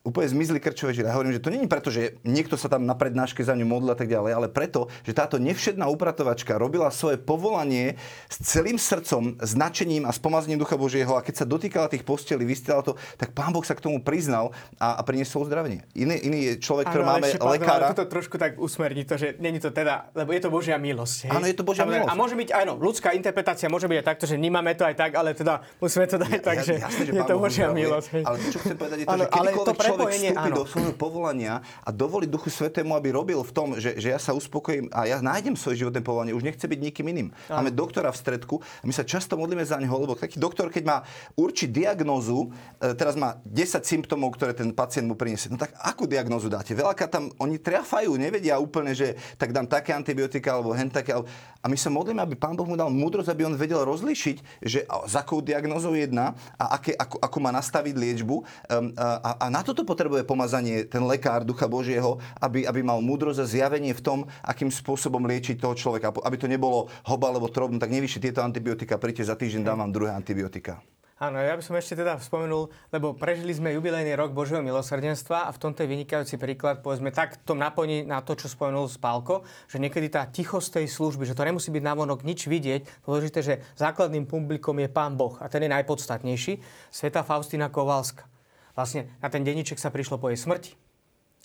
úplne 0.07 0.31
zmizli 0.31 0.63
krčové 0.63 0.95
žily. 0.95 1.11
Ja 1.11 1.19
hovorím, 1.19 1.35
že 1.35 1.43
to 1.43 1.51
není 1.51 1.67
preto, 1.67 1.91
že 1.91 2.23
niekto 2.23 2.55
sa 2.55 2.71
tam 2.71 2.87
na 2.87 2.95
prednáške 2.95 3.43
za 3.43 3.59
ňu 3.59 3.67
modlil 3.67 3.95
a 3.95 3.99
tak 3.99 4.07
ďalej, 4.07 4.33
ale 4.35 4.47
preto, 4.47 4.87
že 5.03 5.11
táto 5.11 5.43
nevšedná 5.43 5.83
upratovačka 5.91 6.55
robila 6.55 6.95
svoje 6.95 7.19
povolanie 7.19 7.99
s 8.31 8.39
celým 8.47 8.79
srdcom, 8.79 9.35
značením 9.43 10.07
a 10.07 10.15
spomazním 10.15 10.63
Ducha 10.63 10.79
Božieho 10.79 11.19
a 11.19 11.25
keď 11.27 11.43
sa 11.43 11.47
dotýkala 11.47 11.91
tých 11.91 12.07
postelí, 12.07 12.47
vystiala 12.47 12.87
to, 12.87 12.95
tak 13.19 13.35
Pán 13.35 13.51
Boh 13.51 13.67
sa 13.67 13.75
k 13.75 13.83
tomu 13.83 13.99
priznal 13.99 14.55
a, 14.79 14.99
a 14.99 15.03
priniesol 15.03 15.43
uzdravenie. 15.43 15.83
Iný, 15.99 16.23
iný 16.23 16.39
je 16.51 16.53
človek, 16.63 16.87
ktorý 16.87 17.03
máme 17.03 17.27
ešte, 17.27 17.43
lekára. 17.43 17.91
Ale 17.91 17.99
to 17.99 18.07
trošku 18.07 18.39
tak 18.39 18.63
usmerní 18.63 19.03
to, 19.03 19.19
že 19.19 19.35
není 19.43 19.59
to 19.59 19.75
teda, 19.75 20.15
lebo 20.15 20.31
je 20.31 20.41
to 20.41 20.51
Božia 20.55 20.79
milosť. 20.79 21.27
Hej? 21.27 21.31
Áno, 21.35 21.45
je 21.51 21.57
to 21.59 21.65
Božia 21.67 21.83
milosť. 21.83 22.11
A 22.11 22.15
môže 22.15 22.39
byť, 22.39 22.49
áno, 22.55 22.79
ľudská 22.79 23.11
interpretácia 23.11 23.67
môže 23.67 23.91
byť 23.91 23.99
aj 23.99 24.07
takto, 24.07 24.25
že 24.31 24.39
vnímame 24.39 24.71
to 24.79 24.87
aj 24.87 24.95
tak, 24.95 25.19
ale 25.19 25.35
teda 25.35 25.67
musíme 25.83 26.07
to 26.07 26.17
dať 26.23 26.31
ja, 26.31 26.43
tak, 26.43 26.57
ja, 26.57 26.65
že, 26.65 26.75
jasne, 26.79 27.03
že 27.03 27.13
je 27.13 27.25
to 27.27 27.37
Božia 27.43 27.67
milosť. 27.75 28.09
Ale 28.23 28.37
to, 28.39 28.47
čo 28.55 28.59
chcem 28.63 28.77
povedať, 28.79 28.97
je 29.03 29.07
to, 29.07 29.19
že 29.19 29.27
kedykoľvek 29.27 29.96
človek 29.97 30.15
vstúpi 30.21 30.51
do 30.53 30.65
svojho 30.69 30.95
povolania 30.95 31.65
a 31.83 31.91
dovoliť 31.91 32.29
Duchu 32.29 32.53
Svetému, 32.53 32.93
aby 32.95 33.09
robil 33.13 33.41
v 33.41 33.53
tom, 33.53 33.69
že, 33.81 33.97
že 33.97 34.13
ja 34.13 34.21
sa 34.21 34.37
uspokojím 34.37 34.93
a 34.93 35.09
ja 35.09 35.19
nájdem 35.25 35.57
svoje 35.57 35.83
životné 35.85 36.05
povolanie, 36.05 36.37
už 36.37 36.45
nechce 36.45 36.65
byť 36.65 36.81
nikým 36.81 37.07
iným. 37.09 37.29
Áno. 37.49 37.63
Máme 37.63 37.71
doktora 37.73 38.13
v 38.13 38.19
stredku 38.19 38.61
a 38.61 38.85
my 38.85 38.93
sa 38.93 39.03
často 39.03 39.35
modlíme 39.41 39.65
za 39.65 39.81
neho, 39.81 39.95
lebo 39.97 40.17
taký 40.17 40.37
doktor, 40.37 40.69
keď 40.69 40.85
má 40.85 40.97
určiť 41.37 41.69
diagnózu, 41.73 42.53
e, 42.81 42.93
teraz 42.95 43.17
má 43.17 43.41
10 43.49 43.83
symptómov, 43.83 44.37
ktoré 44.37 44.53
ten 44.53 44.71
pacient 44.71 45.09
mu 45.09 45.17
priniesie. 45.17 45.49
No 45.49 45.57
tak 45.57 45.73
akú 45.81 46.05
diagnózu 46.05 46.53
dáte? 46.53 46.77
Veľakrát 46.77 47.11
tam 47.11 47.33
oni 47.41 47.57
triafajú, 47.57 48.15
nevedia 48.21 48.61
úplne, 48.61 48.93
že 48.93 49.17
tak 49.41 49.51
dám 49.57 49.67
také 49.67 49.97
antibiotika 49.97 50.55
alebo 50.57 50.77
hen 50.77 50.93
také. 50.93 51.17
A 51.17 51.67
my 51.67 51.75
sa 51.75 51.91
modlíme, 51.91 52.23
aby 52.23 52.39
Pán 52.39 52.55
Boh 52.55 52.69
mu 52.69 52.79
dal 52.79 52.93
múdrosť, 52.93 53.33
aby 53.33 53.43
on 53.43 53.59
vedel 53.59 53.83
rozlíšiť, 53.83 54.37
že 54.63 54.87
za 55.11 55.27
akou 55.27 55.43
diagnózou 55.43 55.99
jedná 55.99 56.39
a 56.55 56.79
aké, 56.79 56.95
ako, 56.95 57.19
ako 57.19 57.39
má 57.43 57.51
nastaviť 57.51 57.95
liečbu. 57.99 58.37
Um, 58.39 58.95
a, 58.95 59.35
a 59.43 59.47
na 59.51 59.67
toto 59.77 59.85
potrebuje 59.93 60.25
pomazanie 60.25 60.89
ten 60.89 61.05
lekár 61.05 61.45
Ducha 61.45 61.69
Božieho, 61.69 62.17
aby, 62.41 62.65
aby 62.65 62.81
mal 62.81 63.05
múdrosť 63.05 63.45
a 63.45 63.47
zjavenie 63.47 63.93
v 63.93 64.01
tom, 64.01 64.19
akým 64.41 64.73
spôsobom 64.73 65.21
liečiť 65.29 65.61
toho 65.61 65.77
človeka. 65.77 66.17
Aby 66.25 66.41
to 66.41 66.49
nebolo 66.49 66.89
hoba 67.05 67.29
alebo 67.29 67.53
trobno, 67.53 67.77
tak 67.77 67.93
nevyšli 67.93 68.25
tieto 68.25 68.41
antibiotika, 68.41 68.97
príďte 68.97 69.29
za 69.29 69.37
týždeň, 69.37 69.69
dám 69.69 69.85
vám 69.85 69.93
druhé 69.93 70.17
antibiotika. 70.17 70.81
Áno, 71.17 71.41
ja 71.41 71.57
by 71.57 71.65
som 71.65 71.77
ešte 71.77 71.97
teda 71.97 72.21
spomenul, 72.21 72.69
lebo 72.93 73.17
prežili 73.17 73.53
sme 73.53 73.73
jubilejný 73.73 74.13
rok 74.17 74.37
Božieho 74.37 74.61
milosrdenstva 74.61 75.49
a 75.49 75.53
v 75.53 75.61
tomto 75.61 75.81
je 75.81 75.89
vynikajúci 75.89 76.37
príklad, 76.37 76.85
povedzme, 76.85 77.09
tak 77.09 77.41
to 77.41 77.57
naplní 77.57 78.05
na 78.05 78.21
to, 78.21 78.37
čo 78.37 78.53
spomenul 78.53 78.85
Spálko, 78.85 79.45
že 79.65 79.81
niekedy 79.81 80.13
tá 80.13 80.29
tichosť 80.29 80.81
tej 80.81 80.93
služby, 80.93 81.25
že 81.25 81.33
to 81.33 81.49
nemusí 81.49 81.73
byť 81.73 81.85
navonok 81.85 82.21
nič 82.21 82.45
vidieť, 82.45 83.09
dôležité, 83.09 83.41
že 83.41 83.65
základným 83.81 84.29
publikom 84.29 84.77
je 84.77 84.93
Pán 84.93 85.17
Boh 85.17 85.41
a 85.41 85.49
ten 85.49 85.65
je 85.65 85.73
najpodstatnejší, 85.73 86.61
Sveta 86.93 87.25
Faustina 87.25 87.73
Kovalska 87.73 88.36
vlastne 88.77 89.09
na 89.25 89.33
ten 89.33 89.41
denníček 89.41 89.81
sa 89.81 89.89
prišlo 89.89 90.21
po 90.21 90.29
jej 90.29 90.37
smrti. 90.37 90.77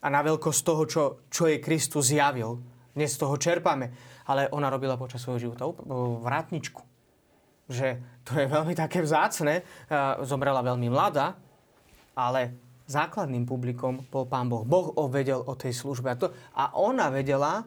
A 0.04 0.12
na 0.12 0.20
veľkosť 0.20 0.62
toho, 0.66 0.84
čo, 0.84 1.04
čo 1.32 1.48
jej 1.48 1.64
Kristus 1.64 2.12
zjavil. 2.12 2.60
Dnes 2.92 3.16
z 3.16 3.22
toho 3.24 3.40
čerpame. 3.40 3.96
Ale 4.28 4.52
ona 4.52 4.68
robila 4.68 5.00
počas 5.00 5.24
svojho 5.24 5.50
života 5.50 5.66
vrátničku. 6.22 6.84
Že 7.72 7.88
to 8.28 8.32
je 8.36 8.46
veľmi 8.52 8.76
také 8.76 9.00
vzácne. 9.00 9.64
Zomrela 10.28 10.60
veľmi 10.66 10.92
mladá, 10.92 11.40
ale 12.18 12.58
základným 12.90 13.48
publikom 13.48 14.04
bol 14.12 14.28
Pán 14.28 14.52
Boh. 14.52 14.68
Boh 14.68 14.92
vedel 15.08 15.40
o 15.40 15.56
tej 15.56 15.72
službe. 15.72 16.12
A, 16.12 16.20
to, 16.20 16.36
a 16.58 16.76
ona 16.76 17.08
vedela, 17.08 17.64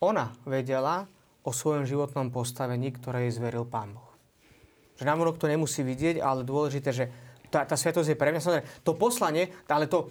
ona 0.00 0.32
vedela 0.48 1.04
o 1.44 1.52
svojom 1.52 1.84
životnom 1.84 2.32
postavení, 2.32 2.88
ktoré 2.94 3.28
jej 3.28 3.36
zveril 3.36 3.68
Pán 3.68 3.92
Boh. 3.92 4.08
Že 4.94 5.10
nám 5.10 5.26
to 5.36 5.50
nemusí 5.50 5.82
vidieť, 5.82 6.22
ale 6.22 6.46
dôležité, 6.46 6.94
že 6.94 7.10
tá, 7.54 7.62
tá 7.62 7.78
svetosť 7.78 8.10
je 8.10 8.18
pre 8.18 8.34
mňa 8.34 8.42
samozrejme 8.42 8.66
to 8.82 8.92
poslanie, 8.98 9.46
ale 9.70 9.86
to, 9.86 10.10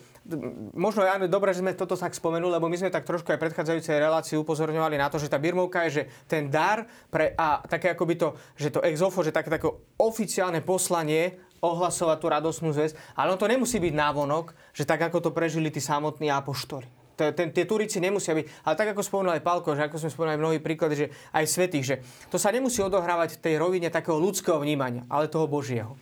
možno 0.72 1.04
je 1.04 1.28
dobre, 1.28 1.52
že 1.52 1.60
sme 1.60 1.76
toto 1.76 2.00
tak 2.00 2.16
spomenuli, 2.16 2.56
lebo 2.56 2.72
my 2.72 2.80
sme 2.80 2.88
tak 2.88 3.04
trošku 3.04 3.36
aj 3.36 3.44
predchádzajúcej 3.44 4.00
relácii 4.00 4.40
upozorňovali 4.40 4.96
na 4.96 5.12
to, 5.12 5.20
že 5.20 5.28
tá 5.28 5.36
birmovka 5.36 5.84
je, 5.92 5.92
že 5.92 6.04
ten 6.24 6.48
dar 6.48 6.88
pre, 7.12 7.36
a 7.36 7.60
také 7.68 7.92
akoby 7.92 8.16
to, 8.16 8.40
že 8.56 8.72
to 8.72 8.80
exofo, 8.88 9.20
že 9.28 9.36
také, 9.36 9.52
také 9.52 9.68
oficiálne 10.00 10.64
poslanie 10.64 11.36
ohlasovať 11.60 12.18
tú 12.20 12.28
radosnú 12.32 12.70
zväz, 12.72 12.96
ale 13.20 13.36
on 13.36 13.40
to 13.40 13.52
nemusí 13.52 13.80
byť 13.80 13.94
návonok, 13.96 14.56
že 14.72 14.88
tak 14.88 15.04
ako 15.04 15.28
to 15.28 15.30
prežili 15.36 15.68
tí 15.68 15.84
samotní 15.84 16.32
apoštoli. 16.32 16.88
Ten, 17.14 17.54
tie 17.54 17.70
turici 17.70 18.02
nemusia 18.02 18.34
byť, 18.34 18.66
ale 18.66 18.74
tak 18.74 18.90
ako 18.90 19.06
spomenul 19.06 19.38
aj 19.38 19.46
Palko, 19.46 19.78
že 19.78 19.86
ako 19.86 20.02
sme 20.02 20.10
spomenuli 20.10 20.42
mnohí 20.42 20.60
príklady, 20.60 20.94
že 20.98 21.08
aj 21.30 21.46
svetých, 21.46 21.86
že 21.86 21.96
to 22.34 22.42
sa 22.42 22.50
nemusí 22.50 22.82
odohrávať 22.82 23.38
v 23.38 23.42
tej 23.46 23.56
rovine 23.62 23.94
takého 23.94 24.18
ľudského 24.18 24.58
vnímania, 24.58 25.06
ale 25.14 25.30
toho 25.30 25.46
Božieho. 25.46 25.94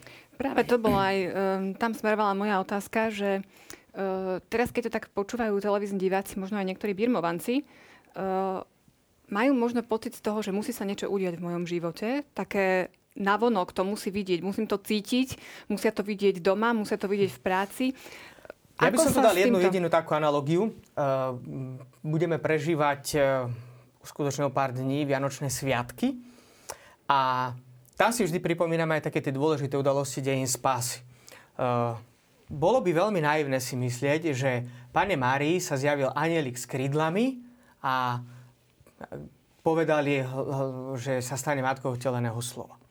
Práve 0.42 0.66
to 0.66 0.82
bola 0.82 1.14
aj, 1.14 1.18
um, 1.22 1.32
tam 1.78 1.94
smerovala 1.94 2.34
moja 2.34 2.58
otázka, 2.58 3.14
že 3.14 3.46
uh, 3.94 4.42
teraz 4.50 4.74
keď 4.74 4.90
to 4.90 4.96
tak 4.98 5.14
počúvajú 5.14 5.54
televízni 5.62 6.02
diváci, 6.02 6.42
možno 6.42 6.58
aj 6.58 6.66
niektorí 6.66 6.98
birmovanci, 6.98 7.62
uh, 8.18 8.66
majú 9.30 9.52
možno 9.54 9.86
pocit 9.86 10.18
z 10.18 10.26
toho, 10.26 10.42
že 10.42 10.50
musí 10.50 10.74
sa 10.74 10.82
niečo 10.82 11.14
udiať 11.14 11.38
v 11.38 11.46
mojom 11.46 11.70
živote, 11.70 12.26
také 12.34 12.90
navonok 13.14 13.70
to 13.70 13.86
musí 13.86 14.10
vidieť, 14.10 14.42
musím 14.42 14.66
to 14.66 14.82
cítiť, 14.82 15.38
musia 15.70 15.94
to 15.94 16.02
vidieť 16.02 16.42
doma, 16.42 16.74
musia 16.74 16.98
to 16.98 17.06
vidieť 17.06 17.32
v 17.32 17.42
práci. 17.44 17.86
Ja 18.82 18.90
by 18.90 18.98
som 18.98 19.14
tu 19.14 19.22
dal 19.22 19.38
jednu 19.38 19.62
týmto... 19.62 19.68
jedinú 19.70 19.88
takú 19.94 20.18
analogiu. 20.18 20.74
Uh, 20.98 21.38
budeme 22.02 22.42
prežívať 22.42 23.04
uh, 23.14 23.46
skutočne 24.02 24.50
o 24.50 24.52
pár 24.52 24.74
dní 24.74 25.06
Vianočné 25.06 25.54
sviatky 25.54 26.18
a 27.06 27.54
tam 28.02 28.10
si 28.10 28.26
vždy 28.26 28.42
pripomíname 28.42 28.98
aj 28.98 29.14
také 29.14 29.22
tie 29.22 29.30
dôležité 29.30 29.78
udalosti 29.78 30.26
dejín 30.26 30.50
spásy. 30.50 31.06
Uh, 31.54 31.94
bolo 32.50 32.82
by 32.82 32.98
veľmi 32.98 33.22
naivné 33.22 33.62
si 33.62 33.78
myslieť, 33.78 34.34
že 34.34 34.66
Pane 34.90 35.14
Márii 35.14 35.62
sa 35.62 35.78
zjavil 35.78 36.10
anielik 36.10 36.58
s 36.58 36.66
krídlami 36.66 37.46
a 37.86 38.26
povedal 39.62 40.02
jej, 40.10 40.26
že 40.98 41.22
sa 41.22 41.38
stane 41.38 41.62
matkou 41.62 41.94
vteleného 41.94 42.42
slova. 42.42 42.82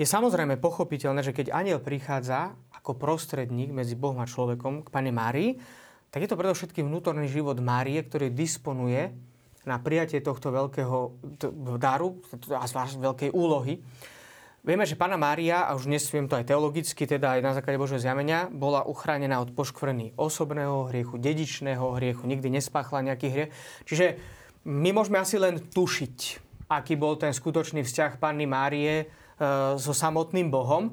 Je 0.00 0.08
samozrejme 0.08 0.56
pochopiteľné, 0.56 1.20
že 1.20 1.36
keď 1.36 1.52
aniel 1.52 1.84
prichádza 1.84 2.56
ako 2.72 2.96
prostredník 2.96 3.68
medzi 3.68 4.00
Bohom 4.00 4.16
a 4.18 4.26
človekom 4.26 4.88
k 4.88 4.88
Pane 4.88 5.12
Márii, 5.12 5.60
tak 6.08 6.24
je 6.24 6.30
to 6.32 6.40
predovšetkým 6.40 6.88
vnútorný 6.88 7.28
život 7.28 7.60
Márie, 7.60 8.00
ktorý 8.00 8.32
disponuje 8.32 9.12
na 9.68 9.76
prijatie 9.76 10.24
tohto 10.24 10.48
veľkého 10.48 10.96
daru 11.76 12.16
a 12.56 12.64
zvlášť 12.64 12.96
veľkej 12.96 13.30
úlohy. 13.36 13.84
Vieme, 14.66 14.82
že 14.82 14.98
Pána 14.98 15.14
Mária, 15.14 15.70
a 15.70 15.78
už 15.78 15.86
dnes 15.86 16.02
viem 16.10 16.26
to 16.26 16.34
aj 16.34 16.50
teologicky, 16.50 17.06
teda 17.06 17.38
aj 17.38 17.40
na 17.46 17.52
základe 17.54 17.78
Božieho 17.78 18.02
zjavenia, 18.02 18.50
bola 18.50 18.82
uchránená 18.82 19.38
od 19.38 19.54
poškvrny 19.54 20.18
osobného 20.18 20.90
hriechu, 20.90 21.14
dedičného 21.14 21.94
hriechu, 21.94 22.26
nikdy 22.26 22.50
nespáchla 22.58 23.06
nejaký 23.06 23.26
hriech. 23.30 23.50
Čiže 23.86 24.18
my 24.66 24.90
môžeme 24.90 25.22
asi 25.22 25.38
len 25.38 25.62
tušiť, 25.62 26.18
aký 26.74 26.98
bol 26.98 27.14
ten 27.14 27.30
skutočný 27.30 27.86
vzťah 27.86 28.18
Panny 28.18 28.50
Márie 28.50 28.94
e, 28.98 29.04
so 29.78 29.94
samotným 29.94 30.50
Bohom. 30.50 30.90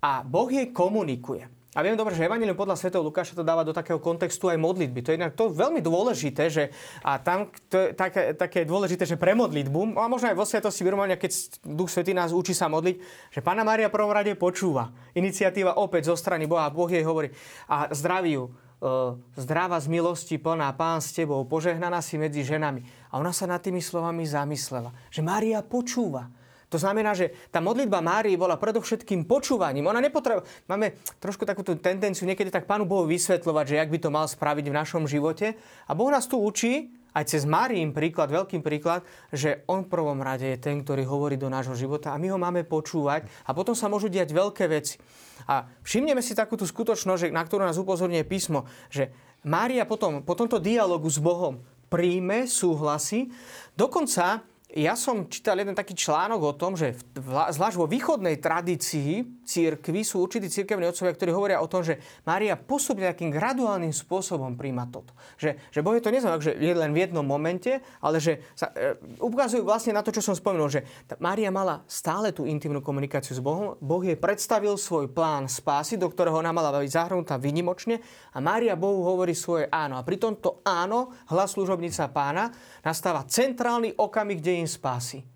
A 0.00 0.24
Boh 0.24 0.48
jej 0.48 0.72
komunikuje. 0.72 1.46
A 1.72 1.80
viem 1.80 1.96
dobre, 1.96 2.12
že 2.12 2.28
Evangelium 2.28 2.52
podľa 2.52 2.76
svätého 2.76 3.00
Lukáša 3.00 3.32
to 3.32 3.40
dáva 3.40 3.64
do 3.64 3.72
takého 3.72 3.96
kontextu 3.96 4.52
aj 4.52 4.60
modlitby. 4.60 5.00
To 5.00 5.08
je 5.08 5.16
inak 5.16 5.32
to 5.32 5.48
veľmi 5.48 5.80
dôležité, 5.80 6.52
že 6.52 6.68
a 7.00 7.16
tam 7.16 7.48
to 7.72 7.88
je 7.88 7.96
také, 7.96 8.36
také 8.36 8.60
dôležité, 8.68 9.08
že 9.08 9.16
pre 9.16 9.32
modlitbu, 9.32 9.96
a 9.96 10.04
možno 10.04 10.28
aj 10.28 10.36
vo 10.36 10.44
svetosti 10.44 10.84
vyrovania, 10.84 11.16
keď 11.16 11.32
Duch 11.64 11.88
Svetý 11.88 12.12
nás 12.12 12.36
učí 12.36 12.52
sa 12.52 12.68
modliť, 12.68 12.96
že 13.32 13.40
Pána 13.40 13.64
Mária 13.64 13.88
prvom 13.88 14.12
rade 14.12 14.36
počúva. 14.36 14.92
Iniciatíva 15.16 15.80
opäť 15.80 16.12
zo 16.12 16.16
strany 16.20 16.44
Boha. 16.44 16.68
Boh 16.68 16.92
jej 16.92 17.00
hovorí 17.08 17.32
a 17.72 17.88
zdraví 17.88 18.36
ju. 18.36 18.52
E, 18.52 19.16
zdravá 19.40 19.80
z 19.80 19.88
milosti 19.88 20.36
plná, 20.36 20.76
pán 20.76 21.00
s 21.00 21.16
tebou, 21.16 21.40
požehnaná 21.48 22.04
si 22.04 22.20
medzi 22.20 22.44
ženami. 22.44 22.84
A 23.08 23.16
ona 23.16 23.32
sa 23.32 23.48
nad 23.48 23.64
tými 23.64 23.80
slovami 23.80 24.28
zamyslela, 24.28 24.92
že 25.08 25.24
Mária 25.24 25.64
počúva. 25.64 26.28
To 26.72 26.80
znamená, 26.80 27.12
že 27.12 27.36
tá 27.52 27.60
modlitba 27.60 28.00
Márii 28.00 28.40
bola 28.40 28.56
predovšetkým 28.56 29.28
počúvaním. 29.28 29.92
Ona 29.92 30.00
nepotrebovala... 30.00 30.48
Máme 30.64 30.96
trošku 31.20 31.44
takúto 31.44 31.76
tendenciu 31.76 32.24
niekedy 32.24 32.48
tak 32.48 32.64
Pánu 32.64 32.88
Bohu 32.88 33.04
vysvetľovať, 33.04 33.64
že 33.68 33.78
jak 33.78 33.92
by 33.92 33.98
to 34.00 34.08
mal 34.08 34.24
spraviť 34.24 34.72
v 34.72 34.78
našom 34.80 35.04
živote. 35.04 35.52
A 35.84 35.92
Boh 35.92 36.08
nás 36.08 36.24
tu 36.24 36.40
učí, 36.40 36.96
aj 37.12 37.28
cez 37.28 37.44
Máriím 37.44 37.92
príklad, 37.92 38.32
veľkým 38.32 38.64
príklad, 38.64 39.04
že 39.28 39.68
On 39.68 39.84
v 39.84 39.92
prvom 39.92 40.24
rade 40.24 40.48
je 40.48 40.56
ten, 40.56 40.80
ktorý 40.80 41.04
hovorí 41.04 41.36
do 41.36 41.52
nášho 41.52 41.76
života 41.76 42.16
a 42.16 42.20
my 42.20 42.32
ho 42.32 42.38
máme 42.40 42.64
počúvať 42.64 43.28
a 43.44 43.52
potom 43.52 43.76
sa 43.76 43.92
môžu 43.92 44.08
diať 44.08 44.32
veľké 44.32 44.64
veci. 44.72 44.96
A 45.44 45.68
všimneme 45.84 46.24
si 46.24 46.32
takúto 46.32 46.64
skutočnosť, 46.64 47.28
na 47.28 47.44
ktorú 47.44 47.68
nás 47.68 47.76
upozorňuje 47.76 48.24
písmo, 48.24 48.64
že 48.88 49.12
Mária 49.44 49.84
potom, 49.84 50.24
po 50.24 50.32
tomto 50.32 50.56
dialogu 50.56 51.10
s 51.10 51.20
Bohom 51.20 51.60
príjme, 51.92 52.48
súhlasí, 52.48 53.28
dokonca 53.76 54.40
ja 54.72 54.96
som 54.96 55.28
čítal 55.28 55.60
jeden 55.60 55.76
taký 55.76 55.92
článok 55.92 56.40
o 56.40 56.56
tom, 56.56 56.72
že 56.80 56.96
zvlášť 57.20 57.76
vo 57.76 57.84
východnej 57.84 58.40
tradícii 58.40 59.44
církvy 59.44 60.00
sú 60.00 60.24
určití 60.24 60.48
církevní 60.48 60.88
otcovia, 60.88 61.12
ktorí 61.12 61.30
hovoria 61.34 61.58
o 61.60 61.68
tom, 61.68 61.84
že 61.84 62.00
Mária 62.24 62.56
pôsobí 62.56 63.04
takým 63.04 63.28
graduálnym 63.28 63.92
spôsobom 63.92 64.56
príjma 64.56 64.88
toto. 64.88 65.12
Že, 65.36 65.60
že 65.68 65.80
Boh 65.84 65.92
je 65.92 66.04
to 66.04 66.14
neznamená, 66.14 66.40
že 66.40 66.56
je 66.56 66.72
len 66.72 66.96
v 66.96 67.04
jednom 67.04 67.26
momente, 67.26 67.84
ale 68.00 68.16
že 68.16 68.40
sa, 68.56 68.72
e, 68.72 68.96
ukazujú 69.20 69.60
vlastne 69.60 69.92
na 69.92 70.00
to, 70.00 70.08
čo 70.08 70.24
som 70.24 70.32
spomenul, 70.32 70.72
že 70.72 70.88
Mária 71.20 71.52
mala 71.52 71.84
stále 71.84 72.32
tú 72.32 72.48
intimnú 72.48 72.80
komunikáciu 72.80 73.36
s 73.36 73.44
Bohom. 73.44 73.76
Boh 73.76 74.00
jej 74.00 74.16
predstavil 74.16 74.80
svoj 74.80 75.12
plán 75.12 75.52
spásy, 75.52 76.00
do 76.00 76.08
ktorého 76.08 76.40
ona 76.40 76.54
mala 76.54 76.72
byť 76.80 76.88
zahrnutá 76.88 77.36
vynimočne 77.36 78.00
a 78.32 78.40
Mária 78.40 78.72
Bohu 78.72 79.04
hovorí 79.04 79.36
svoje 79.36 79.68
áno. 79.68 80.00
A 80.00 80.06
pri 80.06 80.16
tomto 80.16 80.64
áno, 80.64 81.12
hlas 81.28 81.52
služobnica 81.52 82.08
pána, 82.08 82.48
nastáva 82.80 83.28
centrálny 83.28 84.00
okamih 84.00 84.40
dejín 84.62 84.70
spásy. 84.70 85.26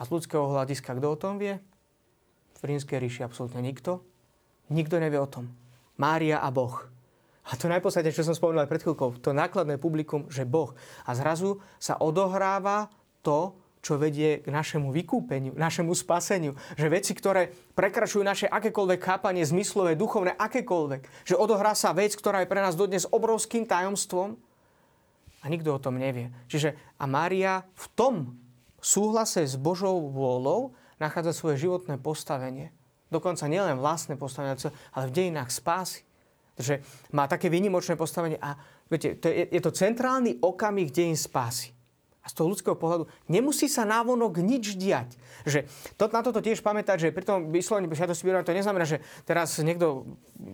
A 0.00 0.08
z 0.08 0.16
ľudského 0.16 0.48
hľadiska, 0.48 0.96
kto 0.96 1.06
o 1.12 1.20
tom 1.20 1.36
vie? 1.36 1.60
V 2.56 2.62
rímskej 2.64 2.96
ríši 2.96 3.20
absolútne 3.20 3.60
nikto. 3.60 4.00
Nikto 4.72 4.96
nevie 4.96 5.20
o 5.20 5.28
tom. 5.28 5.52
Mária 6.00 6.40
a 6.40 6.48
Boh. 6.48 6.88
A 7.44 7.58
to 7.58 7.68
najposlednejšie, 7.68 8.24
čo 8.24 8.28
som 8.32 8.38
spomenul 8.38 8.70
pred 8.70 8.80
chvíľkou, 8.80 9.20
to 9.20 9.36
nákladné 9.36 9.76
publikum, 9.76 10.24
že 10.32 10.48
Boh. 10.48 10.72
A 11.04 11.12
zrazu 11.12 11.60
sa 11.76 12.00
odohráva 12.00 12.88
to, 13.20 13.58
čo 13.82 13.98
vedie 13.98 14.38
k 14.40 14.48
našemu 14.48 14.94
vykúpeniu, 14.94 15.52
našemu 15.58 15.90
spaseniu. 15.92 16.54
Že 16.78 16.86
veci, 16.86 17.12
ktoré 17.18 17.50
prekračujú 17.74 18.22
naše 18.22 18.46
akékoľvek 18.46 19.00
chápanie, 19.02 19.42
zmyslové, 19.42 19.98
duchovné, 19.98 20.38
akékoľvek. 20.38 21.26
Že 21.26 21.34
odohrá 21.34 21.74
sa 21.74 21.90
vec, 21.90 22.14
ktorá 22.14 22.46
je 22.46 22.50
pre 22.50 22.62
nás 22.62 22.78
dodnes 22.78 23.10
obrovským 23.10 23.66
tajomstvom 23.66 24.38
a 25.42 25.44
nikto 25.50 25.74
o 25.74 25.82
tom 25.82 25.98
nevie. 25.98 26.30
Čiže 26.46 26.78
a 26.94 27.04
Mária 27.10 27.66
v 27.74 27.86
tom 27.98 28.14
súhlase 28.82 29.46
s 29.46 29.54
Božou 29.54 30.10
vôľou 30.10 30.74
nachádza 30.98 31.32
svoje 31.32 31.62
životné 31.62 32.02
postavenie. 32.02 32.74
Dokonca 33.08 33.46
nielen 33.46 33.78
vlastné 33.78 34.18
postavenie, 34.18 34.58
ale 34.92 35.08
v 35.08 35.14
dejinách 35.14 35.54
spásy. 35.54 36.02
Takže 36.58 36.84
má 37.16 37.24
také 37.30 37.48
výnimočné 37.48 37.96
postavenie 37.96 38.36
a 38.36 38.58
viete, 38.92 39.16
to 39.16 39.30
je, 39.30 39.48
je 39.48 39.60
to 39.62 39.72
centrálny 39.72 40.36
okamih 40.42 40.92
dejín 40.92 41.16
spásy. 41.16 41.72
A 42.22 42.30
z 42.30 42.38
toho 42.38 42.54
ľudského 42.54 42.78
pohľadu 42.78 43.10
nemusí 43.26 43.66
sa 43.66 43.82
návonok 43.82 44.38
nič 44.38 44.78
diať. 44.78 45.18
Že 45.42 45.66
to, 45.98 46.06
na 46.06 46.22
toto 46.22 46.38
tiež 46.38 46.62
pamätať, 46.62 47.08
že 47.08 47.08
pri 47.10 47.26
tom 47.26 47.50
vyslovení 47.50 47.90
sviatosti 47.90 48.22
birmovania 48.22 48.46
to 48.46 48.54
neznamená, 48.54 48.84
že 48.86 49.02
teraz 49.26 49.58
niekto 49.58 50.06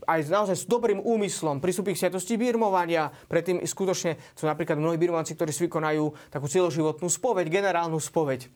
aj 0.08 0.32
naozaj 0.32 0.56
s 0.56 0.64
dobrým 0.64 1.04
úmyslom 1.04 1.60
pristúpi 1.60 1.92
k 1.92 2.08
sviatosti 2.08 2.40
birmovania. 2.40 3.12
Predtým 3.28 3.60
skutočne 3.68 4.16
sú 4.32 4.48
napríklad 4.48 4.80
mnohí 4.80 4.96
birmovanci, 4.96 5.36
ktorí 5.36 5.52
si 5.52 5.68
vykonajú 5.68 6.32
takú 6.32 6.48
celoživotnú 6.48 7.04
spoveď, 7.04 7.52
generálnu 7.52 8.00
spoveď. 8.00 8.48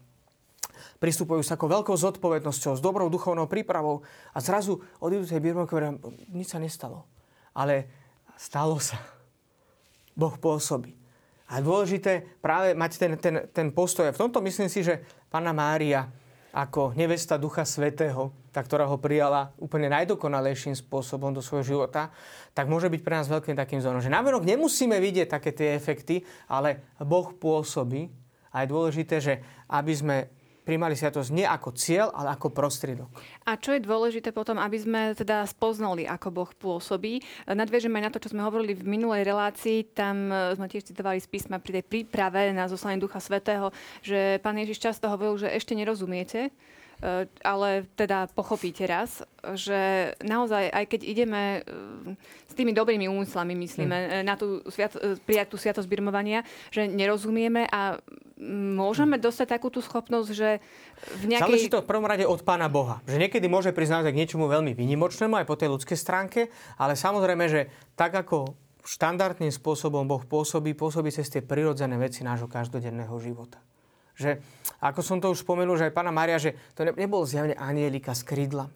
Pristupujú 0.97 1.45
sa 1.45 1.61
ako 1.61 1.69
veľkou 1.69 1.97
zodpovednosťou, 1.99 2.79
s 2.79 2.81
dobrou 2.81 3.13
duchovnou 3.13 3.45
prípravou 3.45 4.07
a 4.33 4.41
zrazu 4.41 4.81
odídu 5.05 5.29
tej 5.29 5.43
birmovky 5.43 5.77
a 5.77 5.99
nič 6.33 6.55
sa 6.55 6.63
nestalo. 6.63 7.05
Ale 7.53 7.93
stalo 8.41 8.81
sa. 8.81 8.97
Boh 10.17 10.33
pôsobí. 10.41 11.02
A 11.53 11.61
dôležité 11.61 12.25
práve 12.41 12.73
mať 12.73 12.93
ten, 12.97 13.13
ten, 13.21 13.35
ten 13.53 13.69
postoj. 13.69 14.09
A 14.09 14.17
v 14.17 14.23
tomto 14.25 14.41
myslím 14.41 14.73
si, 14.73 14.81
že 14.81 15.05
Pána 15.29 15.53
Mária 15.53 16.09
ako 16.53 16.93
nevesta 16.97 17.41
Ducha 17.41 17.65
Svetého, 17.65 18.33
tá, 18.53 18.61
ktorá 18.61 18.85
ho 18.85 19.01
prijala 19.01 19.57
úplne 19.57 19.89
najdokonalejším 19.89 20.77
spôsobom 20.77 21.33
do 21.33 21.41
svojho 21.41 21.65
života, 21.77 22.13
tak 22.53 22.69
môže 22.69 22.93
byť 22.93 23.01
pre 23.01 23.17
nás 23.17 23.29
veľkým 23.29 23.57
takým 23.57 23.81
zónom. 23.81 24.05
Že 24.05 24.13
naverok 24.13 24.45
nemusíme 24.45 24.97
vidieť 25.01 25.29
také 25.33 25.57
tie 25.57 25.73
efekty, 25.73 26.25
ale 26.49 26.85
Boh 27.01 27.33
pôsobí. 27.33 28.13
A 28.53 28.65
je 28.65 28.73
dôležité, 28.73 29.17
že 29.21 29.41
aby 29.69 29.93
sme 29.97 30.17
príjmali 30.63 30.95
sviatosť 30.95 31.31
nie 31.35 31.47
ako 31.47 31.75
cieľ, 31.75 32.15
ale 32.15 32.35
ako 32.35 32.55
prostriedok. 32.55 33.11
A 33.47 33.59
čo 33.59 33.75
je 33.75 33.83
dôležité 33.83 34.31
potom, 34.31 34.59
aby 34.63 34.79
sme 34.79 35.01
teda 35.19 35.43
spoznali, 35.47 36.07
ako 36.07 36.29
Boh 36.31 36.51
pôsobí. 36.55 37.23
Nadviežeme 37.51 37.99
na 37.99 38.11
to, 38.11 38.23
čo 38.23 38.31
sme 38.31 38.47
hovorili 38.47 38.79
v 38.79 38.87
minulej 38.87 39.27
relácii. 39.27 39.91
Tam 39.91 40.31
e, 40.31 40.55
sme 40.55 40.71
tiež 40.71 40.87
citovali 40.87 41.19
z 41.19 41.27
písma 41.27 41.59
pri 41.59 41.83
tej 41.83 41.85
príprave 41.85 42.55
na 42.55 42.71
zoslanie 42.71 43.03
Ducha 43.03 43.19
Svetého, 43.19 43.75
že 44.01 44.39
pán 44.41 44.55
Ježiš 44.59 44.79
často 44.79 45.11
hovoril, 45.11 45.43
že 45.43 45.51
ešte 45.51 45.75
nerozumiete, 45.75 46.55
ale 47.43 47.91
teda 47.99 48.31
pochopíte 48.31 48.87
raz, 48.87 49.27
že 49.59 50.15
naozaj, 50.23 50.71
aj 50.71 50.85
keď 50.87 51.01
ideme 51.03 51.43
e, 51.59 51.61
s 52.47 52.55
tými 52.55 52.71
dobrými 52.71 53.11
úmyslami, 53.11 53.59
myslíme, 53.59 53.97
hmm. 53.99 54.23
na 54.23 54.39
tú 54.39 54.63
sviat, 54.71 54.95
prijať 55.27 55.51
tú 55.51 55.57
sviatosť 55.59 55.91
birmovania, 55.91 56.47
že 56.71 56.87
nerozumieme 56.87 57.67
a 57.67 57.99
môžeme 58.79 59.19
dostať 59.19 59.59
takú 59.59 59.71
tú 59.71 59.83
schopnosť, 59.83 60.31
že 60.31 60.63
v 61.23 61.35
nejakej... 61.35 61.47
Záleží 61.47 61.69
to 61.71 61.83
v 61.83 61.91
prvom 61.91 62.07
rade 62.07 62.23
od 62.23 62.39
Pána 62.47 62.71
Boha. 62.71 63.03
Že 63.11 63.27
niekedy 63.27 63.47
môže 63.51 63.75
priznať 63.75 64.15
k 64.15 64.19
niečomu 64.23 64.47
veľmi 64.47 64.71
vynimočnému 64.75 65.43
aj 65.43 65.47
po 65.47 65.59
tej 65.59 65.75
ľudskej 65.75 65.99
stránke, 65.99 66.51
ale 66.79 66.95
samozrejme, 66.95 67.45
že 67.51 67.71
tak 67.99 68.15
ako 68.15 68.55
štandardným 68.83 69.51
spôsobom 69.51 70.07
Boh 70.07 70.23
pôsobí, 70.23 70.75
pôsobí 70.75 71.15
cez 71.15 71.31
tie 71.31 71.43
prirodzené 71.43 71.95
veci 71.99 72.27
nášho 72.27 72.51
každodenného 72.51 73.15
života. 73.23 73.63
Že, 74.13 74.41
ako 74.83 75.01
som 75.01 75.19
to 75.19 75.33
už 75.33 75.45
spomenul, 75.45 75.77
že 75.81 75.89
aj 75.89 75.97
Pána 75.97 76.13
Maria, 76.13 76.37
že 76.37 76.57
to 76.77 76.85
nebol 76.85 77.25
zjavne 77.25 77.57
anielika 77.57 78.13
s 78.13 78.23
krídlami, 78.27 78.75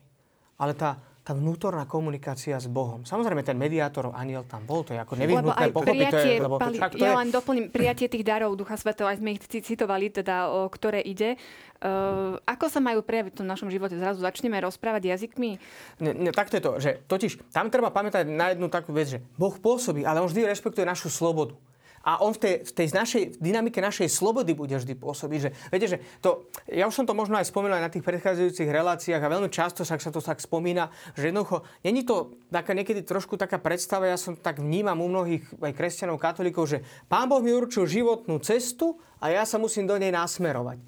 ale 0.57 0.73
tá 0.73 0.97
tá 1.27 1.35
vnútorná 1.35 1.91
komunikácia 1.91 2.55
s 2.55 2.71
Bohom. 2.71 3.03
Samozrejme, 3.03 3.43
ten 3.43 3.59
mediátor, 3.59 4.15
aniel 4.15 4.47
tam 4.47 4.63
bol, 4.63 4.87
to 4.87 4.95
je 4.95 5.03
ako 5.03 5.19
nevyhnutné 5.19 5.75
pochopiť. 5.75 6.07
to 6.15 6.21
je, 6.23 6.37
lebo 6.39 6.55
pali, 6.55 6.79
to, 6.79 6.87
to 6.95 7.03
ja 7.03 7.11
je... 7.11 7.19
len 7.19 7.29
doplním, 7.35 7.67
prijatie 7.67 8.07
tých 8.07 8.23
darov 8.23 8.55
Ducha 8.55 8.79
Svetého, 8.79 9.11
aj 9.11 9.19
sme 9.19 9.35
ich 9.35 9.43
citovali, 9.43 10.15
teda, 10.15 10.55
o 10.55 10.71
ktoré 10.71 11.03
ide. 11.03 11.35
Uh, 11.83 12.39
ako 12.47 12.71
sa 12.71 12.79
majú 12.79 13.03
prejaviť 13.03 13.35
v 13.35 13.39
tom 13.43 13.51
našom 13.51 13.75
živote? 13.75 13.99
Zrazu 13.99 14.23
začneme 14.23 14.55
rozprávať 14.63 15.19
jazykmi? 15.19 15.59
Ne, 15.99 16.15
ne, 16.15 16.31
takto 16.31 16.55
je 16.55 16.63
to, 16.63 16.73
že 16.79 16.91
totiž 17.11 17.51
tam 17.51 17.75
treba 17.75 17.91
pamätať 17.91 18.23
na 18.31 18.55
jednu 18.55 18.71
takú 18.71 18.95
vec, 18.95 19.11
že 19.11 19.19
Boh 19.35 19.59
pôsobí, 19.59 20.07
ale 20.07 20.23
on 20.23 20.31
vždy 20.31 20.47
rešpektuje 20.47 20.87
našu 20.87 21.11
slobodu 21.11 21.59
a 22.07 22.23
on 22.23 22.31
v 22.31 22.39
tej, 22.39 22.55
v 22.63 22.73
tej 22.73 22.87
našej, 22.95 23.23
v 23.35 23.39
dynamike 23.43 23.83
našej 23.83 24.07
slobody 24.07 24.55
bude 24.55 24.79
vždy 24.79 24.95
pôsobiť. 24.95 25.39
Že, 25.43 25.51
viete, 25.75 25.89
že 25.91 25.99
to, 26.23 26.47
ja 26.71 26.87
už 26.87 26.95
som 26.95 27.03
to 27.03 27.19
možno 27.19 27.35
aj 27.35 27.51
spomínal 27.51 27.83
na 27.83 27.91
tých 27.91 28.07
predchádzajúcich 28.07 28.71
reláciách 28.71 29.19
a 29.19 29.33
veľmi 29.35 29.51
často 29.51 29.83
sa, 29.83 29.99
sa 29.99 30.15
to 30.15 30.23
tak 30.23 30.39
spomína, 30.39 30.87
že 31.19 31.35
jednoducho, 31.35 31.67
není 31.83 32.07
to 32.07 32.39
taká 32.47 32.79
niekedy 32.79 33.03
trošku 33.03 33.35
taká 33.35 33.59
predstava, 33.59 34.07
ja 34.07 34.15
som 34.15 34.39
tak 34.39 34.63
vnímam 34.63 35.03
u 35.03 35.11
mnohých 35.11 35.51
aj 35.59 35.75
kresťanov, 35.75 36.23
katolíkov, 36.23 36.71
že 36.71 36.79
Pán 37.11 37.27
Boh 37.27 37.43
mi 37.43 37.51
určil 37.51 37.91
životnú 37.91 38.39
cestu 38.39 39.03
a 39.19 39.35
ja 39.35 39.43
sa 39.43 39.59
musím 39.59 39.91
do 39.91 39.99
nej 39.99 40.15
nasmerovať. 40.15 40.79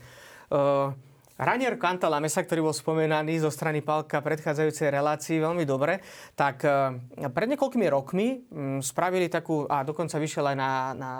Uh, 0.48 0.94
Ranier 1.38 1.78
Cantalamesa, 1.78 2.42
ktorý 2.42 2.66
bol 2.66 2.74
spomenaný 2.74 3.38
zo 3.38 3.54
strany 3.54 3.78
Palka 3.78 4.18
predchádzajúcej 4.18 4.90
relácii 4.90 5.38
veľmi 5.38 5.62
dobre, 5.62 6.02
tak 6.34 6.66
e, 6.66 6.98
pred 7.30 7.46
niekoľkými 7.54 7.86
rokmi 7.86 8.42
mm, 8.50 8.82
spravili 8.82 9.30
takú, 9.30 9.62
a 9.70 9.86
dokonca 9.86 10.18
vyšiel 10.18 10.50
aj 10.50 10.56
na, 10.58 10.70
na 10.98 11.10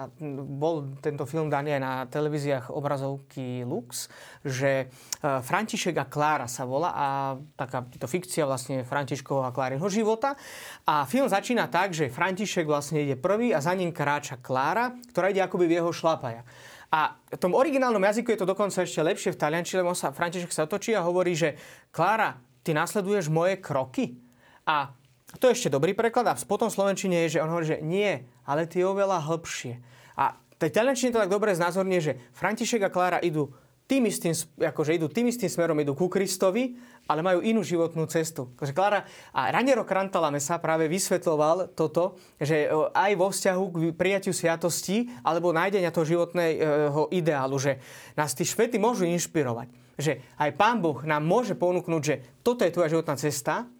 bol 0.43 0.99
tento 0.99 1.23
film 1.23 1.47
daný 1.47 1.79
aj 1.79 1.83
na 1.87 1.93
televíziách 2.11 2.75
obrazovky 2.75 3.63
Lux, 3.63 4.11
že 4.43 4.71
e, 4.83 4.87
František 5.23 5.95
a 6.03 6.11
Klára 6.11 6.51
sa 6.51 6.67
volá 6.67 6.91
a 6.99 7.07
taká 7.55 7.87
to 7.87 8.11
fikcia 8.11 8.43
vlastne 8.43 8.83
Františkov 8.83 9.47
a 9.47 9.55
Kláriho 9.55 9.87
života. 9.87 10.35
A 10.83 11.07
film 11.07 11.31
začína 11.31 11.71
tak, 11.71 11.95
že 11.95 12.11
František 12.11 12.67
vlastne 12.67 13.07
ide 13.07 13.15
prvý 13.15 13.55
a 13.55 13.63
za 13.63 13.71
ním 13.71 13.95
kráča 13.95 14.43
Klára, 14.43 14.99
ktorá 15.15 15.31
ide 15.31 15.47
akoby 15.47 15.71
v 15.71 15.77
jeho 15.79 15.95
šlapaja. 15.95 16.43
A 16.89 17.21
v 17.29 17.37
tom 17.37 17.53
originálnom 17.53 18.01
jazyku 18.01 18.33
je 18.33 18.41
to 18.41 18.49
dokonca 18.49 18.81
ešte 18.81 19.05
lepšie 19.05 19.37
v 19.37 19.41
taliančine, 19.41 19.85
lebo 19.85 19.93
sa 19.93 20.09
František 20.09 20.49
sa 20.49 20.65
otočí 20.65 20.97
a 20.97 21.05
hovorí, 21.05 21.37
že 21.37 21.59
Klára, 21.93 22.41
ty 22.65 22.73
nasleduješ 22.73 23.29
moje 23.29 23.61
kroky. 23.61 24.17
A 24.65 24.93
To 25.37 25.53
je 25.53 25.61
ešte 25.61 25.69
dobrý 25.69 25.93
preklad 25.93 26.25
a 26.25 26.35
potom 26.49 26.73
v 26.73 26.77
Slovenčine 26.81 27.29
je, 27.29 27.37
že 27.37 27.43
on 27.45 27.53
hovorí, 27.53 27.77
že 27.77 27.85
nie, 27.85 28.25
ale 28.49 28.65
ty 28.65 28.81
oveľa 28.81 29.29
hĺbšie. 29.29 29.77
A 30.17 30.33
tej 30.57 30.73
Taliančine 30.73 31.13
to 31.13 31.21
tak 31.21 31.29
dobre 31.29 31.53
znázornie, 31.53 32.01
že 32.01 32.17
František 32.33 32.89
a 32.89 32.91
Klára 32.91 33.21
idú 33.21 33.53
tým 33.89 34.05
istým, 34.05 34.37
akože 34.61 35.01
idú 35.01 35.09
tým 35.09 35.33
istým 35.33 35.49
smerom, 35.49 35.81
idú 35.81 35.97
ku 35.97 36.13
Kristovi, 36.13 36.77
ale 37.09 37.25
majú 37.25 37.41
inú 37.41 37.65
životnú 37.65 38.05
cestu. 38.05 38.53
Takže 38.61 38.77
Klára 38.77 39.09
a 39.33 39.49
Raniero 39.49 39.89
Krantalame 39.89 40.45
sa 40.45 40.61
práve 40.61 40.93
vysvetloval 40.93 41.73
toto, 41.73 42.21
že 42.37 42.69
e, 42.69 42.77
aj 42.93 43.13
vo 43.17 43.33
vzťahu 43.33 43.65
k 43.73 43.77
prijatiu 43.97 44.37
sviatosti 44.37 45.09
alebo 45.25 45.57
nájdenia 45.57 45.89
toho 45.89 46.05
životného 46.05 47.09
ideálu, 47.17 47.57
že 47.57 47.81
nás 48.13 48.37
tí 48.37 48.45
švety 48.45 48.77
môžu 48.77 49.09
inšpirovať. 49.09 49.73
Že 49.97 50.13
aj 50.37 50.51
Pán 50.61 50.85
Boh 50.85 51.01
nám 51.09 51.25
môže 51.25 51.57
ponúknuť, 51.57 52.03
že 52.05 52.45
toto 52.45 52.69
je 52.69 52.71
tvoja 52.77 52.93
životná 52.93 53.17
cesta, 53.17 53.73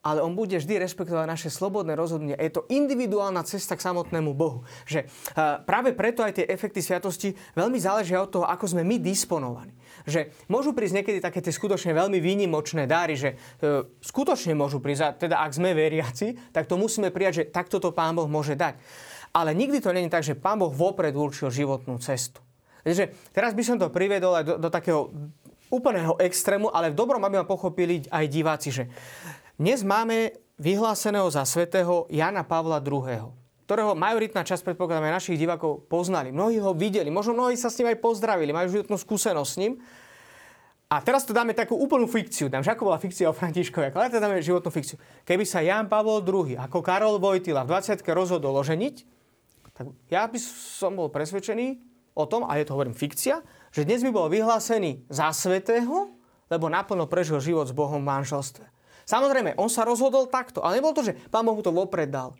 ale 0.00 0.24
on 0.24 0.32
bude 0.32 0.56
vždy 0.56 0.80
rešpektovať 0.80 1.28
naše 1.28 1.48
slobodné 1.52 1.92
rozhodnutie. 1.92 2.36
Je 2.40 2.56
to 2.56 2.64
individuálna 2.72 3.44
cesta 3.44 3.76
k 3.76 3.84
samotnému 3.84 4.32
Bohu. 4.32 4.64
Že 4.88 5.04
práve 5.68 5.92
preto 5.92 6.24
aj 6.24 6.40
tie 6.40 6.46
efekty 6.48 6.80
sviatosti 6.80 7.36
veľmi 7.52 7.76
záležia 7.76 8.24
od 8.24 8.32
toho, 8.32 8.44
ako 8.48 8.64
sme 8.64 8.82
my 8.82 8.96
disponovaní. 8.96 9.76
Že 10.08 10.32
môžu 10.48 10.72
prísť 10.72 11.04
niekedy 11.04 11.18
také 11.20 11.44
tie 11.44 11.52
skutočne 11.52 11.92
veľmi 11.92 12.16
výnimočné 12.16 12.88
dáry, 12.88 13.20
že 13.20 13.36
e, 13.60 13.84
skutočne 14.00 14.56
môžu 14.56 14.80
prísť, 14.80 15.02
a 15.04 15.08
teda 15.12 15.36
ak 15.44 15.52
sme 15.52 15.76
veriaci, 15.76 16.56
tak 16.56 16.64
to 16.64 16.80
musíme 16.80 17.12
prijať, 17.12 17.44
že 17.44 17.52
takto 17.52 17.76
to 17.76 17.92
Pán 17.92 18.16
Boh 18.16 18.24
môže 18.24 18.56
dať. 18.56 18.80
Ale 19.36 19.52
nikdy 19.52 19.84
to 19.84 19.92
je 19.92 20.08
tak, 20.08 20.24
že 20.24 20.32
Pán 20.32 20.56
Boh 20.56 20.72
vopred 20.72 21.12
určil 21.12 21.52
životnú 21.52 22.00
cestu. 22.00 22.40
Takže 22.80 23.12
teraz 23.36 23.52
by 23.52 23.62
som 23.62 23.76
to 23.76 23.92
privedol 23.92 24.32
aj 24.32 24.44
do, 24.48 24.54
do 24.56 24.68
takého 24.72 25.12
úplného 25.70 26.18
extrému, 26.18 26.72
ale 26.74 26.90
v 26.90 26.98
dobrom, 26.98 27.22
aby 27.22 27.38
ma 27.38 27.46
pochopili 27.46 28.02
aj 28.10 28.24
diváci, 28.26 28.74
že 28.74 28.90
dnes 29.60 29.84
máme 29.84 30.32
vyhláseného 30.56 31.28
za 31.28 31.44
svetého 31.44 32.08
Jana 32.08 32.48
Pavla 32.48 32.80
II 32.80 33.36
ktorého 33.70 33.94
majoritná 33.94 34.42
časť 34.42 34.66
predpokladáme 34.66 35.14
našich 35.14 35.38
divákov 35.38 35.86
poznali. 35.86 36.34
Mnohí 36.34 36.58
ho 36.58 36.74
videli, 36.74 37.06
možno 37.06 37.38
mnohí 37.38 37.54
sa 37.54 37.70
s 37.70 37.78
ním 37.78 37.94
aj 37.94 38.02
pozdravili, 38.02 38.50
majú 38.50 38.66
životnú 38.66 38.98
skúsenosť 38.98 39.46
s 39.46 39.60
ním. 39.62 39.78
A 40.90 40.98
teraz 40.98 41.22
to 41.22 41.30
dáme 41.30 41.54
takú 41.54 41.78
úplnú 41.78 42.10
fikciu. 42.10 42.50
Dám, 42.50 42.66
že 42.66 42.74
ako 42.74 42.90
bola 42.90 42.98
fikcia 42.98 43.30
o 43.30 43.36
Františkovi, 43.36 43.94
ale 43.94 44.10
teraz 44.10 44.26
dáme 44.26 44.42
životnú 44.42 44.74
fikciu. 44.74 44.98
Keby 45.22 45.46
sa 45.46 45.62
Jan 45.62 45.86
Pavol 45.86 46.18
II 46.26 46.58
ako 46.58 46.82
Karol 46.82 47.22
Vojtila 47.22 47.62
v 47.62 47.78
20 47.78 48.02
rozhodol 48.10 48.58
oženiť, 48.58 49.06
tak 49.70 49.94
ja 50.10 50.26
by 50.26 50.38
som 50.42 50.98
bol 50.98 51.06
presvedčený 51.06 51.78
o 52.18 52.26
tom, 52.26 52.42
a 52.50 52.58
je 52.58 52.66
to 52.66 52.74
hovorím 52.74 52.98
fikcia, 52.98 53.38
že 53.70 53.86
dnes 53.86 54.02
by 54.02 54.10
bol 54.10 54.26
vyhlásený 54.26 55.06
za 55.06 55.30
svetého, 55.30 56.10
lebo 56.50 56.66
naplno 56.66 57.06
prežil 57.06 57.38
život 57.38 57.70
s 57.70 57.76
Bohom 57.76 58.02
v 58.02 58.10
manželstve. 58.10 58.79
Samozrejme, 59.10 59.58
on 59.58 59.66
sa 59.66 59.82
rozhodol 59.82 60.30
takto, 60.30 60.62
ale 60.62 60.78
nebol 60.78 60.94
to, 60.94 61.02
že 61.02 61.18
pán 61.34 61.42
Boh 61.42 61.58
mu 61.58 61.66
to 61.66 61.74
vopred 61.74 62.06
dal. 62.06 62.38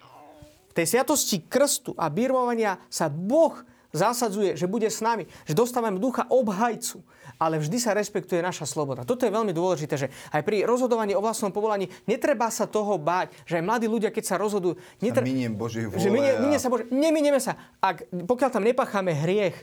V 0.71 0.73
tej 0.79 0.87
sviatosti 0.87 1.43
krstu 1.43 1.99
a 1.99 2.07
birmovania 2.07 2.79
sa 2.87 3.11
Boh 3.11 3.59
zasadzuje, 3.91 4.55
že 4.55 4.71
bude 4.71 4.87
s 4.87 5.03
nami, 5.03 5.27
že 5.43 5.59
dostávame 5.59 5.99
ducha 5.99 6.31
obhajcu, 6.31 7.03
ale 7.43 7.59
vždy 7.59 7.75
sa 7.83 7.91
respektuje 7.91 8.39
naša 8.39 8.71
sloboda. 8.71 9.03
Toto 9.03 9.27
je 9.27 9.35
veľmi 9.35 9.51
dôležité, 9.51 9.99
že 9.99 10.15
aj 10.31 10.47
pri 10.47 10.63
rozhodovaní 10.63 11.19
o 11.19 11.23
vlastnom 11.23 11.51
povolaní 11.51 11.91
netreba 12.07 12.47
sa 12.55 12.71
toho 12.71 13.03
báť, 13.03 13.35
že 13.51 13.59
aj 13.59 13.67
mladí 13.67 13.91
ľudia, 13.91 14.15
keď 14.15 14.25
sa 14.31 14.39
rozhodujú... 14.39 14.79
Netre... 15.03 15.27
Miniem 15.27 15.59
Boží 15.59 15.83
vôle. 15.91 15.99
Že 15.99 16.15
minie, 16.15 16.39
minie 16.39 16.59
sa 16.63 16.71
Bože, 16.71 16.87
neminieme 16.95 17.43
sa. 17.43 17.59
Ak, 17.83 18.07
pokiaľ 18.15 18.51
tam 18.55 18.63
nepacháme 18.63 19.11
hriech, 19.11 19.59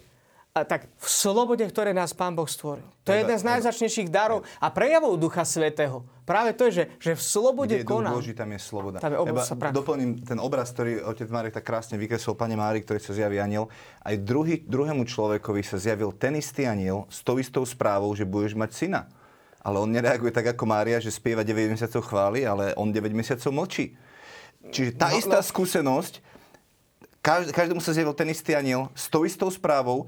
tak 0.63 0.87
v 0.97 1.07
slobode, 1.11 1.61
ktoré 1.67 1.91
nás 1.91 2.15
Pán 2.15 2.33
Boh 2.33 2.47
stvoril. 2.47 2.87
To 3.03 3.11
je 3.11 3.21
jeden 3.21 3.37
z 3.37 3.43
najzačnejších 3.43 4.09
darov 4.09 4.47
a 4.57 4.67
prejavov 4.71 5.19
Ducha 5.19 5.43
Svetého. 5.43 6.07
Práve 6.27 6.51
to 6.51 6.67
je, 6.67 6.83
že, 6.83 6.83
že 6.99 7.11
v 7.15 7.23
slobode 7.23 7.75
Kde 7.75 7.83
je 7.83 7.87
koná. 7.87 8.11
Boží, 8.11 8.35
tam 8.35 8.51
je 8.51 8.59
sloboda. 8.59 8.99
Tam 8.99 9.15
je 9.15 9.19
Eba, 9.23 9.43
doplním 9.71 10.19
ten 10.27 10.35
obraz, 10.43 10.75
ktorý 10.75 10.99
otec 11.07 11.31
Marek 11.31 11.55
tak 11.55 11.63
krásne 11.63 11.95
vykreslil 11.95 12.35
Pane 12.35 12.59
Mári, 12.59 12.83
ktorý 12.83 12.99
sa 12.99 13.15
zjaví 13.15 13.39
aniel. 13.39 13.71
Aj 14.03 14.11
druhý, 14.19 14.59
druhému 14.67 15.07
človekovi 15.07 15.63
sa 15.63 15.79
zjavil 15.79 16.11
ten 16.11 16.35
istý 16.35 16.67
aniel 16.67 17.07
s 17.07 17.23
tou 17.23 17.39
istou 17.39 17.63
správou, 17.63 18.11
že 18.11 18.27
budeš 18.27 18.59
mať 18.59 18.75
syna. 18.75 19.01
Ale 19.63 19.79
on 19.79 19.87
nereaguje 19.87 20.35
tak 20.35 20.51
ako 20.51 20.67
Mária, 20.67 20.99
že 20.99 21.15
spieva 21.15 21.47
9 21.47 21.75
mesiacov 21.75 22.03
chvály, 22.03 22.43
ale 22.43 22.75
on 22.75 22.91
9 22.91 23.07
mesiacov 23.15 23.51
mlčí. 23.51 23.95
Čiže 24.67 24.99
tá 24.99 25.11
no, 25.11 25.19
istá 25.19 25.39
no. 25.39 25.47
skúsenosť, 25.47 26.19
každému 27.55 27.83
sa 27.83 27.91
zjavil 27.95 28.15
ten 28.15 28.31
istý 28.31 28.55
aniel 28.55 28.91
s 28.95 29.11
tou 29.11 29.27
istou 29.27 29.51
správou, 29.51 30.07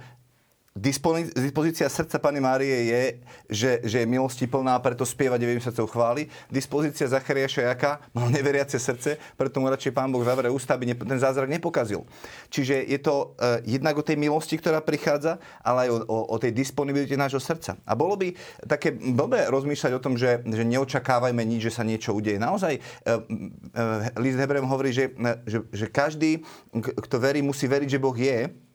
Dispozícia 0.79 1.91
srdca 1.91 2.23
Pany 2.23 2.39
Márie 2.39 2.87
je, 2.87 3.03
že, 3.51 3.71
že 3.83 3.97
je 3.99 4.07
milosti 4.07 4.47
plná, 4.47 4.79
preto 4.79 5.03
spieva 5.03 5.35
9 5.35 5.59
mesiacov 5.59 5.91
chváli. 5.91 6.31
Dispozícia 6.47 7.03
Zachariáša 7.11 7.67
je 7.67 7.69
aká? 7.69 7.91
Mal 8.15 8.31
neveriace 8.31 8.79
srdce, 8.79 9.19
preto 9.35 9.59
mu 9.59 9.67
radšej 9.67 9.91
Pán 9.91 10.07
Boh 10.07 10.23
zavere 10.23 10.47
ústa, 10.47 10.79
aby 10.79 10.95
ten 10.95 11.19
zázrak 11.19 11.51
nepokazil. 11.51 12.07
Čiže 12.47 12.87
je 12.87 12.99
to 13.03 13.35
uh, 13.35 13.59
jednak 13.67 13.99
o 13.99 14.07
tej 14.07 14.15
milosti, 14.15 14.55
ktorá 14.55 14.79
prichádza, 14.79 15.43
ale 15.59 15.87
aj 15.87 15.89
o, 15.91 15.97
o, 16.07 16.17
o 16.31 16.35
tej 16.39 16.55
disponibilite 16.55 17.19
nášho 17.19 17.43
srdca. 17.43 17.75
A 17.83 17.91
bolo 17.99 18.15
by 18.15 18.31
také 18.63 18.95
blbé 18.95 19.51
rozmýšľať 19.51 19.91
o 19.99 20.03
tom, 20.03 20.15
že, 20.15 20.39
že 20.47 20.63
neočakávajme 20.63 21.43
nič, 21.43 21.67
že 21.67 21.75
sa 21.75 21.83
niečo 21.83 22.15
udeje. 22.15 22.39
Naozaj, 22.39 22.79
uh, 22.79 23.19
uh, 23.19 24.21
list 24.23 24.39
Hebrejom 24.39 24.71
hovorí, 24.71 24.95
že, 24.95 25.11
že, 25.43 25.59
že 25.75 25.85
každý, 25.91 26.39
kto 26.79 27.15
verí, 27.19 27.43
musí 27.43 27.67
veriť, 27.67 27.89
že 27.91 27.99
Boh 27.99 28.15
je 28.15 28.68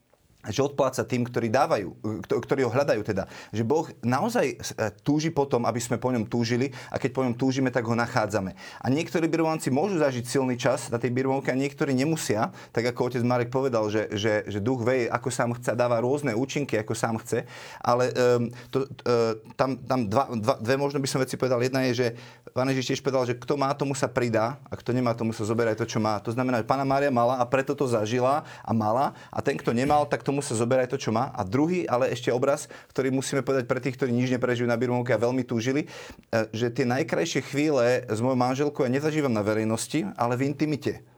že 0.49 0.61
odpláca 0.65 1.05
tým, 1.05 1.25
ktorí 1.25 1.49
dávajú, 1.49 1.95
ktorí 2.29 2.65
ho 2.67 2.73
hľadajú 2.73 3.03
teda. 3.05 3.25
Že 3.55 3.63
Boh 3.65 3.87
naozaj 4.05 4.47
e, 4.53 4.57
túži 5.01 5.33
potom, 5.33 5.65
aby 5.65 5.81
sme 5.81 5.97
po 5.97 6.13
ňom 6.13 6.29
túžili 6.29 6.73
a 6.93 7.01
keď 7.01 7.11
po 7.13 7.23
ňom 7.25 7.35
túžime, 7.37 7.69
tak 7.73 7.85
ho 7.85 7.97
nachádzame. 7.97 8.57
A 8.81 8.87
niektorí 8.89 9.29
birmovanci 9.29 9.73
môžu 9.73 10.01
zažiť 10.01 10.25
silný 10.25 10.57
čas 10.59 10.89
na 10.89 11.01
tej 11.01 11.13
birmovke 11.13 11.53
a 11.53 11.57
niektorí 11.57 11.93
nemusia, 11.97 12.53
tak 12.73 12.89
ako 12.91 13.13
otec 13.13 13.23
Marek 13.25 13.49
povedal, 13.53 13.87
že, 13.93 14.11
že, 14.17 14.45
že 14.49 14.59
duch 14.61 14.83
veje, 14.83 15.09
ako 15.09 15.29
sám 15.31 15.51
chce, 15.61 15.77
dáva 15.77 16.01
rôzne 16.01 16.33
účinky, 16.35 16.81
ako 16.81 16.93
sám 16.97 17.21
chce, 17.21 17.45
ale 17.81 18.11
um, 18.17 18.49
to, 18.73 18.89
uh, 19.07 19.37
tam, 19.55 19.79
tam 19.85 20.09
dva, 20.09 20.25
dva, 20.33 20.55
dve 20.61 20.75
možno 20.81 20.99
by 20.99 21.09
som 21.09 21.21
veci 21.23 21.37
povedal. 21.39 21.61
Jedna 21.63 21.87
je, 21.91 21.93
že 21.95 22.07
pán 22.53 22.71
Ježiš 22.71 22.97
tiež 22.97 23.01
povedal, 23.05 23.29
že 23.29 23.35
kto 23.39 23.55
má, 23.59 23.71
tomu 23.77 23.93
sa 23.95 24.11
pridá 24.11 24.59
a 24.71 24.75
kto 24.75 24.95
nemá, 24.95 25.15
tomu 25.15 25.35
sa 25.35 25.47
zoberá 25.47 25.75
to, 25.75 25.87
čo 25.87 25.99
má. 26.01 26.19
To 26.23 26.31
znamená, 26.33 26.63
že 26.63 26.69
pána 26.69 26.87
Mária 26.87 27.13
mala 27.13 27.39
a 27.39 27.45
preto 27.47 27.75
to 27.75 27.87
zažila 27.87 28.47
a 28.63 28.71
mala 28.71 29.13
a 29.31 29.39
ten, 29.43 29.59
kto 29.59 29.75
nemal, 29.75 30.07
tak 30.07 30.23
tomu 30.23 30.34
sa 30.41 30.59
zoberá 30.59 30.89
to, 30.89 30.99
čo 30.99 31.15
má. 31.15 31.31
A 31.35 31.45
druhý, 31.47 31.85
ale 31.87 32.11
ešte 32.11 32.33
obraz, 32.35 32.67
ktorý 32.91 33.15
musíme 33.15 33.45
povedať 33.45 33.69
pre 33.69 33.79
tých, 33.79 33.95
ktorí 34.01 34.11
nič 34.11 34.33
neprežijú 34.35 34.67
na 34.67 34.79
Birmovke 34.79 35.15
a 35.15 35.21
veľmi 35.21 35.47
túžili, 35.47 35.87
e, 35.87 35.89
že 36.51 36.73
tie 36.73 36.89
najkrajšie 36.89 37.45
chvíle 37.47 38.09
s 38.09 38.19
mojou 38.19 38.39
manželkou 38.39 38.83
ja 38.83 38.91
nezažívam 38.91 39.31
na 39.31 39.45
verejnosti, 39.45 40.09
ale 40.19 40.35
v 40.35 40.51
intimite 40.51 41.14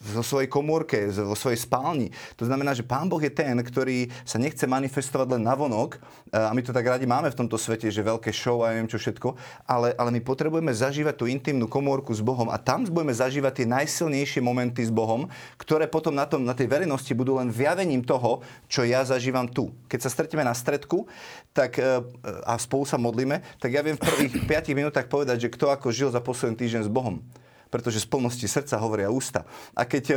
vo 0.00 0.22
svojej 0.24 0.48
komórke, 0.50 1.08
vo 1.08 1.36
svojej 1.38 1.60
spálni. 1.60 2.12
To 2.36 2.44
znamená, 2.44 2.76
že 2.76 2.84
Pán 2.84 3.08
Boh 3.08 3.20
je 3.20 3.32
ten, 3.32 3.56
ktorý 3.56 4.08
sa 4.22 4.36
nechce 4.36 4.64
manifestovať 4.68 5.38
len 5.38 5.42
na 5.44 5.54
vonok, 5.56 5.98
a 6.34 6.50
my 6.52 6.60
to 6.60 6.74
tak 6.74 6.84
radi 6.84 7.06
máme 7.06 7.30
v 7.30 7.38
tomto 7.38 7.56
svete, 7.56 7.88
že 7.88 8.02
veľké 8.02 8.34
show 8.34 8.66
a 8.66 8.74
neviem 8.74 8.90
čo 8.90 8.98
všetko, 8.98 9.38
ale, 9.64 9.94
ale 9.94 10.10
my 10.12 10.20
potrebujeme 10.20 10.74
zažívať 10.74 11.14
tú 11.16 11.24
intimnú 11.30 11.70
komórku 11.70 12.10
s 12.12 12.20
Bohom 12.20 12.50
a 12.50 12.58
tam 12.58 12.82
budeme 12.84 13.14
zažívať 13.14 13.62
tie 13.62 13.66
najsilnejšie 13.66 14.40
momenty 14.42 14.82
s 14.84 14.92
Bohom, 14.92 15.30
ktoré 15.56 15.86
potom 15.86 16.12
na, 16.12 16.26
tom, 16.26 16.42
na 16.42 16.52
tej 16.52 16.66
verejnosti 16.66 17.10
budú 17.14 17.38
len 17.38 17.48
vjavením 17.48 18.02
toho, 18.02 18.42
čo 18.66 18.82
ja 18.82 19.06
zažívam 19.06 19.46
tu. 19.46 19.70
Keď 19.86 20.00
sa 20.02 20.10
stretneme 20.10 20.42
na 20.42 20.52
stredku 20.52 21.06
tak, 21.54 21.78
e, 21.78 22.02
a 22.44 22.58
spolu 22.58 22.84
sa 22.84 22.98
modlíme, 22.98 23.40
tak 23.62 23.72
ja 23.72 23.80
viem 23.80 23.96
v 23.96 24.04
prvých 24.04 24.34
5 24.44 24.78
minútach 24.78 25.06
povedať, 25.06 25.46
že 25.46 25.52
kto 25.54 25.70
ako 25.72 25.94
žil 25.94 26.10
za 26.10 26.20
posledný 26.20 26.58
týždeň 26.58 26.82
s 26.84 26.92
Bohom 26.92 27.22
pretože 27.76 28.00
z 28.00 28.08
plnosti 28.08 28.48
srdca 28.48 28.80
hovoria 28.80 29.12
ústa. 29.12 29.44
A 29.76 29.84
keď 29.84 30.16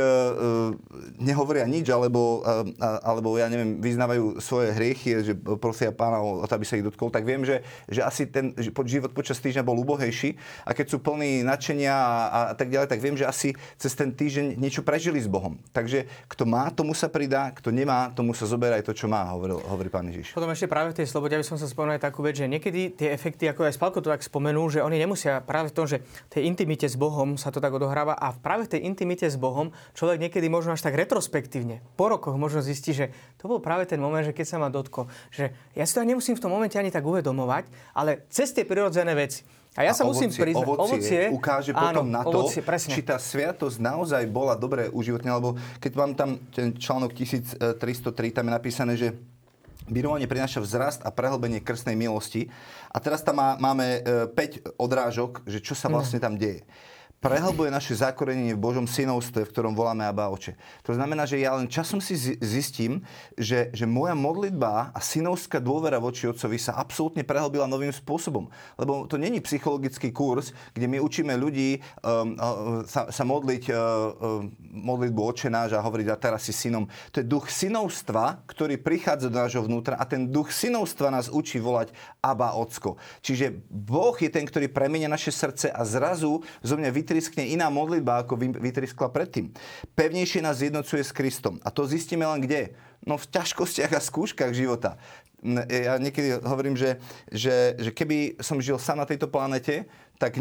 nehovoria 1.20 1.68
nič, 1.68 1.92
alebo, 1.92 2.40
uh, 2.40 2.64
alebo 3.04 3.36
ja 3.36 3.52
neviem, 3.52 3.76
vyznávajú 3.84 4.40
svoje 4.40 4.72
hriechy, 4.72 5.20
že 5.20 5.36
prosia 5.36 5.92
pána 5.92 6.24
o 6.24 6.40
to, 6.48 6.56
aby 6.56 6.64
sa 6.64 6.80
ich 6.80 6.86
dotkol, 6.86 7.12
tak 7.12 7.28
viem, 7.28 7.44
že, 7.44 7.60
že 7.84 8.00
asi 8.00 8.24
ten 8.24 8.56
život 8.88 9.12
počas 9.12 9.36
týždňa 9.44 9.60
bol 9.60 9.76
ubohejší. 9.76 10.40
A 10.64 10.72
keď 10.72 10.96
sú 10.96 11.04
plní 11.04 11.44
nadšenia 11.44 11.92
a, 11.92 12.40
a 12.50 12.54
tak 12.56 12.72
ďalej, 12.72 12.88
tak 12.88 13.04
viem, 13.04 13.18
že 13.18 13.28
asi 13.28 13.52
cez 13.76 13.92
ten 13.92 14.08
týždeň 14.08 14.56
niečo 14.56 14.80
prežili 14.80 15.20
s 15.20 15.28
Bohom. 15.28 15.60
Takže 15.76 16.08
kto 16.30 16.48
má, 16.48 16.72
tomu 16.72 16.96
sa 16.96 17.12
pridá, 17.12 17.52
kto 17.52 17.68
nemá, 17.68 18.08
tomu 18.16 18.32
sa 18.32 18.48
zoberá 18.48 18.80
aj 18.80 18.88
to, 18.88 18.96
čo 18.96 19.04
má, 19.10 19.28
hovoril, 19.36 19.60
hovorí 19.68 19.92
pán 19.92 20.08
Ježiš. 20.08 20.32
Potom 20.32 20.48
ešte 20.48 20.70
práve 20.70 20.96
v 20.96 21.04
tej 21.04 21.06
slobode, 21.10 21.36
aby 21.36 21.44
som 21.44 21.60
sa 21.60 21.68
spomenul 21.68 22.00
aj 22.00 22.08
takú 22.08 22.24
vec, 22.24 22.40
že 22.40 22.48
niekedy 22.48 22.96
tie 22.96 23.12
efekty, 23.12 23.50
ako 23.50 23.68
aj 23.68 23.76
Spalko 23.76 23.98
to 24.00 24.08
tak 24.08 24.24
spomenul, 24.24 24.72
že 24.72 24.80
oni 24.80 24.96
nemusia 24.96 25.42
práve 25.44 25.68
v 25.68 25.76
tom, 25.76 25.84
že 25.84 26.00
tej 26.30 26.46
intimite 26.46 26.86
s 26.86 26.96
Bohom 26.96 27.34
sa 27.36 27.49
to 27.50 27.62
tak 27.62 27.74
odohráva 27.74 28.14
a 28.16 28.34
práve 28.34 28.66
v 28.66 28.78
tej 28.78 28.80
intimite 28.86 29.26
s 29.26 29.36
Bohom 29.38 29.74
človek 29.94 30.18
niekedy 30.22 30.46
možno 30.50 30.74
až 30.74 30.82
tak 30.82 30.96
retrospektívne, 30.96 31.82
po 31.94 32.10
rokoch 32.10 32.34
možno 32.34 32.62
zistí, 32.64 32.94
že 32.96 33.14
to 33.38 33.50
bol 33.50 33.58
práve 33.62 33.86
ten 33.86 33.98
moment, 33.98 34.22
že 34.22 34.34
keď 34.34 34.46
sa 34.46 34.56
ma 34.58 34.72
dotkol, 34.72 35.10
že 35.34 35.54
ja 35.74 35.84
si 35.84 35.92
to 35.94 36.02
nemusím 36.06 36.38
v 36.38 36.42
tom 36.42 36.50
momente 36.54 36.78
ani 36.78 36.88
tak 36.88 37.06
uvedomovať, 37.06 37.68
ale 37.94 38.26
cez 38.32 38.50
tie 38.54 38.66
prirodzené 38.66 39.14
veci. 39.14 39.42
A 39.78 39.86
ja 39.86 39.94
a 39.94 39.94
sa 39.94 40.02
ovocie, 40.02 40.26
musím 40.26 40.50
priznať, 40.50 40.66
ovocie, 40.66 40.82
ovocie 40.82 41.22
ukáže 41.30 41.70
potom 41.70 42.02
áno, 42.02 42.18
na 42.18 42.22
to, 42.26 42.42
ovocie, 42.42 42.62
či 42.90 43.06
tá 43.06 43.22
sviatosť 43.22 43.78
naozaj 43.78 44.26
bola 44.26 44.58
dobre 44.58 44.90
uživotná, 44.90 45.38
lebo 45.38 45.54
keď 45.78 45.92
mám 45.94 46.12
tam 46.18 46.42
ten 46.50 46.74
článok 46.74 47.14
1303, 47.14 48.34
tam 48.34 48.50
je 48.50 48.52
napísané, 48.52 48.94
že 48.98 49.14
Birovanie 49.90 50.30
prináša 50.30 50.62
vzrast 50.62 51.02
a 51.02 51.10
prehlbenie 51.10 51.58
krstnej 51.58 51.98
milosti. 51.98 52.46
A 52.94 53.02
teraz 53.02 53.26
tam 53.26 53.42
má, 53.42 53.58
máme 53.58 54.06
5 54.06 54.38
e, 54.38 54.58
odrážok, 54.78 55.42
že 55.50 55.58
čo 55.58 55.74
sa 55.74 55.90
vlastne 55.90 56.22
tam 56.22 56.38
deje. 56.38 56.62
Prehlbuje 57.20 57.68
naše 57.68 57.92
zakorenenie 58.00 58.56
v 58.56 58.64
Božom 58.64 58.88
synovstve, 58.88 59.44
v 59.44 59.52
ktorom 59.52 59.76
voláme 59.76 60.08
Abba 60.08 60.32
Oče. 60.32 60.56
To 60.88 60.96
znamená, 60.96 61.28
že 61.28 61.36
ja 61.36 61.52
len 61.52 61.68
časom 61.68 62.00
si 62.00 62.16
zistím, 62.40 63.04
že, 63.36 63.68
že 63.76 63.84
moja 63.84 64.16
modlitba 64.16 64.88
a 64.96 64.98
synovská 65.04 65.60
dôvera 65.60 66.00
voči 66.00 66.24
Otcovi 66.24 66.56
sa 66.56 66.80
absolútne 66.80 67.20
prehlbila 67.20 67.68
novým 67.68 67.92
spôsobom. 67.92 68.48
Lebo 68.80 69.04
to 69.04 69.20
není 69.20 69.36
psychologický 69.44 70.16
kurz, 70.16 70.56
kde 70.72 70.88
my 70.88 70.96
učíme 70.96 71.36
ľudí 71.36 71.84
um, 72.00 72.40
uh, 72.40 72.88
sa, 72.88 73.12
sa 73.12 73.24
modliť 73.28 73.68
uh, 73.68 73.76
uh, 73.76 74.40
modlitbu 74.72 75.20
očenáš 75.20 75.76
a 75.76 75.84
hovoriť, 75.84 76.08
a 76.08 76.16
teraz 76.16 76.48
si 76.48 76.56
synom. 76.56 76.88
To 77.12 77.20
je 77.20 77.28
duch 77.28 77.52
synovstva, 77.52 78.48
ktorý 78.48 78.80
prichádza 78.80 79.28
do 79.28 79.44
nášho 79.44 79.68
vnútra 79.68 80.00
a 80.00 80.08
ten 80.08 80.32
duch 80.32 80.48
synovstva 80.56 81.12
nás 81.12 81.28
učí 81.28 81.60
volať 81.60 81.92
Abba 82.24 82.56
Ocko. 82.56 82.96
Čiže 83.20 83.60
Boh 83.68 84.16
je 84.16 84.32
ten, 84.32 84.48
ktorý 84.48 84.72
premenia 84.72 85.12
naše 85.12 85.28
srdce 85.28 85.68
a 85.68 85.84
zrazu 85.84 86.40
zo 86.64 86.74
mňa 86.80 87.09
vytriskne 87.10 87.42
iná 87.50 87.66
modlitba, 87.74 88.22
ako 88.22 88.38
vytriskla 88.38 89.10
predtým. 89.10 89.50
Pevnejšie 89.98 90.46
nás 90.46 90.62
jednocuje 90.62 91.02
s 91.02 91.10
Kristom. 91.10 91.58
A 91.66 91.74
to 91.74 91.82
zistíme 91.82 92.22
len 92.22 92.38
kde? 92.38 92.70
No 93.02 93.18
v 93.18 93.26
ťažkostiach 93.26 93.90
a 93.90 93.98
skúškach 93.98 94.54
života. 94.54 94.94
Ja 95.66 95.98
niekedy 95.98 96.38
hovorím, 96.38 96.78
že, 96.78 97.02
že, 97.34 97.74
že 97.82 97.90
keby 97.90 98.38
som 98.38 98.62
žil 98.62 98.78
sám 98.78 99.02
na 99.02 99.08
tejto 99.10 99.26
planete, 99.26 99.90
tak, 100.20 100.36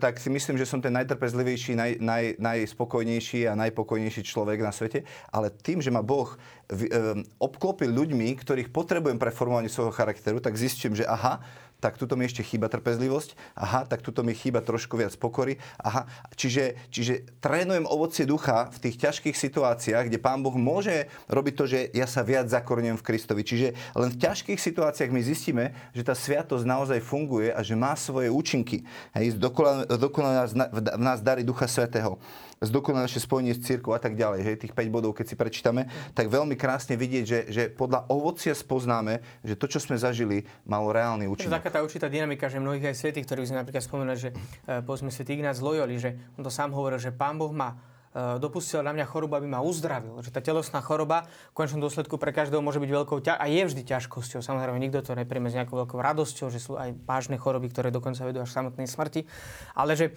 tak 0.00 0.16
si 0.16 0.32
myslím, 0.32 0.56
že 0.56 0.64
som 0.64 0.80
ten 0.80 0.96
najtrpezlivejší, 0.96 1.76
naj, 1.76 2.00
naj, 2.00 2.24
najspokojnejší 2.40 3.46
a 3.46 3.54
najpokojnejší 3.54 4.24
človek 4.24 4.64
na 4.64 4.72
svete. 4.72 5.04
Ale 5.28 5.52
tým, 5.52 5.84
že 5.84 5.92
ma 5.92 6.00
Boh 6.00 6.40
v, 6.72 6.88
um, 6.88 7.20
obklopil 7.36 7.92
ľuďmi, 7.92 8.32
ktorých 8.40 8.72
potrebujem 8.72 9.20
pre 9.20 9.28
formovanie 9.28 9.68
svojho 9.68 9.92
charakteru, 9.92 10.40
tak 10.40 10.56
zistím, 10.56 10.96
že 10.96 11.04
aha, 11.04 11.44
tak 11.80 11.96
tuto 11.96 12.14
mi 12.14 12.28
ešte 12.28 12.44
chýba 12.44 12.68
trpezlivosť, 12.68 13.56
aha, 13.56 13.88
tak 13.88 14.04
tuto 14.04 14.20
mi 14.20 14.36
chýba 14.36 14.60
trošku 14.60 15.00
viac 15.00 15.16
pokory, 15.16 15.56
aha. 15.80 16.04
Čiže, 16.36 16.76
čiže 16.92 17.26
trénujem 17.40 17.88
ovocie 17.88 18.28
ducha 18.28 18.68
v 18.70 18.78
tých 18.88 19.00
ťažkých 19.00 19.36
situáciách, 19.36 20.12
kde 20.12 20.20
Pán 20.20 20.44
Boh 20.44 20.54
môže 20.54 21.08
robiť 21.32 21.54
to, 21.56 21.64
že 21.64 21.78
ja 21.96 22.04
sa 22.04 22.20
viac 22.20 22.46
zakorňujem 22.52 23.00
v 23.00 23.06
Kristovi. 23.06 23.42
Čiže 23.42 23.68
len 23.96 24.08
v 24.12 24.20
ťažkých 24.20 24.60
situáciách 24.60 25.10
my 25.10 25.20
zistíme, 25.24 25.64
že 25.96 26.04
tá 26.04 26.12
sviatosť 26.12 26.68
naozaj 26.68 27.00
funguje 27.00 27.48
a 27.50 27.64
že 27.64 27.74
má 27.74 27.96
svoje 27.96 28.28
účinky. 28.28 28.84
Hej, 29.16 29.40
dokonale 29.40 30.46
nás, 30.46 30.52
v 30.52 31.02
nás 31.02 31.18
darí 31.24 31.42
Ducha 31.42 31.64
Svetého 31.64 32.20
zdokonalé 32.60 33.08
naše 33.08 33.24
spojenie 33.24 33.56
s 33.56 33.64
církou 33.64 33.96
a 33.96 34.00
tak 34.00 34.20
ďalej. 34.20 34.44
Že 34.44 34.50
tých 34.68 34.74
5 34.76 34.92
bodov, 34.92 35.16
keď 35.16 35.26
si 35.32 35.36
prečítame, 35.36 35.88
tak 36.12 36.28
veľmi 36.28 36.54
krásne 36.60 36.94
vidieť, 36.94 37.24
že, 37.24 37.38
že 37.48 37.62
podľa 37.72 38.04
ovocia 38.12 38.52
spoznáme, 38.52 39.24
že 39.40 39.56
to, 39.56 39.64
čo 39.64 39.80
sme 39.80 39.96
zažili, 39.96 40.44
malo 40.68 40.92
reálny 40.92 41.24
účinok. 41.24 41.56
Taká 41.56 41.72
tá 41.72 41.80
určitá 41.80 42.12
dynamika, 42.12 42.52
že 42.52 42.60
mnohých 42.60 42.92
aj 42.92 42.96
svetých, 43.00 43.24
ktorí 43.24 43.48
sme 43.48 43.64
napríklad 43.64 43.80
spomenuli, 43.80 44.20
že 44.20 44.30
e, 44.68 44.84
povedzme 44.84 45.08
svetý 45.08 45.40
Ignác 45.40 45.56
Loyoli, 45.64 45.96
že 45.96 46.20
on 46.36 46.44
to 46.44 46.52
sám 46.52 46.76
hovoril, 46.76 47.00
že 47.00 47.16
Pán 47.16 47.40
Boh 47.40 47.50
má 47.50 47.80
dopustil 48.12 48.82
na 48.82 48.90
mňa 48.90 49.06
chorobu, 49.06 49.38
aby 49.38 49.46
ma 49.46 49.62
uzdravil. 49.62 50.18
Že 50.18 50.34
tá 50.34 50.40
telesná 50.42 50.82
choroba 50.82 51.30
v 51.54 51.54
končnom 51.54 51.78
dôsledku 51.78 52.18
pre 52.18 52.34
každého 52.34 52.58
môže 52.58 52.82
byť 52.82 52.90
veľkou 52.90 53.18
ťa- 53.22 53.38
a 53.38 53.46
je 53.46 53.62
vždy 53.62 53.82
ťažkosťou. 53.86 54.42
Samozrejme, 54.42 54.82
nikto 54.82 54.98
to 55.06 55.14
nepríjme 55.14 55.46
s 55.46 55.54
nejakou 55.54 55.86
veľkou 55.86 55.94
radosťou, 56.02 56.50
že 56.50 56.58
sú 56.58 56.74
aj 56.74 56.90
vážne 57.06 57.38
choroby, 57.38 57.70
ktoré 57.70 57.94
dokonca 57.94 58.26
vedú 58.26 58.42
až 58.42 58.50
samotnej 58.50 58.90
smrti. 58.90 59.30
Ale 59.78 59.94
že 59.94 60.10
e, 60.10 60.12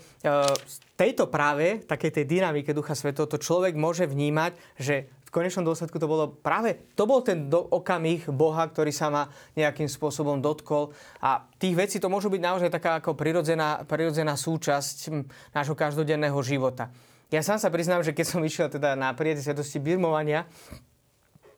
z 0.65 0.75
tejto 0.97 1.29
práve, 1.29 1.85
takej 1.85 2.17
tej 2.17 2.25
dynamike 2.25 2.73
Ducha 2.73 2.97
Svetov, 2.97 3.29
to 3.29 3.37
človek 3.37 3.77
môže 3.77 4.09
vnímať, 4.09 4.57
že 4.81 5.05
v 5.05 5.29
konečnom 5.29 5.65
dôsledku 5.65 5.97
to 6.01 6.09
bolo 6.09 6.33
práve, 6.33 6.93
to 6.97 7.05
bol 7.05 7.21
ten 7.21 7.45
do, 7.45 7.61
okamih 7.61 8.25
Boha, 8.33 8.65
ktorý 8.69 8.89
sa 8.89 9.13
ma 9.13 9.29
nejakým 9.53 9.89
spôsobom 9.89 10.41
dotkol. 10.41 10.93
A 11.21 11.45
tých 11.61 11.77
vecí 11.77 11.97
to 12.01 12.09
môžu 12.09 12.33
byť 12.33 12.41
naozaj 12.41 12.69
taká 12.73 13.01
ako 13.01 13.13
prirodzená, 13.13 13.85
prirodzená 13.85 14.33
súčasť 14.33 15.13
nášho 15.53 15.77
každodenného 15.77 16.37
života. 16.41 16.89
Ja 17.33 17.41
sám 17.41 17.57
sa 17.57 17.73
priznám, 17.73 18.05
že 18.05 18.13
keď 18.13 18.25
som 18.29 18.45
išiel 18.45 18.69
teda 18.69 18.93
na 18.93 19.09
prijatie 19.09 19.41
svetosti 19.41 19.81
birmovania, 19.81 20.45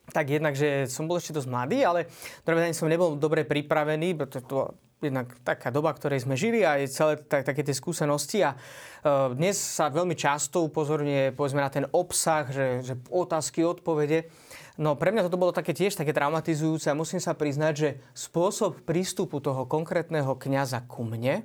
tak 0.08 0.32
jednak, 0.32 0.56
že 0.56 0.88
som 0.88 1.04
bol 1.04 1.20
ešte 1.20 1.36
dosť 1.36 1.52
mladý, 1.52 1.84
ale 1.84 2.08
druhé 2.48 2.72
som 2.72 2.88
nebol 2.88 3.20
dobre 3.20 3.44
pripravený, 3.44 4.16
pretože 4.16 4.48
to 4.48 4.72
jednak 5.04 5.36
taká 5.44 5.68
doba, 5.68 5.92
ktorej 5.92 6.24
sme 6.24 6.32
žili 6.32 6.64
a 6.64 6.80
je 6.80 6.88
celé 6.88 7.20
tak, 7.20 7.44
také 7.44 7.60
tie 7.60 7.76
skúsenosti 7.76 8.40
a 8.40 8.56
uh, 8.56 9.36
dnes 9.36 9.60
sa 9.60 9.92
veľmi 9.92 10.16
často 10.16 10.64
upozorňuje 10.64 11.36
povedzme 11.36 11.60
na 11.60 11.68
ten 11.68 11.84
obsah, 11.92 12.48
že, 12.48 12.80
že 12.80 12.94
otázky, 13.12 13.60
odpovede. 13.60 14.32
No 14.80 14.96
pre 14.96 15.12
mňa 15.12 15.28
toto 15.28 15.36
bolo 15.36 15.52
také 15.52 15.76
tiež 15.76 15.92
také 15.92 16.16
traumatizujúce 16.16 16.88
a 16.88 16.96
musím 16.96 17.20
sa 17.20 17.36
priznať, 17.36 17.74
že 17.76 17.88
spôsob 18.16 18.80
prístupu 18.88 19.44
toho 19.44 19.68
konkrétneho 19.68 20.40
kňaza 20.40 20.88
ku 20.88 21.04
mne 21.04 21.44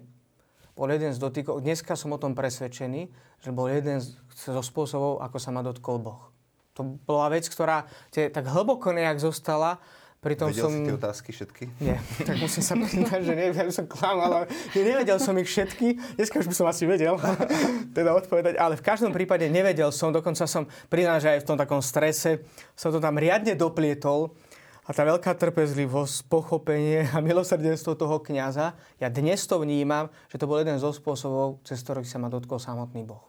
bol 0.81 0.89
jeden 0.89 1.13
z 1.13 1.21
dotykov, 1.21 1.61
dneska 1.61 1.93
som 1.93 2.09
o 2.09 2.17
tom 2.17 2.33
presvedčený, 2.33 3.13
že 3.37 3.53
bol 3.53 3.69
jeden 3.69 4.01
zo 4.33 4.63
spôsobov, 4.65 5.21
ako 5.21 5.37
sa 5.37 5.53
ma 5.53 5.61
dotkol 5.61 6.01
Boh. 6.01 6.33
To 6.73 6.97
bola 7.05 7.29
vec, 7.29 7.45
ktorá 7.45 7.85
tie, 8.09 8.33
tak 8.33 8.49
hlboko 8.49 8.89
nejak 8.89 9.21
zostala, 9.21 9.77
Pritom 10.21 10.53
Vedel 10.53 10.61
som... 10.61 10.69
si 10.69 10.85
tie 10.85 10.93
otázky 10.93 11.29
všetky? 11.33 11.63
Nie, 11.81 11.97
tak 12.21 12.37
musím 12.37 12.61
sa 12.61 12.77
priznať, 12.77 13.25
že 13.25 13.33
neviem, 13.33 13.57
ja 13.57 13.73
som 13.73 13.89
klamal, 13.89 14.29
ale 14.29 14.45
nevedel 14.77 15.17
som 15.17 15.33
ich 15.41 15.49
všetky. 15.49 15.97
Dneska 16.13 16.37
už 16.37 16.45
by 16.45 16.55
som 16.61 16.69
asi 16.69 16.85
vedel 16.85 17.17
teda 17.97 18.13
odpovedať, 18.13 18.53
ale 18.53 18.77
v 18.77 18.85
každom 18.85 19.17
prípade 19.17 19.49
nevedel 19.49 19.89
som, 19.89 20.13
dokonca 20.13 20.45
som 20.45 20.69
priznal, 20.93 21.17
že 21.17 21.33
aj 21.33 21.41
v 21.41 21.47
tom 21.49 21.57
takom 21.57 21.81
strese 21.81 22.45
som 22.77 22.93
to 22.93 23.01
tam 23.01 23.17
riadne 23.17 23.57
doplietol 23.57 24.37
a 24.81 24.89
tá 24.89 25.05
veľká 25.05 25.37
trpezlivosť, 25.37 26.25
pochopenie 26.25 27.05
a 27.13 27.21
milosrdenstvo 27.21 27.93
toho 27.93 28.17
kňaza, 28.17 28.73
ja 28.97 29.07
dnes 29.13 29.45
to 29.45 29.61
vnímam, 29.61 30.09
že 30.27 30.41
to 30.41 30.49
bol 30.49 30.57
jeden 30.57 30.81
zo 30.81 30.89
spôsobov, 30.89 31.61
cez 31.61 31.81
ktorých 31.85 32.09
sa 32.09 32.17
ma 32.17 32.33
dotkol 32.33 32.57
samotný 32.57 33.05
Boh. 33.05 33.21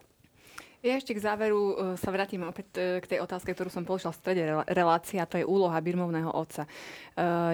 Ja 0.82 0.98
ešte 0.98 1.14
k 1.14 1.22
záveru 1.22 1.62
e, 1.62 1.74
sa 1.94 2.10
vrátim 2.10 2.42
opäť 2.42 2.66
e, 2.74 2.98
k 2.98 3.06
tej 3.06 3.18
otázke, 3.22 3.54
ktorú 3.54 3.70
som 3.70 3.86
položila 3.86 4.10
v 4.10 4.18
strede 4.18 4.42
relácie, 4.66 5.22
a 5.22 5.30
to 5.30 5.38
je 5.38 5.46
úloha 5.46 5.78
birmovného 5.78 6.34
otca. 6.34 6.66
E, 6.66 6.70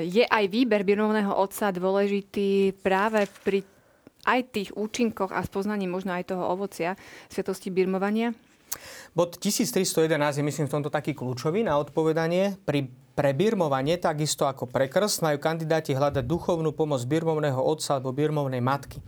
je 0.08 0.24
aj 0.24 0.48
výber 0.48 0.80
birmovného 0.80 1.36
otca 1.36 1.68
dôležitý 1.68 2.80
práve 2.80 3.28
pri 3.44 3.68
aj 4.24 4.40
tých 4.48 4.70
účinkoch 4.72 5.36
a 5.36 5.44
spoznaní 5.44 5.84
možno 5.84 6.16
aj 6.16 6.32
toho 6.32 6.40
ovocia 6.40 6.96
svetosti 7.28 7.68
birmovania? 7.68 8.32
Bod 9.12 9.40
1311 9.40 10.38
je 10.38 10.44
myslím 10.44 10.66
v 10.68 10.74
tomto 10.78 10.90
taký 10.92 11.16
kľúčový 11.16 11.64
na 11.66 11.78
odpovedanie. 11.80 12.58
Pri 12.62 12.92
pre 13.18 13.34
birmovanie, 13.34 13.98
takisto 13.98 14.46
ako 14.46 14.70
pre 14.70 14.86
krst, 14.86 15.26
majú 15.26 15.42
kandidáti 15.42 15.90
hľadať 15.90 16.22
duchovnú 16.22 16.70
pomoc 16.70 17.02
birmovného 17.02 17.58
otca 17.58 17.98
alebo 17.98 18.14
birmovnej 18.14 18.62
matky. 18.62 19.02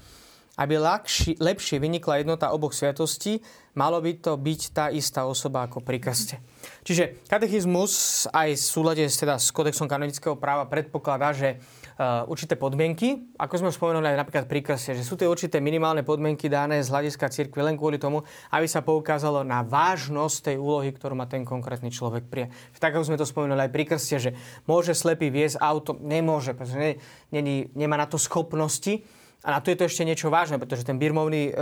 Aby 0.59 0.83
ľahši, 0.83 1.39
lepšie 1.39 1.79
vynikla 1.79 2.19
jednota 2.19 2.51
oboch 2.51 2.75
sviatostí, 2.75 3.39
malo 3.79 4.03
by 4.03 4.19
to 4.19 4.35
byť 4.35 4.61
tá 4.75 4.91
istá 4.91 5.31
osoba 5.31 5.71
ako 5.71 5.79
pri 5.87 6.03
krste. 6.03 6.43
Čiže 6.83 7.23
katechizmus 7.31 8.27
aj 8.35 8.59
v 8.59 8.67
súlade 8.67 9.07
teda 9.07 9.39
s 9.39 9.55
kodexom 9.55 9.87
kanonického 9.87 10.35
práva 10.35 10.67
predpokladá, 10.67 11.31
že 11.31 11.63
určité 12.01 12.57
podmienky, 12.57 13.37
ako 13.37 13.61
sme 13.61 13.69
už 13.69 13.77
spomenuli 13.77 14.09
aj 14.09 14.19
napríklad 14.25 14.47
pri 14.49 14.65
krste, 14.65 14.97
že 14.97 15.05
sú 15.05 15.21
tie 15.21 15.29
určité 15.29 15.61
minimálne 15.61 16.01
podmienky 16.01 16.49
dané 16.49 16.81
z 16.81 16.89
hľadiska 16.89 17.29
cirkvi 17.29 17.61
len 17.61 17.77
kvôli 17.77 18.01
tomu, 18.01 18.25
aby 18.49 18.65
sa 18.65 18.81
poukázalo 18.81 19.45
na 19.45 19.61
vážnosť 19.61 20.49
tej 20.49 20.57
úlohy, 20.57 20.97
ktorú 20.97 21.13
má 21.13 21.29
ten 21.29 21.45
konkrétny 21.45 21.93
človek 21.93 22.25
prie. 22.25 22.49
Tak 22.81 22.97
ako 22.97 23.05
sme 23.05 23.21
to 23.21 23.29
spomenuli 23.29 23.69
aj 23.69 23.73
pri 23.77 23.85
krste, 23.85 24.17
že 24.17 24.31
môže 24.65 24.97
slepý 24.97 25.29
viesť 25.29 25.61
auto, 25.61 26.01
nemôže, 26.01 26.57
pretože 26.57 26.81
ne, 26.81 26.93
ne, 27.37 27.69
nemá 27.77 28.01
na 28.01 28.09
to 28.09 28.17
schopnosti, 28.17 29.05
a 29.41 29.57
na 29.57 29.61
to 29.65 29.73
je 29.73 29.77
to 29.81 29.89
ešte 29.89 30.05
niečo 30.05 30.29
vážne, 30.29 30.61
pretože 30.61 30.85
ten 30.85 31.01
birmovný 31.01 31.49
e, 31.49 31.53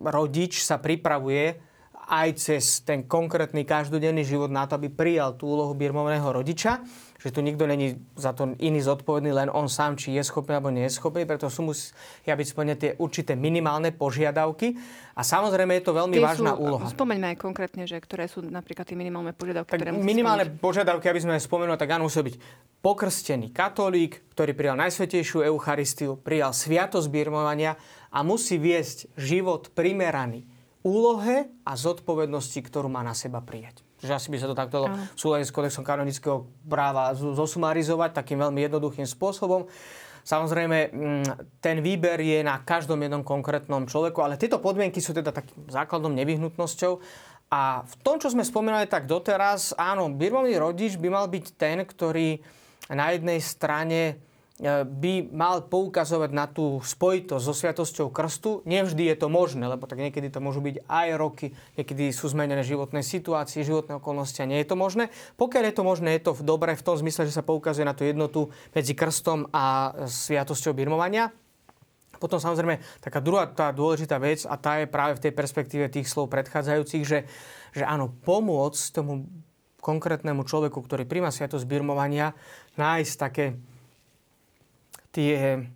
rodič 0.00 0.64
sa 0.64 0.80
pripravuje 0.80 1.60
aj 2.08 2.28
cez 2.40 2.80
ten 2.82 3.04
konkrétny 3.04 3.68
každodenný 3.68 4.24
život 4.24 4.48
na 4.48 4.64
to, 4.64 4.80
aby 4.80 4.88
prijal 4.88 5.36
tú 5.36 5.48
úlohu 5.52 5.76
birmovného 5.76 6.24
rodiča 6.24 6.80
že 7.22 7.30
tu 7.30 7.38
nikto 7.38 7.70
není 7.70 8.02
za 8.18 8.34
to 8.34 8.58
iný 8.58 8.82
zodpovedný, 8.82 9.30
len 9.30 9.46
on 9.46 9.70
sám, 9.70 9.94
či 9.94 10.10
je 10.18 10.26
schopný 10.26 10.58
alebo 10.58 10.74
nie 10.74 10.90
je 10.90 10.98
schopný, 10.98 11.22
preto 11.22 11.46
sú 11.46 11.62
musia 11.62 12.34
byť 12.34 12.46
splnené 12.50 12.74
tie 12.74 12.90
určité 12.98 13.38
minimálne 13.38 13.94
požiadavky. 13.94 14.74
A 15.14 15.22
samozrejme 15.22 15.78
je 15.78 15.84
to 15.86 15.94
veľmi 15.94 16.18
tie 16.18 16.24
vážna 16.24 16.58
sú, 16.58 16.66
úloha. 16.66 16.86
Spomeňme 16.90 17.36
aj 17.36 17.38
konkrétne, 17.38 17.86
že 17.86 17.94
ktoré 18.02 18.26
sú 18.26 18.42
napríklad 18.42 18.90
tie 18.90 18.98
minimálne 18.98 19.30
požiadavky. 19.30 19.70
Tak 19.70 19.78
ktoré 19.86 19.94
minimálne 19.94 20.50
splniť. 20.50 20.58
požiadavky, 20.58 21.06
aby 21.06 21.20
sme 21.22 21.34
spomenuli, 21.38 21.78
tak 21.78 21.94
áno, 21.94 22.10
musí 22.10 22.18
byť 22.18 22.36
pokrstený 22.82 23.54
katolík, 23.54 24.26
ktorý 24.34 24.50
prijal 24.58 24.74
Najsvetejšiu 24.82 25.46
Eucharistiu, 25.46 26.18
prijal 26.18 26.50
sviatosť 26.50 27.06
birmovania 27.06 27.78
a 28.10 28.26
musí 28.26 28.58
viesť 28.58 29.14
život 29.14 29.70
primeraný 29.70 30.42
úlohe 30.82 31.46
a 31.62 31.72
zodpovednosti, 31.78 32.58
ktorú 32.58 32.90
má 32.90 33.06
na 33.06 33.14
seba 33.14 33.38
prijať. 33.38 33.86
Že 34.02 34.12
asi 34.18 34.28
by 34.34 34.36
sa 34.42 34.50
to 34.50 34.58
takto 34.58 34.78
v 34.90 35.18
súlade 35.18 35.46
s 35.46 35.54
kodexom 35.54 35.86
kanonického 35.86 36.50
práva 36.66 37.14
zosumarizovať 37.14 38.18
takým 38.18 38.42
veľmi 38.42 38.66
jednoduchým 38.66 39.06
spôsobom. 39.06 39.70
Samozrejme, 40.22 40.78
mm, 40.94 41.24
ten 41.58 41.82
výber 41.82 42.18
je 42.22 42.46
na 42.46 42.62
každom 42.62 42.98
jednom 42.98 43.26
konkrétnom 43.26 43.86
človeku, 43.86 44.22
ale 44.22 44.38
tieto 44.38 44.62
podmienky 44.62 45.02
sú 45.02 45.10
teda 45.10 45.34
takým 45.34 45.66
základnou 45.66 46.14
nevyhnutnosťou. 46.14 47.02
A 47.52 47.82
v 47.84 47.94
tom, 48.00 48.16
čo 48.22 48.30
sme 48.30 48.46
spomínali 48.46 48.86
tak 48.88 49.10
doteraz, 49.10 49.74
áno, 49.74 50.08
birmový 50.14 50.56
rodič 50.56 50.96
by 50.96 51.08
mal 51.10 51.26
byť 51.26 51.44
ten, 51.58 51.82
ktorý 51.84 52.40
na 52.90 53.12
jednej 53.12 53.38
strane 53.42 54.31
by 54.86 55.26
mal 55.34 55.66
poukazovať 55.66 56.30
na 56.30 56.46
tú 56.46 56.78
spojitosť 56.78 57.42
so 57.42 57.50
sviatosťou 57.50 58.14
krstu. 58.14 58.62
Nevždy 58.62 59.10
je 59.10 59.16
to 59.18 59.26
možné, 59.26 59.66
lebo 59.66 59.90
tak 59.90 59.98
niekedy 59.98 60.30
to 60.30 60.38
môžu 60.38 60.62
byť 60.62 60.86
aj 60.86 61.08
roky, 61.18 61.46
niekedy 61.74 62.14
sú 62.14 62.30
zmenené 62.30 62.62
životné 62.62 63.02
situácie, 63.02 63.66
životné 63.66 63.98
okolnosti 63.98 64.38
a 64.38 64.46
nie 64.46 64.62
je 64.62 64.70
to 64.70 64.78
možné. 64.78 65.10
Pokiaľ 65.34 65.62
je 65.66 65.74
to 65.74 65.82
možné, 65.82 66.08
je 66.14 66.22
to 66.30 66.38
dobré 66.46 66.78
v 66.78 66.86
tom 66.86 66.94
zmysle, 66.94 67.26
že 67.26 67.34
sa 67.34 67.42
poukazuje 67.42 67.82
na 67.82 67.90
tú 67.90 68.06
jednotu 68.06 68.54
medzi 68.70 68.94
krstom 68.94 69.50
a 69.50 69.90
sviatosťou 70.06 70.78
birmovania. 70.78 71.34
Potom 72.22 72.38
samozrejme 72.38 72.78
taká 73.02 73.18
druhá 73.18 73.50
tá 73.50 73.74
dôležitá 73.74 74.22
vec 74.22 74.46
a 74.46 74.54
tá 74.54 74.78
je 74.78 74.86
práve 74.86 75.18
v 75.18 75.26
tej 75.26 75.32
perspektíve 75.34 75.90
tých 75.90 76.06
slov 76.06 76.30
predchádzajúcich, 76.30 77.02
že, 77.02 77.26
že 77.74 77.82
áno, 77.82 78.14
pomôcť 78.22 78.94
tomu 78.94 79.26
konkrétnemu 79.82 80.46
človeku, 80.46 80.78
ktorý 80.78 81.02
príjma 81.02 81.34
sviatosť 81.34 81.66
birmovania, 81.66 82.30
nájsť 82.78 83.14
také 83.18 83.58
tie 85.12 85.68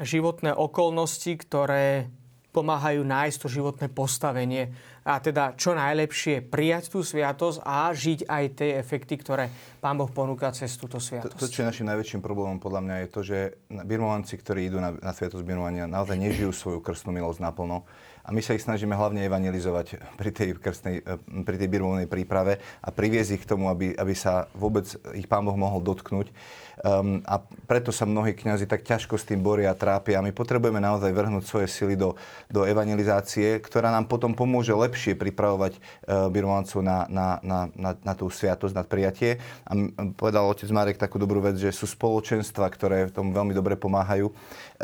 životné 0.00 0.54
okolnosti, 0.54 1.34
ktoré 1.38 2.08
pomáhajú 2.54 3.02
nájsť 3.02 3.38
to 3.42 3.48
životné 3.50 3.90
postavenie 3.90 4.70
a 5.02 5.18
teda 5.18 5.58
čo 5.58 5.74
najlepšie 5.74 6.46
prijať 6.46 6.94
tú 6.94 7.02
sviatosť 7.02 7.58
a 7.66 7.90
žiť 7.90 8.30
aj 8.30 8.44
tie 8.54 8.78
efekty, 8.78 9.18
ktoré 9.18 9.50
Pán 9.82 9.98
Boh 9.98 10.06
ponúka 10.06 10.54
cez 10.54 10.70
túto 10.78 11.02
sviatosť. 11.02 11.34
To, 11.34 11.44
to, 11.44 11.50
čo 11.50 11.66
je 11.66 11.70
našim 11.74 11.90
najväčším 11.90 12.22
problémom 12.22 12.62
podľa 12.62 12.80
mňa 12.86 12.96
je 13.02 13.08
to, 13.10 13.20
že 13.26 13.38
birmovanci, 13.68 14.38
ktorí 14.38 14.70
idú 14.70 14.78
na, 14.78 14.94
na 14.94 15.10
sviatosť 15.10 15.42
birmovania, 15.42 15.90
naozaj 15.90 16.14
nežijú 16.14 16.54
svoju 16.54 16.78
krstnú 16.78 17.10
milosť 17.10 17.42
naplno 17.42 17.82
a 18.24 18.32
my 18.32 18.40
sa 18.40 18.56
ich 18.56 18.64
snažíme 18.64 18.96
hlavne 18.96 19.20
evangelizovať 19.28 20.16
pri 20.16 20.30
tej, 20.32 20.48
krstnej, 20.56 21.04
eh, 21.04 21.20
pri 21.44 21.56
tej 21.60 21.68
birmovnej 21.68 22.08
príprave 22.08 22.56
a 22.80 22.88
priviesť 22.88 23.30
ich 23.36 23.42
k 23.44 23.50
tomu, 23.52 23.68
aby, 23.68 23.92
aby 23.92 24.14
sa 24.16 24.48
vôbec 24.56 24.88
ich 25.12 25.28
Pán 25.28 25.44
Boh 25.44 25.56
mohol 25.56 25.84
dotknúť. 25.84 26.32
Um, 26.82 27.22
a 27.22 27.38
preto 27.70 27.94
sa 27.94 28.02
mnohí 28.02 28.34
kňazi 28.34 28.66
tak 28.66 28.82
ťažko 28.82 29.14
s 29.14 29.28
tým 29.30 29.38
boria 29.38 29.70
a 29.70 29.78
trápia. 29.78 30.18
My 30.18 30.34
potrebujeme 30.34 30.82
naozaj 30.82 31.14
vrhnúť 31.14 31.44
svoje 31.46 31.70
sily 31.70 31.94
do, 31.94 32.18
do 32.50 32.66
evangelizácie, 32.66 33.62
ktorá 33.62 33.94
nám 33.94 34.10
potom 34.10 34.34
pomôže 34.34 34.74
lepšie 34.74 35.14
pripravovať 35.14 35.78
uh, 35.78 36.26
birmovancov 36.34 36.82
na, 36.82 37.06
na, 37.06 37.38
na, 37.46 37.58
na, 37.78 37.90
na 37.94 38.12
tú 38.18 38.26
sviatosť, 38.26 38.74
na 38.74 38.82
prijatie. 38.82 39.38
A 39.70 39.72
povedal 40.18 40.50
otec 40.50 40.66
Marek 40.74 40.98
takú 40.98 41.22
dobrú 41.22 41.38
vec, 41.38 41.62
že 41.62 41.70
sú 41.70 41.86
spoločenstva, 41.86 42.66
ktoré 42.74 43.06
v 43.06 43.14
tom 43.14 43.30
veľmi 43.30 43.54
dobre 43.54 43.78
pomáhajú, 43.78 44.34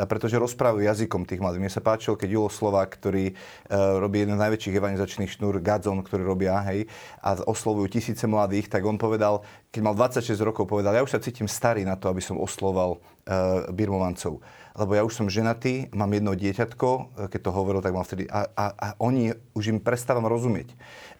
pretože 0.05 0.39
rozprávajú 0.39 0.85
jazykom 0.85 1.25
tých 1.25 1.41
mladých. 1.41 1.61
Mne 1.61 1.73
sa 1.73 1.83
páčilo, 1.83 2.15
keď 2.15 2.29
Julo 2.31 2.49
Slovák, 2.49 2.89
ktorý 2.93 3.33
uh, 3.33 3.99
robí 3.99 4.21
jeden 4.21 4.37
z 4.37 4.43
najväčších 4.47 4.77
evangelizačných 4.77 5.31
šnúr, 5.33 5.59
Gadzon, 5.59 6.05
ktorý 6.05 6.23
robia, 6.23 6.57
hej, 6.69 6.87
a 7.19 7.41
oslovujú 7.43 7.91
tisíce 7.91 8.25
mladých, 8.29 8.69
tak 8.71 8.85
on 8.85 9.01
povedal, 9.01 9.41
keď 9.71 9.81
mal 9.83 9.95
26 9.95 10.35
rokov, 10.43 10.67
povedal, 10.67 10.95
ja 10.95 11.03
už 11.03 11.15
sa 11.15 11.23
cítim 11.23 11.49
starý 11.49 11.87
na 11.87 11.95
to, 11.95 12.11
aby 12.11 12.19
som 12.19 12.39
osloval 12.39 12.99
uh, 12.99 13.67
birmovancov. 13.71 14.43
Lebo 14.71 14.95
ja 14.95 15.03
už 15.03 15.11
som 15.11 15.27
ženatý, 15.27 15.91
mám 15.91 16.15
jedno 16.15 16.31
dieťatko, 16.31 16.87
eh, 16.87 17.27
keď 17.27 17.39
to 17.43 17.51
hovoril, 17.51 17.83
tak 17.83 17.91
mám 17.91 18.07
vtedy... 18.07 18.27
A, 18.31 18.47
a, 18.55 18.65
a 18.71 18.87
oni, 19.03 19.35
už 19.51 19.75
im 19.75 19.79
prestávam 19.83 20.23
rozumieť. 20.31 20.71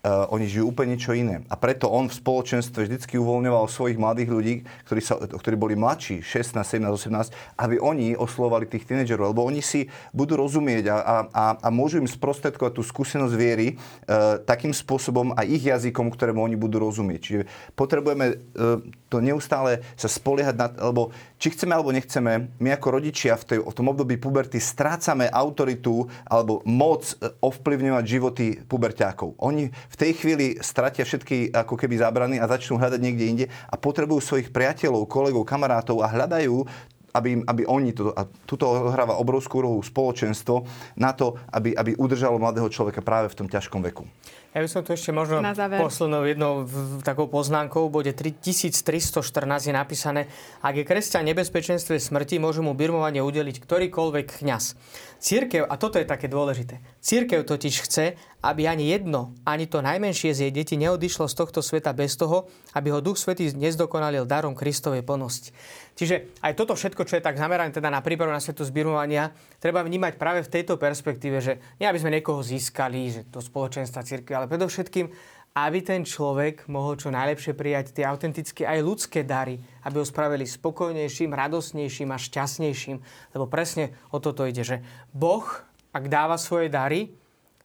Uh, 0.02 0.26
oni 0.34 0.50
žijú 0.50 0.74
úplne 0.74 0.98
niečo 0.98 1.14
iné. 1.14 1.46
A 1.46 1.54
preto 1.54 1.86
on 1.86 2.10
v 2.10 2.18
spoločenstve 2.18 2.90
vždycky 2.90 3.22
uvoľňoval 3.22 3.70
svojich 3.70 4.02
mladých 4.02 4.30
ľudí, 4.34 4.56
ktorí, 4.90 4.98
sa, 4.98 5.22
ktorí 5.22 5.54
boli 5.54 5.78
mladší, 5.78 6.26
16, 6.26 6.58
17, 6.58 6.90
18, 6.90 7.30
aby 7.62 7.78
oni 7.78 8.18
oslovali 8.18 8.66
tých 8.66 8.90
tínedžerov, 8.90 9.38
lebo 9.38 9.46
oni 9.46 9.62
si 9.62 9.94
budú 10.10 10.42
rozumieť 10.42 10.90
a, 10.90 10.98
a, 10.98 11.16
a, 11.30 11.44
a 11.62 11.68
môžu 11.70 12.02
im 12.02 12.10
sprostredkovať 12.10 12.74
tú 12.74 12.82
skúsenosť 12.82 13.34
viery 13.38 13.78
uh, 13.78 14.42
takým 14.42 14.74
spôsobom 14.74 15.38
a 15.38 15.46
ich 15.46 15.70
jazykom, 15.70 16.10
ktorému 16.10 16.42
oni 16.42 16.58
budú 16.58 16.82
rozumieť. 16.82 17.20
Čiže 17.22 17.42
potrebujeme 17.78 18.42
uh, 18.58 18.82
to 19.06 19.22
neustále 19.22 19.86
sa 19.94 20.10
spoliehať 20.10 20.56
na... 20.58 20.68
Lebo 20.90 21.14
či 21.38 21.54
chceme 21.54 21.78
alebo 21.78 21.94
nechceme, 21.94 22.58
my 22.58 22.70
ako 22.74 22.88
rodičia 22.98 23.38
v, 23.38 23.44
tej, 23.44 23.60
v 23.62 23.74
tom 23.76 23.92
období 23.92 24.18
puberty 24.18 24.58
strácame 24.58 25.28
autoritu 25.28 26.08
alebo 26.26 26.64
moc 26.66 27.12
ovplyvňovať 27.22 28.06
životy 28.08 28.46
puberťákov. 28.66 29.36
Oni 29.44 29.68
v 29.92 29.96
tej 30.00 30.12
chvíli 30.16 30.46
stratia 30.64 31.04
všetky 31.04 31.52
ako 31.52 31.76
keby 31.76 32.00
zábrany 32.00 32.40
a 32.40 32.48
začnú 32.48 32.80
hľadať 32.80 33.00
niekde 33.04 33.26
inde 33.28 33.46
a 33.68 33.76
potrebujú 33.76 34.24
svojich 34.24 34.50
priateľov, 34.56 35.12
kolegov, 35.12 35.44
kamarátov 35.44 36.00
a 36.00 36.08
hľadajú 36.08 36.64
aby, 37.12 37.44
aby 37.44 37.64
oni, 37.68 37.92
to, 37.92 38.16
a 38.16 38.24
tuto 38.48 38.92
hráva 38.92 39.20
obrovskú 39.20 39.60
rohu 39.60 39.80
spoločenstvo 39.84 40.64
na 40.96 41.12
to, 41.12 41.36
aby, 41.52 41.76
aby 41.76 41.92
udržalo 42.00 42.40
mladého 42.40 42.72
človeka 42.72 43.04
práve 43.04 43.28
v 43.32 43.38
tom 43.44 43.48
ťažkom 43.52 43.84
veku. 43.92 44.08
Ja 44.52 44.60
by 44.60 44.68
som 44.68 44.84
to 44.84 44.92
ešte 44.92 45.16
možno 45.16 45.40
poslednou 45.80 46.28
jednou 46.28 46.68
takou 47.08 47.32
poznámkou. 47.32 47.88
V 47.88 48.04
bode 48.04 48.12
3314 48.12 49.72
je 49.72 49.74
napísané, 49.76 50.28
ak 50.60 50.76
je 50.76 50.84
kresťan 50.84 51.24
nebezpečenstve 51.32 51.96
smrti, 51.96 52.36
môže 52.36 52.60
mu 52.60 52.76
birmovanie 52.76 53.24
udeliť 53.24 53.64
ktorýkoľvek 53.64 54.44
kňaz. 54.44 54.76
Církev, 55.24 55.64
a 55.64 55.76
toto 55.80 56.02
je 56.02 56.08
také 56.10 56.28
dôležité, 56.28 56.84
církev 57.02 57.44
totiž 57.44 57.76
chce, 57.90 58.06
aby 58.42 58.66
ani 58.70 58.90
jedno, 58.90 59.34
ani 59.46 59.66
to 59.66 59.82
najmenšie 59.82 60.34
z 60.34 60.40
jej 60.48 60.54
deti 60.54 60.78
neodišlo 60.78 61.30
z 61.30 61.36
tohto 61.38 61.62
sveta 61.62 61.94
bez 61.94 62.18
toho, 62.18 62.50
aby 62.78 62.94
ho 62.94 63.02
Duch 63.02 63.18
Svetý 63.18 63.50
nezdokonalil 63.54 64.26
darom 64.26 64.58
Kristovej 64.58 65.06
plnosti. 65.06 65.54
Čiže 65.98 66.40
aj 66.42 66.58
toto 66.58 66.74
všetko, 66.74 67.06
čo 67.06 67.18
je 67.18 67.26
tak 67.26 67.38
zamerané 67.38 67.70
teda 67.74 67.90
na 67.94 68.02
prípravu 68.02 68.34
na 68.34 68.42
svetu 68.42 68.66
zbirmovania, 68.66 69.34
treba 69.62 69.86
vnímať 69.86 70.18
práve 70.18 70.42
v 70.42 70.54
tejto 70.54 70.78
perspektíve, 70.78 71.38
že 71.42 71.62
nie 71.78 71.86
aby 71.86 72.00
sme 72.02 72.14
niekoho 72.14 72.42
získali, 72.42 73.12
že 73.12 73.22
to 73.30 73.44
spoločenstva 73.44 74.06
církve, 74.06 74.34
ale 74.34 74.50
predovšetkým, 74.50 75.12
aby 75.52 75.84
ten 75.84 76.08
človek 76.08 76.72
mohol 76.72 76.96
čo 76.96 77.12
najlepšie 77.12 77.52
prijať 77.52 77.92
tie 77.92 78.08
autentické 78.08 78.64
aj 78.64 78.80
ľudské 78.80 79.28
dary, 79.28 79.60
aby 79.84 80.00
ho 80.00 80.08
spravili 80.08 80.48
spokojnejším, 80.48 81.36
radosnejším 81.36 82.08
a 82.08 82.18
šťastnejším. 82.18 82.98
Lebo 83.36 83.46
presne 83.52 83.92
o 84.16 84.24
toto 84.24 84.48
ide, 84.48 84.64
že 84.64 84.80
Boh, 85.12 85.44
ak 85.92 86.04
dáva 86.08 86.40
svoje 86.40 86.72
dary, 86.72 87.12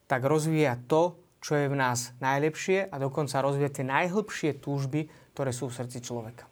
tak 0.07 0.23
rozvíja 0.23 0.79
to, 0.87 1.15
čo 1.39 1.55
je 1.55 1.71
v 1.71 1.79
nás 1.79 2.11
najlepšie 2.19 2.91
a 2.91 2.95
dokonca 2.99 3.39
rozvíja 3.39 3.71
tie 3.71 3.85
najhlbšie 3.87 4.59
túžby, 4.59 5.07
ktoré 5.31 5.51
sú 5.55 5.71
v 5.71 5.77
srdci 5.79 6.03
človeka. 6.03 6.47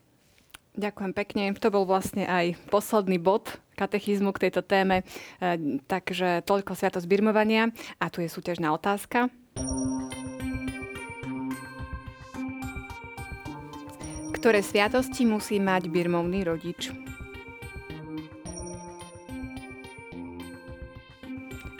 Ďakujem 0.76 1.14
pekne. 1.16 1.44
To 1.56 1.72
bol 1.72 1.88
vlastne 1.88 2.28
aj 2.28 2.60
posledný 2.68 3.16
bod 3.16 3.48
katechizmu 3.80 4.36
k 4.36 4.48
tejto 4.48 4.60
téme. 4.60 5.08
E, 5.40 5.80
takže 5.88 6.44
toľko 6.44 6.76
sviatosť 6.76 7.08
birmovania. 7.08 7.72
A 7.96 8.12
tu 8.12 8.20
je 8.20 8.28
súťažná 8.28 8.76
otázka. 8.76 9.32
Ktoré 14.36 14.60
sviatosti 14.60 15.24
musí 15.24 15.64
mať 15.64 15.88
birmovný 15.88 16.44
rodič? 16.44 17.05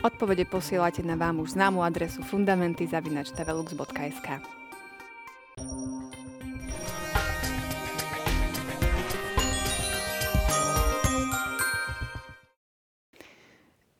Odpovede 0.04 0.44
posielate 0.44 1.02
na 1.02 1.16
vám 1.16 1.40
už 1.40 1.56
známu 1.56 1.82
adresu 1.82 2.22
fundamenty.tvlux.sk 2.22 4.28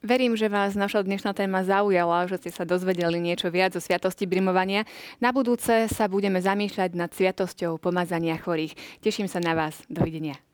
Verím, 0.06 0.38
že 0.38 0.46
vás 0.46 0.78
naša 0.78 1.02
dnešná 1.02 1.34
téma 1.34 1.66
zaujala, 1.66 2.30
že 2.30 2.38
ste 2.38 2.54
sa 2.54 2.62
dozvedeli 2.62 3.18
niečo 3.18 3.50
viac 3.50 3.74
o 3.74 3.82
sviatosti 3.82 4.22
brimovania. 4.22 4.86
Na 5.18 5.34
budúce 5.34 5.90
sa 5.90 6.06
budeme 6.06 6.38
zamýšľať 6.38 6.94
nad 6.94 7.10
sviatosťou 7.10 7.82
pomazania 7.82 8.38
chorých. 8.38 8.78
Teším 9.02 9.26
sa 9.26 9.42
na 9.42 9.58
vás. 9.58 9.82
Dovidenia. 9.90 10.45